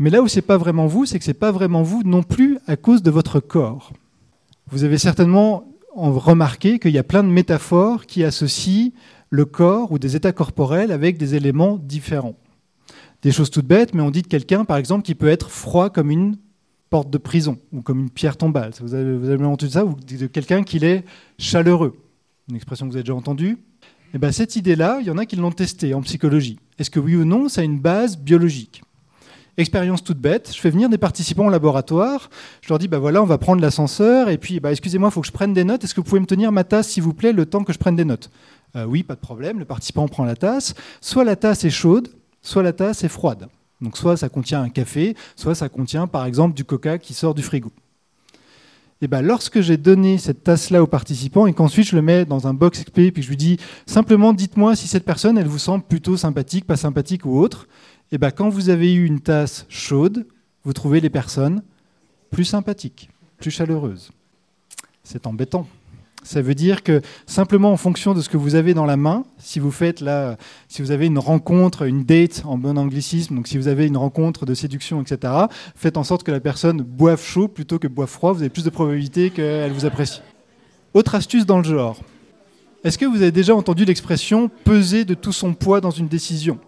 Mais 0.03 0.09
là 0.09 0.21
où 0.21 0.27
c'est 0.27 0.41
pas 0.41 0.57
vraiment 0.57 0.85
vous, 0.85 1.05
c'est 1.05 1.17
que 1.17 1.23
c'est 1.23 1.33
pas 1.33 1.53
vraiment 1.53 1.81
vous 1.81 2.03
non 2.03 2.23
plus 2.23 2.59
à 2.67 2.75
cause 2.75 3.03
de 3.03 3.09
votre 3.09 3.39
corps. 3.39 3.93
Vous 4.69 4.83
avez 4.83 4.97
certainement 4.97 5.63
remarqué 5.95 6.77
qu'il 6.77 6.91
y 6.91 6.97
a 6.97 7.05
plein 7.05 7.23
de 7.23 7.29
métaphores 7.29 8.05
qui 8.05 8.25
associent 8.25 8.91
le 9.29 9.45
corps 9.45 9.93
ou 9.93 9.99
des 9.99 10.17
états 10.17 10.33
corporels 10.33 10.91
avec 10.91 11.17
des 11.17 11.35
éléments 11.35 11.77
différents. 11.77 12.35
Des 13.21 13.31
choses 13.31 13.49
toutes 13.49 13.65
bêtes, 13.65 13.93
mais 13.93 14.01
on 14.01 14.11
dit 14.11 14.23
de 14.23 14.27
quelqu'un, 14.27 14.65
par 14.65 14.75
exemple, 14.75 15.03
qui 15.03 15.15
peut 15.15 15.29
être 15.29 15.49
froid 15.49 15.89
comme 15.89 16.11
une 16.11 16.35
porte 16.89 17.09
de 17.09 17.17
prison 17.17 17.57
ou 17.71 17.81
comme 17.81 18.01
une 18.01 18.09
pierre 18.09 18.35
tombale. 18.35 18.73
Vous 18.81 18.95
avez, 18.95 19.45
entendu 19.45 19.71
ça 19.71 19.85
Ou 19.85 19.95
de 19.95 20.27
quelqu'un 20.27 20.63
qui 20.63 20.83
est 20.83 21.05
chaleureux. 21.37 21.95
Une 22.49 22.57
expression 22.57 22.87
que 22.87 22.91
vous 22.91 22.97
avez 22.97 23.03
déjà 23.03 23.15
entendue. 23.15 23.57
Eh 24.13 24.17
bien, 24.17 24.33
cette 24.33 24.57
idée-là, 24.57 24.97
il 24.99 25.07
y 25.07 25.11
en 25.11 25.17
a 25.17 25.25
qui 25.25 25.37
l'ont 25.37 25.53
testée 25.53 25.93
en 25.93 26.01
psychologie. 26.01 26.59
Est-ce 26.77 26.89
que 26.89 26.99
oui 26.99 27.15
ou 27.15 27.23
non, 27.23 27.47
ça 27.47 27.61
a 27.61 27.63
une 27.63 27.79
base 27.79 28.17
biologique? 28.17 28.81
Expérience 29.57 30.03
toute 30.03 30.17
bête, 30.17 30.51
je 30.53 30.59
fais 30.59 30.71
venir 30.71 30.89
des 30.89 30.97
participants 30.97 31.45
au 31.45 31.49
laboratoire, 31.49 32.31
je 32.61 32.69
leur 32.69 32.79
dis, 32.79 32.87
bah 32.87 32.97
voilà, 32.97 33.21
on 33.21 33.25
va 33.25 33.37
prendre 33.37 33.61
l'ascenseur, 33.61 34.29
et 34.29 34.39
puis, 34.39 34.59
bah, 34.59 34.71
excusez-moi, 34.71 35.09
il 35.09 35.11
faut 35.11 35.21
que 35.21 35.27
je 35.27 35.31
prenne 35.31 35.53
des 35.53 35.63
notes, 35.63 35.83
est-ce 35.83 35.93
que 35.93 35.99
vous 35.99 36.05
pouvez 36.05 36.21
me 36.21 36.25
tenir 36.25 36.51
ma 36.51 36.63
tasse, 36.63 36.89
s'il 36.89 37.03
vous 37.03 37.13
plaît, 37.13 37.33
le 37.33 37.45
temps 37.45 37.63
que 37.63 37.71
je 37.71 37.77
prenne 37.77 37.95
des 37.95 38.05
notes? 38.05 38.31
Euh, 38.75 38.85
Oui, 38.85 39.03
pas 39.03 39.13
de 39.13 39.19
problème, 39.19 39.59
le 39.59 39.65
participant 39.65 40.07
prend 40.07 40.25
la 40.25 40.35
tasse, 40.35 40.73
soit 41.01 41.23
la 41.23 41.35
tasse 41.35 41.65
est 41.65 41.69
chaude, 41.69 42.09
soit 42.41 42.63
la 42.63 42.73
tasse 42.73 43.03
est 43.03 43.09
froide. 43.09 43.47
Donc 43.81 43.97
soit 43.97 44.17
ça 44.17 44.29
contient 44.29 44.61
un 44.61 44.69
café, 44.69 45.15
soit 45.35 45.55
ça 45.55 45.69
contient 45.69 46.07
par 46.07 46.25
exemple 46.25 46.55
du 46.55 46.63
coca 46.63 46.97
qui 46.97 47.13
sort 47.13 47.35
du 47.35 47.43
frigo. 47.43 47.71
Et 49.01 49.07
ben, 49.07 49.21
lorsque 49.21 49.59
j'ai 49.59 49.75
donné 49.75 50.17
cette 50.17 50.45
tasse-là 50.45 50.81
aux 50.81 50.87
participants 50.87 51.45
et 51.45 51.53
qu'ensuite 51.53 51.89
je 51.89 51.95
le 51.95 52.01
mets 52.01 52.23
dans 52.23 52.47
un 52.47 52.53
box 52.53 52.85
XP, 52.85 53.11
puis 53.11 53.21
je 53.21 53.27
lui 53.27 53.35
dis 53.35 53.57
simplement 53.85 54.31
dites-moi 54.31 54.77
si 54.77 54.87
cette 54.87 55.03
personne 55.03 55.37
elle 55.37 55.47
vous 55.47 55.59
semble 55.59 55.83
plutôt 55.83 56.15
sympathique, 56.15 56.65
pas 56.65 56.77
sympathique 56.77 57.25
ou 57.25 57.37
autre, 57.37 57.67
et 58.13 58.17
eh 58.17 58.19
ben, 58.19 58.29
quand 58.29 58.47
vous 58.47 58.69
avez 58.69 58.93
eu 58.93 59.07
une 59.07 59.21
tasse 59.21 59.65
chaude, 59.69 60.27
vous 60.63 60.73
trouvez 60.73 61.01
les 61.01 61.09
personnes 61.09 61.63
plus 62.29 62.45
sympathiques, 62.45 63.09
plus 63.37 63.49
chaleureuses. 63.49 64.11
C'est 65.03 65.25
embêtant. 65.25 65.65
Ça 66.21 66.43
veut 66.43 66.53
dire 66.53 66.83
que 66.83 67.01
simplement 67.25 67.71
en 67.71 67.75
fonction 67.75 68.13
de 68.13 68.21
ce 68.21 68.29
que 68.29 68.37
vous 68.37 68.53
avez 68.53 68.75
dans 68.75 68.85
la 68.85 68.97
main, 68.97 69.25
si 69.39 69.59
vous 69.59 69.71
faites 69.71 69.99
là, 69.99 70.37
si 70.67 70.83
vous 70.83 70.91
avez 70.91 71.07
une 71.07 71.17
rencontre, 71.17 71.87
une 71.87 72.03
date 72.03 72.43
en 72.45 72.59
bon 72.59 72.77
anglicisme, 72.77 73.35
donc 73.35 73.47
si 73.47 73.57
vous 73.57 73.67
avez 73.67 73.87
une 73.87 73.97
rencontre 73.97 74.45
de 74.45 74.53
séduction, 74.53 75.01
etc., 75.01 75.33
faites 75.75 75.97
en 75.97 76.03
sorte 76.03 76.21
que 76.21 76.31
la 76.31 76.39
personne 76.39 76.83
boive 76.83 77.19
chaud 77.19 77.47
plutôt 77.47 77.79
que 77.79 77.87
boive 77.87 78.09
froid. 78.09 78.33
Vous 78.33 78.41
avez 78.41 78.49
plus 78.49 78.63
de 78.63 78.69
probabilité 78.69 79.31
qu'elle 79.31 79.71
vous 79.71 79.85
apprécie. 79.85 80.21
Autre 80.93 81.15
astuce 81.15 81.47
dans 81.47 81.57
le 81.57 81.63
genre. 81.63 81.99
Est-ce 82.83 82.99
que 82.99 83.05
vous 83.05 83.23
avez 83.23 83.31
déjà 83.31 83.55
entendu 83.55 83.85
l'expression 83.85 84.51
peser 84.65 85.03
de 85.03 85.15
tout 85.15 85.33
son 85.33 85.55
poids 85.55 85.81
dans 85.81 85.89
une 85.89 86.09
décision 86.09 86.59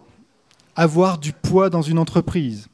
Avoir 0.78 1.16
du 1.16 1.32
poids 1.32 1.70
dans 1.70 1.80
une 1.80 1.98
entreprise 1.98 2.68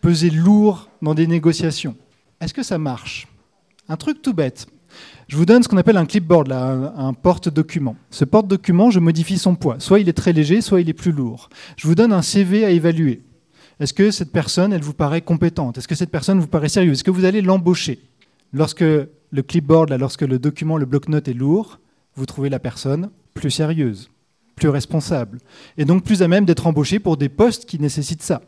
Peser 0.00 0.30
lourd 0.30 0.88
dans 1.02 1.14
des 1.14 1.26
négociations 1.26 1.94
Est-ce 2.40 2.54
que 2.54 2.62
ça 2.62 2.78
marche? 2.78 3.28
Un 3.90 3.96
truc 3.96 4.22
tout 4.22 4.32
bête. 4.32 4.66
Je 5.28 5.36
vous 5.36 5.44
donne 5.44 5.62
ce 5.62 5.68
qu'on 5.68 5.76
appelle 5.76 5.98
un 5.98 6.06
clipboard, 6.06 6.50
un, 6.50 7.12
porte-document. 7.12 7.94
Ce 8.10 8.24
porte-document, 8.24 8.90
je 8.90 9.00
modifie 9.00 9.36
son 9.36 9.54
poids. 9.54 9.76
Soit 9.80 10.00
il 10.00 10.08
est 10.08 10.14
très 10.14 10.32
léger, 10.32 10.62
soit 10.62 10.80
il 10.80 10.88
est 10.88 10.94
plus 10.94 11.12
lourd. 11.12 11.50
Je 11.76 11.86
vous 11.86 11.94
donne 11.94 12.14
un 12.14 12.22
CV 12.22 12.64
à 12.64 12.70
évaluer. 12.70 13.22
Est-ce 13.80 13.92
que 13.92 14.10
cette 14.10 14.32
personne, 14.32 14.72
elle 14.72 14.82
vous 14.82 14.94
paraît 14.94 15.20
compétente? 15.20 15.76
Est-ce 15.76 15.88
que 15.88 15.94
cette 15.94 16.10
personne 16.10 16.40
vous 16.40 16.46
paraît 16.46 16.70
sérieuse? 16.70 16.98
Est-ce 16.98 17.04
que 17.04 17.10
vous 17.10 17.26
allez 17.26 17.42
l'embaucher? 17.42 18.00
Lorsque 18.54 18.80
le 18.80 19.42
clipboard, 19.42 19.92
lorsque 19.92 20.22
le 20.22 20.38
document, 20.38 20.78
le 20.78 20.86
bloc-notes 20.86 21.28
est 21.28 21.34
lourd, 21.34 21.80
vous 22.14 22.24
trouvez 22.24 22.48
la 22.48 22.60
personne 22.60 23.10
plus 23.34 23.50
sérieuse, 23.50 24.08
plus 24.56 24.68
responsable, 24.70 25.38
et 25.76 25.84
donc 25.84 26.02
plus 26.02 26.22
à 26.22 26.28
même 26.28 26.46
d'être 26.46 26.66
embauché 26.66 26.98
pour 26.98 27.16
des 27.16 27.28
postes 27.28 27.66
qui 27.66 27.78
nécessitent 27.78 28.22
ça. 28.22 28.40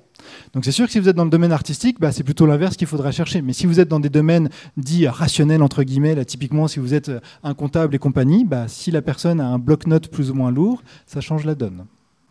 Donc 0.52 0.64
c'est 0.64 0.72
sûr 0.72 0.86
que 0.86 0.92
si 0.92 0.98
vous 0.98 1.08
êtes 1.08 1.16
dans 1.16 1.24
le 1.24 1.30
domaine 1.30 1.52
artistique, 1.52 2.00
bah, 2.00 2.12
c'est 2.12 2.24
plutôt 2.24 2.46
l'inverse 2.46 2.76
qu'il 2.76 2.86
faudra 2.86 3.12
chercher. 3.12 3.42
Mais 3.42 3.52
si 3.52 3.66
vous 3.66 3.78
êtes 3.78 3.88
dans 3.88 4.00
des 4.00 4.08
domaines 4.08 4.48
dits 4.76 5.06
rationnels, 5.06 5.62
entre 5.62 5.82
guillemets, 5.82 6.14
là, 6.14 6.24
typiquement 6.24 6.66
si 6.66 6.80
vous 6.80 6.94
êtes 6.94 7.10
un 7.44 7.54
comptable 7.54 7.94
et 7.94 7.98
compagnie, 7.98 8.44
bah, 8.44 8.68
si 8.68 8.90
la 8.90 9.02
personne 9.02 9.40
a 9.40 9.46
un 9.46 9.58
bloc-notes 9.58 10.08
plus 10.08 10.30
ou 10.30 10.34
moins 10.34 10.50
lourd, 10.50 10.82
ça 11.06 11.20
change 11.20 11.44
la 11.44 11.54
donne. 11.54 11.84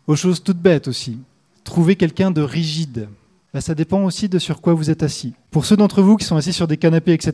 Autre 0.06 0.20
chose 0.20 0.42
toute 0.42 0.58
bête 0.58 0.88
aussi, 0.88 1.18
trouver 1.64 1.96
quelqu'un 1.96 2.30
de 2.30 2.42
rigide. 2.42 3.08
Bah, 3.54 3.62
ça 3.62 3.74
dépend 3.74 4.04
aussi 4.04 4.28
de 4.28 4.38
sur 4.38 4.60
quoi 4.60 4.74
vous 4.74 4.90
êtes 4.90 5.02
assis. 5.02 5.32
Pour 5.50 5.64
ceux 5.64 5.76
d'entre 5.76 6.02
vous 6.02 6.16
qui 6.16 6.26
sont 6.26 6.36
assis 6.36 6.52
sur 6.52 6.68
des 6.68 6.76
canapés, 6.76 7.14
etc., 7.14 7.32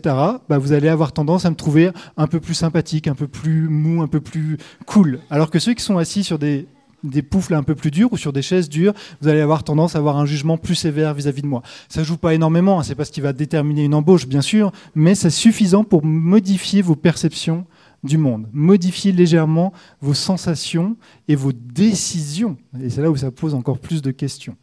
bah, 0.48 0.58
vous 0.58 0.72
allez 0.72 0.88
avoir 0.88 1.12
tendance 1.12 1.44
à 1.44 1.50
me 1.50 1.56
trouver 1.56 1.90
un 2.16 2.28
peu 2.28 2.38
plus 2.38 2.54
sympathique, 2.54 3.08
un 3.08 3.16
peu 3.16 3.26
plus 3.26 3.68
mou, 3.68 4.00
un 4.00 4.06
peu 4.06 4.20
plus 4.20 4.58
cool. 4.86 5.18
Alors 5.28 5.50
que 5.50 5.58
ceux 5.58 5.74
qui 5.74 5.82
sont 5.82 5.98
assis 5.98 6.22
sur 6.22 6.38
des 6.38 6.68
des 7.04 7.22
poufles 7.22 7.54
un 7.54 7.62
peu 7.62 7.74
plus 7.74 7.90
durs 7.90 8.12
ou 8.12 8.16
sur 8.16 8.32
des 8.32 8.42
chaises 8.42 8.68
dures, 8.68 8.94
vous 9.20 9.28
allez 9.28 9.40
avoir 9.40 9.62
tendance 9.62 9.94
à 9.94 9.98
avoir 9.98 10.16
un 10.16 10.26
jugement 10.26 10.56
plus 10.56 10.74
sévère 10.74 11.14
vis-à-vis 11.14 11.42
de 11.42 11.46
moi. 11.46 11.62
Ça 11.88 12.02
joue 12.02 12.16
pas 12.16 12.34
énormément, 12.34 12.80
hein, 12.80 12.82
c'est 12.82 12.94
pas 12.94 13.04
ce 13.04 13.12
qui 13.12 13.20
va 13.20 13.32
déterminer 13.32 13.84
une 13.84 13.94
embauche, 13.94 14.26
bien 14.26 14.40
sûr, 14.40 14.72
mais 14.94 15.14
c'est 15.14 15.30
suffisant 15.30 15.84
pour 15.84 16.04
modifier 16.04 16.82
vos 16.82 16.96
perceptions 16.96 17.66
du 18.02 18.18
monde, 18.18 18.48
modifier 18.52 19.12
légèrement 19.12 19.72
vos 20.00 20.14
sensations 20.14 20.96
et 21.28 21.36
vos 21.36 21.52
décisions. 21.52 22.56
Et 22.82 22.90
c'est 22.90 23.02
là 23.02 23.10
où 23.10 23.16
ça 23.16 23.30
pose 23.30 23.54
encore 23.54 23.78
plus 23.78 24.02
de 24.02 24.10
questions. 24.10 24.56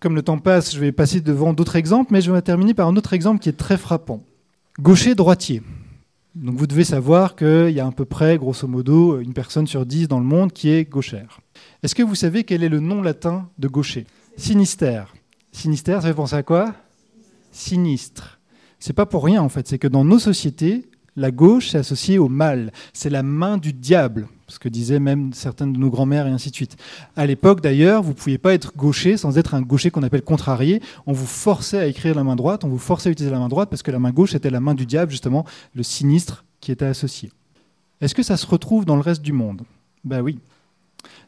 Comme 0.00 0.14
le 0.14 0.22
temps 0.22 0.38
passe, 0.38 0.74
je 0.74 0.80
vais 0.80 0.92
passer 0.92 1.20
devant 1.20 1.52
d'autres 1.52 1.76
exemples, 1.76 2.12
mais 2.12 2.20
je 2.20 2.30
vais 2.30 2.42
terminer 2.42 2.74
par 2.74 2.88
un 2.88 2.96
autre 2.96 3.14
exemple 3.14 3.40
qui 3.40 3.48
est 3.48 3.56
très 3.56 3.78
frappant. 3.78 4.22
Gaucher-droitier. 4.78 5.62
Donc 6.34 6.56
vous 6.56 6.66
devez 6.66 6.84
savoir 6.84 7.34
qu'il 7.34 7.70
y 7.70 7.80
a 7.80 7.86
à 7.86 7.90
peu 7.92 8.04
près, 8.04 8.36
grosso 8.36 8.68
modo, 8.68 9.18
une 9.20 9.32
personne 9.32 9.66
sur 9.66 9.86
dix 9.86 10.06
dans 10.06 10.20
le 10.20 10.26
monde 10.26 10.52
qui 10.52 10.68
est 10.68 10.84
gauchère. 10.84 11.40
Est-ce 11.82 11.94
que 11.94 12.02
vous 12.02 12.14
savez 12.14 12.44
quel 12.44 12.62
est 12.62 12.68
le 12.68 12.80
nom 12.80 13.00
latin 13.00 13.48
de 13.58 13.68
gaucher? 13.68 14.06
Sinistère. 14.36 15.14
Sinistère, 15.50 16.02
ça 16.02 16.08
fait 16.08 16.14
penser 16.14 16.36
à 16.36 16.42
quoi? 16.42 16.74
Sinistre. 17.50 18.38
C'est 18.78 18.92
pas 18.92 19.06
pour 19.06 19.24
rien 19.24 19.42
en 19.42 19.48
fait, 19.48 19.66
c'est 19.66 19.78
que 19.78 19.88
dans 19.88 20.04
nos 20.04 20.18
sociétés, 20.18 20.90
la 21.16 21.30
gauche 21.30 21.74
est 21.74 21.78
associée 21.78 22.18
au 22.18 22.28
mal. 22.28 22.70
C'est 22.92 23.08
la 23.08 23.22
main 23.22 23.56
du 23.56 23.72
diable, 23.72 24.28
ce 24.48 24.58
que 24.58 24.68
disaient 24.68 25.00
même 25.00 25.32
certaines 25.32 25.72
de 25.72 25.78
nos 25.78 25.90
grands-mères 25.90 26.26
et 26.26 26.30
ainsi 26.30 26.50
de 26.50 26.54
suite. 26.54 26.76
À 27.16 27.26
l'époque 27.26 27.60
d'ailleurs, 27.60 28.02
vous 28.02 28.10
ne 28.10 28.14
pouviez 28.14 28.38
pas 28.38 28.54
être 28.54 28.72
gaucher 28.76 29.16
sans 29.16 29.38
être 29.38 29.54
un 29.54 29.62
gaucher 29.62 29.90
qu'on 29.90 30.02
appelle 30.02 30.22
contrarié. 30.22 30.80
On 31.06 31.12
vous 31.12 31.26
forçait 31.26 31.78
à 31.78 31.86
écrire 31.86 32.14
la 32.14 32.24
main 32.24 32.36
droite, 32.36 32.64
on 32.64 32.68
vous 32.68 32.78
forçait 32.78 33.08
à 33.08 33.12
utiliser 33.12 33.32
la 33.32 33.40
main 33.40 33.48
droite 33.48 33.70
parce 33.70 33.82
que 33.82 33.90
la 33.90 33.98
main 33.98 34.10
gauche 34.10 34.34
était 34.34 34.50
la 34.50 34.60
main 34.60 34.74
du 34.74 34.86
diable, 34.86 35.10
justement, 35.10 35.44
le 35.74 35.82
sinistre 35.82 36.44
qui 36.60 36.72
était 36.72 36.84
associé. 36.84 37.30
Est-ce 38.00 38.14
que 38.14 38.22
ça 38.22 38.36
se 38.36 38.46
retrouve 38.46 38.84
dans 38.84 38.96
le 38.96 39.02
reste 39.02 39.22
du 39.22 39.32
monde? 39.32 39.62
Ben 40.04 40.20
oui. 40.20 40.38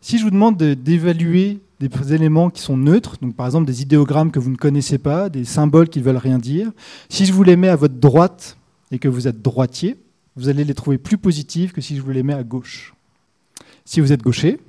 Si 0.00 0.18
je 0.18 0.24
vous 0.24 0.30
demande 0.30 0.56
d'évaluer 0.56 1.58
des 1.80 2.12
éléments 2.12 2.50
qui 2.50 2.60
sont 2.60 2.76
neutres, 2.76 3.16
donc 3.20 3.34
par 3.34 3.46
exemple 3.46 3.66
des 3.66 3.82
idéogrammes 3.82 4.30
que 4.30 4.38
vous 4.38 4.50
ne 4.50 4.56
connaissez 4.56 4.98
pas, 4.98 5.28
des 5.28 5.44
symboles 5.44 5.88
qui 5.88 6.00
ne 6.00 6.04
veulent 6.04 6.16
rien 6.16 6.38
dire, 6.38 6.70
si 7.08 7.24
je 7.24 7.32
vous 7.32 7.42
les 7.42 7.56
mets 7.56 7.68
à 7.68 7.76
votre 7.76 7.94
droite 7.94 8.56
et 8.90 8.98
que 8.98 9.08
vous 9.08 9.28
êtes 9.28 9.42
droitier, 9.42 9.96
vous 10.36 10.48
allez 10.48 10.64
les 10.64 10.74
trouver 10.74 10.98
plus 10.98 11.18
positifs 11.18 11.72
que 11.72 11.80
si 11.80 11.96
je 11.96 12.02
vous 12.02 12.10
les 12.10 12.22
mets 12.22 12.34
à 12.34 12.44
gauche. 12.44 12.94
Si 13.88 14.02
vous 14.02 14.12
êtes 14.12 14.22
gaucher, 14.22 14.60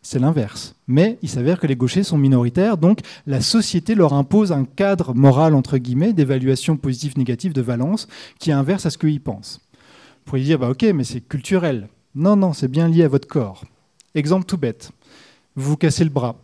c'est 0.00 0.18
l'inverse. 0.18 0.74
Mais 0.88 1.18
il 1.20 1.28
s'avère 1.28 1.60
que 1.60 1.66
les 1.66 1.76
gauchers 1.76 2.02
sont 2.02 2.16
minoritaires, 2.16 2.78
donc 2.78 3.00
la 3.26 3.42
société 3.42 3.94
leur 3.94 4.14
impose 4.14 4.52
un 4.52 4.64
cadre 4.64 5.12
moral, 5.12 5.54
entre 5.54 5.76
guillemets, 5.76 6.14
d'évaluation 6.14 6.78
positive-négative 6.78 7.52
de 7.52 7.60
valence 7.60 8.08
qui 8.38 8.48
est 8.48 8.54
inverse 8.54 8.86
à 8.86 8.90
ce 8.90 8.96
qu'ils 8.96 9.20
pensent. 9.20 9.60
Vous 9.74 10.30
pourriez 10.30 10.44
dire, 10.44 10.58
bah, 10.58 10.70
ok, 10.70 10.82
mais 10.94 11.04
c'est 11.04 11.20
culturel. 11.20 11.88
Non, 12.14 12.36
non, 12.36 12.54
c'est 12.54 12.68
bien 12.68 12.88
lié 12.88 13.04
à 13.04 13.08
votre 13.08 13.28
corps. 13.28 13.66
Exemple 14.14 14.46
tout 14.46 14.56
bête. 14.56 14.92
Vous 15.56 15.68
vous 15.68 15.76
cassez 15.76 16.04
le 16.04 16.08
bras. 16.08 16.36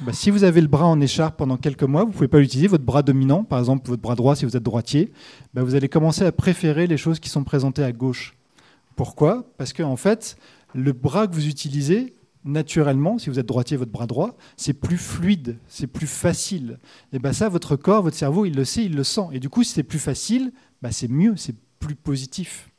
Bah, 0.00 0.14
si 0.14 0.30
vous 0.30 0.44
avez 0.44 0.62
le 0.62 0.66
bras 0.66 0.86
en 0.86 0.98
écharpe 0.98 1.36
pendant 1.36 1.58
quelques 1.58 1.82
mois, 1.82 2.04
vous 2.04 2.08
ne 2.08 2.14
pouvez 2.14 2.28
pas 2.28 2.38
l'utiliser, 2.38 2.68
votre 2.68 2.84
bras 2.84 3.02
dominant, 3.02 3.44
par 3.44 3.58
exemple 3.58 3.86
votre 3.86 4.00
bras 4.00 4.14
droit 4.14 4.34
si 4.34 4.46
vous 4.46 4.56
êtes 4.56 4.62
droitier, 4.62 5.12
bah, 5.52 5.62
vous 5.62 5.74
allez 5.74 5.90
commencer 5.90 6.24
à 6.24 6.32
préférer 6.32 6.86
les 6.86 6.96
choses 6.96 7.20
qui 7.20 7.28
sont 7.28 7.44
présentées 7.44 7.84
à 7.84 7.92
gauche. 7.92 8.34
Pourquoi? 8.96 9.44
Parce 9.56 9.72
qu'en 9.72 9.90
en 9.90 9.96
fait, 9.96 10.36
le 10.74 10.92
bras 10.92 11.26
que 11.26 11.34
vous 11.34 11.48
utilisez, 11.48 12.14
naturellement, 12.44 13.18
si 13.18 13.30
vous 13.30 13.38
êtes 13.38 13.46
droitier, 13.46 13.76
votre 13.76 13.92
bras 13.92 14.06
droit, 14.06 14.36
c'est 14.56 14.72
plus 14.72 14.96
fluide, 14.96 15.58
c'est 15.66 15.86
plus 15.86 16.06
facile. 16.06 16.78
Et 17.12 17.18
bien 17.18 17.32
ça, 17.32 17.48
votre 17.48 17.76
corps, 17.76 18.02
votre 18.02 18.16
cerveau, 18.16 18.44
il 18.46 18.54
le 18.54 18.64
sait, 18.64 18.84
il 18.84 18.96
le 18.96 19.04
sent. 19.04 19.28
Et 19.32 19.40
du 19.40 19.48
coup, 19.48 19.62
si 19.62 19.72
c'est 19.72 19.82
plus 19.82 19.98
facile, 19.98 20.52
bah, 20.82 20.90
c'est 20.92 21.08
mieux, 21.08 21.34
c'est 21.36 21.54
plus 21.78 21.94
positif. 21.94 22.70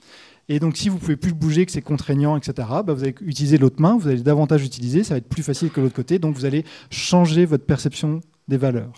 Et 0.49 0.59
donc, 0.59 0.75
si 0.75 0.89
vous 0.89 0.97
pouvez 0.97 1.15
plus 1.15 1.33
bouger, 1.33 1.65
que 1.65 1.71
c'est 1.71 1.81
contraignant, 1.81 2.35
etc., 2.35 2.67
bah, 2.85 2.93
vous 2.93 3.03
allez 3.03 3.15
utiliser 3.21 3.57
l'autre 3.57 3.81
main, 3.81 3.97
vous 3.97 4.07
allez 4.07 4.21
davantage 4.21 4.65
utiliser, 4.65 5.03
ça 5.03 5.13
va 5.13 5.19
être 5.19 5.29
plus 5.29 5.43
facile 5.43 5.69
que 5.69 5.79
l'autre 5.79 5.95
côté, 5.95 6.19
donc 6.19 6.35
vous 6.35 6.45
allez 6.45 6.65
changer 6.89 7.45
votre 7.45 7.65
perception 7.65 8.19
des 8.47 8.57
valeurs. 8.57 8.93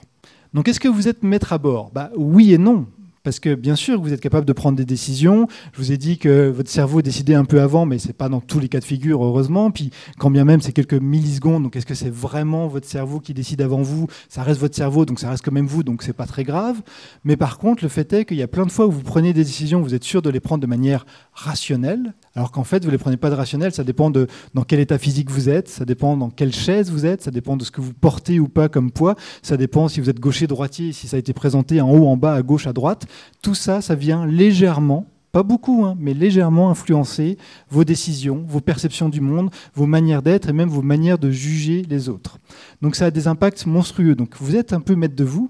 Donc, 0.53 0.67
est-ce 0.67 0.79
que 0.79 0.87
vous 0.87 1.07
êtes 1.07 1.23
maître 1.23 1.53
à 1.53 1.57
bord? 1.57 1.91
Bah, 1.91 2.11
Oui 2.15 2.53
et 2.53 2.57
non. 2.57 2.87
Parce 3.23 3.39
que 3.39 3.55
bien 3.55 3.77
sûr, 3.77 4.01
vous 4.01 4.11
êtes 4.11 4.19
capable 4.19 4.45
de 4.45 4.51
prendre 4.51 4.77
des 4.77 4.83
décisions. 4.83 5.47
Je 5.71 5.77
vous 5.77 5.93
ai 5.93 5.97
dit 5.97 6.17
que 6.17 6.49
votre 6.49 6.69
cerveau 6.69 7.01
décidait 7.01 7.35
un 7.35 7.45
peu 7.45 7.61
avant, 7.61 7.85
mais 7.85 7.97
ce 7.97 8.07
n'est 8.07 8.13
pas 8.13 8.27
dans 8.27 8.41
tous 8.41 8.59
les 8.59 8.67
cas 8.67 8.81
de 8.81 8.83
figure, 8.83 9.23
heureusement. 9.23 9.71
Puis 9.71 9.91
quand 10.17 10.29
bien 10.29 10.43
même 10.43 10.59
c'est 10.59 10.73
quelques 10.73 10.93
millisecondes, 10.93 11.63
donc 11.63 11.77
est-ce 11.77 11.85
que 11.85 11.93
c'est 11.95 12.09
vraiment 12.09 12.67
votre 12.67 12.85
cerveau 12.85 13.21
qui 13.21 13.33
décide 13.33 13.61
avant 13.61 13.81
vous? 13.81 14.07
Ça 14.27 14.43
reste 14.43 14.59
votre 14.59 14.75
cerveau, 14.75 15.05
donc 15.05 15.21
ça 15.21 15.29
reste 15.29 15.45
quand 15.45 15.53
même 15.53 15.67
vous, 15.67 15.83
donc 15.83 16.03
c'est 16.03 16.11
pas 16.11 16.25
très 16.25 16.43
grave. 16.43 16.81
Mais 17.23 17.37
par 17.37 17.59
contre, 17.59 17.81
le 17.83 17.89
fait 17.89 18.11
est 18.11 18.25
qu'il 18.25 18.35
y 18.35 18.43
a 18.43 18.47
plein 18.49 18.65
de 18.65 18.71
fois 18.71 18.87
où 18.87 18.91
vous 18.91 19.03
prenez 19.03 19.31
des 19.31 19.45
décisions, 19.45 19.81
vous 19.81 19.93
êtes 19.93 20.03
sûr 20.03 20.21
de 20.21 20.29
les 20.29 20.41
prendre 20.41 20.61
de 20.61 20.67
manière 20.67 21.05
rationnelle, 21.31 22.13
alors 22.35 22.51
qu'en 22.51 22.65
fait, 22.65 22.83
vous 22.83 22.87
ne 22.87 22.91
les 22.91 22.97
prenez 22.97 23.15
pas 23.15 23.29
de 23.29 23.35
rationnel. 23.35 23.71
Ça 23.71 23.85
dépend 23.85 24.09
de 24.09 24.27
dans 24.53 24.63
quel 24.63 24.81
état 24.81 24.97
physique 24.97 25.31
vous 25.31 25.47
êtes, 25.47 25.69
ça 25.69 25.85
dépend 25.85 26.17
dans 26.17 26.29
quelle 26.29 26.53
chaise 26.53 26.91
vous 26.91 27.05
êtes, 27.05 27.21
ça 27.21 27.31
dépend 27.31 27.55
de 27.55 27.63
ce 27.63 27.71
que 27.71 27.79
vous 27.79 27.93
portez 27.93 28.41
ou 28.41 28.49
pas 28.49 28.67
comme 28.67 28.91
poids, 28.91 29.15
ça 29.41 29.55
dépend 29.55 29.87
si 29.87 30.01
vous 30.01 30.09
êtes 30.09 30.19
gaucher, 30.19 30.45
droitier, 30.45 30.91
si 30.91 31.07
ça 31.07 31.15
a 31.15 31.19
été 31.19 31.31
présenté 31.31 31.79
en 31.79 31.89
haut, 31.89 32.07
en 32.07 32.17
bas, 32.17 32.33
à 32.33 32.41
gauche, 32.41 32.67
à 32.67 32.73
droite. 32.73 33.07
Tout 33.41 33.55
ça, 33.55 33.81
ça 33.81 33.95
vient 33.95 34.25
légèrement, 34.25 35.05
pas 35.31 35.43
beaucoup, 35.43 35.83
hein, 35.85 35.95
mais 35.99 36.13
légèrement 36.13 36.69
influencer 36.69 37.37
vos 37.69 37.83
décisions, 37.83 38.45
vos 38.47 38.61
perceptions 38.61 39.09
du 39.09 39.19
monde, 39.19 39.49
vos 39.73 39.87
manières 39.87 40.21
d'être 40.21 40.49
et 40.49 40.53
même 40.53 40.69
vos 40.69 40.83
manières 40.83 41.17
de 41.17 41.31
juger 41.31 41.81
les 41.89 42.07
autres. 42.07 42.37
Donc 42.81 42.95
ça 42.95 43.07
a 43.07 43.11
des 43.11 43.27
impacts 43.27 43.65
monstrueux. 43.65 44.15
Donc 44.15 44.35
vous 44.39 44.55
êtes 44.55 44.73
un 44.73 44.79
peu 44.79 44.95
maître 44.95 45.15
de 45.15 45.23
vous, 45.23 45.49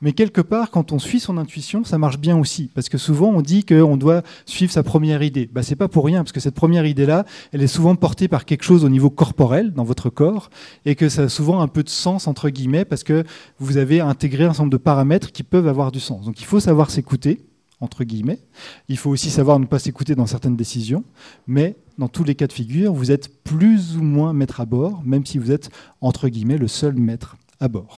mais 0.00 0.12
quelque 0.12 0.40
part, 0.40 0.70
quand 0.70 0.92
on 0.92 0.98
suit 0.98 1.18
son 1.18 1.38
intuition, 1.38 1.82
ça 1.84 1.98
marche 1.98 2.18
bien 2.18 2.38
aussi. 2.38 2.70
Parce 2.74 2.88
que 2.88 2.98
souvent, 2.98 3.30
on 3.30 3.42
dit 3.42 3.64
qu'on 3.64 3.96
doit 3.96 4.22
suivre 4.46 4.72
sa 4.72 4.82
première 4.82 5.22
idée. 5.22 5.48
Bah, 5.52 5.62
c'est 5.62 5.76
pas 5.76 5.88
pour 5.88 6.04
rien, 6.04 6.22
parce 6.22 6.32
que 6.32 6.40
cette 6.40 6.54
première 6.54 6.86
idée-là, 6.86 7.24
elle 7.52 7.62
est 7.62 7.66
souvent 7.66 7.96
portée 7.96 8.28
par 8.28 8.44
quelque 8.44 8.62
chose 8.62 8.84
au 8.84 8.88
niveau 8.88 9.10
corporel, 9.10 9.72
dans 9.72 9.84
votre 9.84 10.08
corps, 10.08 10.50
et 10.84 10.94
que 10.94 11.08
ça 11.08 11.22
a 11.22 11.28
souvent 11.28 11.60
un 11.60 11.68
peu 11.68 11.82
de 11.82 11.88
sens, 11.88 12.28
entre 12.28 12.48
guillemets, 12.48 12.84
parce 12.84 13.02
que 13.02 13.24
vous 13.58 13.76
avez 13.76 14.00
intégré 14.00 14.44
un 14.44 14.52
nombre 14.52 14.70
de 14.70 14.76
paramètres 14.76 15.32
qui 15.32 15.42
peuvent 15.42 15.68
avoir 15.68 15.90
du 15.90 16.00
sens. 16.00 16.24
Donc 16.26 16.40
il 16.40 16.46
faut 16.46 16.60
savoir 16.60 16.90
s'écouter, 16.90 17.44
entre 17.80 18.04
guillemets. 18.04 18.38
Il 18.88 18.98
faut 18.98 19.10
aussi 19.10 19.30
savoir 19.30 19.58
ne 19.58 19.66
pas 19.66 19.78
s'écouter 19.78 20.14
dans 20.14 20.26
certaines 20.26 20.56
décisions, 20.56 21.04
mais 21.46 21.76
dans 21.98 22.08
tous 22.08 22.24
les 22.24 22.34
cas 22.34 22.46
de 22.46 22.52
figure, 22.52 22.92
vous 22.92 23.10
êtes 23.10 23.42
plus 23.42 23.96
ou 23.96 24.02
moins 24.02 24.32
maître 24.32 24.60
à 24.60 24.64
bord, 24.64 25.02
même 25.04 25.26
si 25.26 25.38
vous 25.38 25.50
êtes, 25.50 25.70
entre 26.00 26.28
guillemets, 26.28 26.58
le 26.58 26.68
seul 26.68 26.94
maître 26.94 27.36
à 27.60 27.68
bord. 27.68 27.97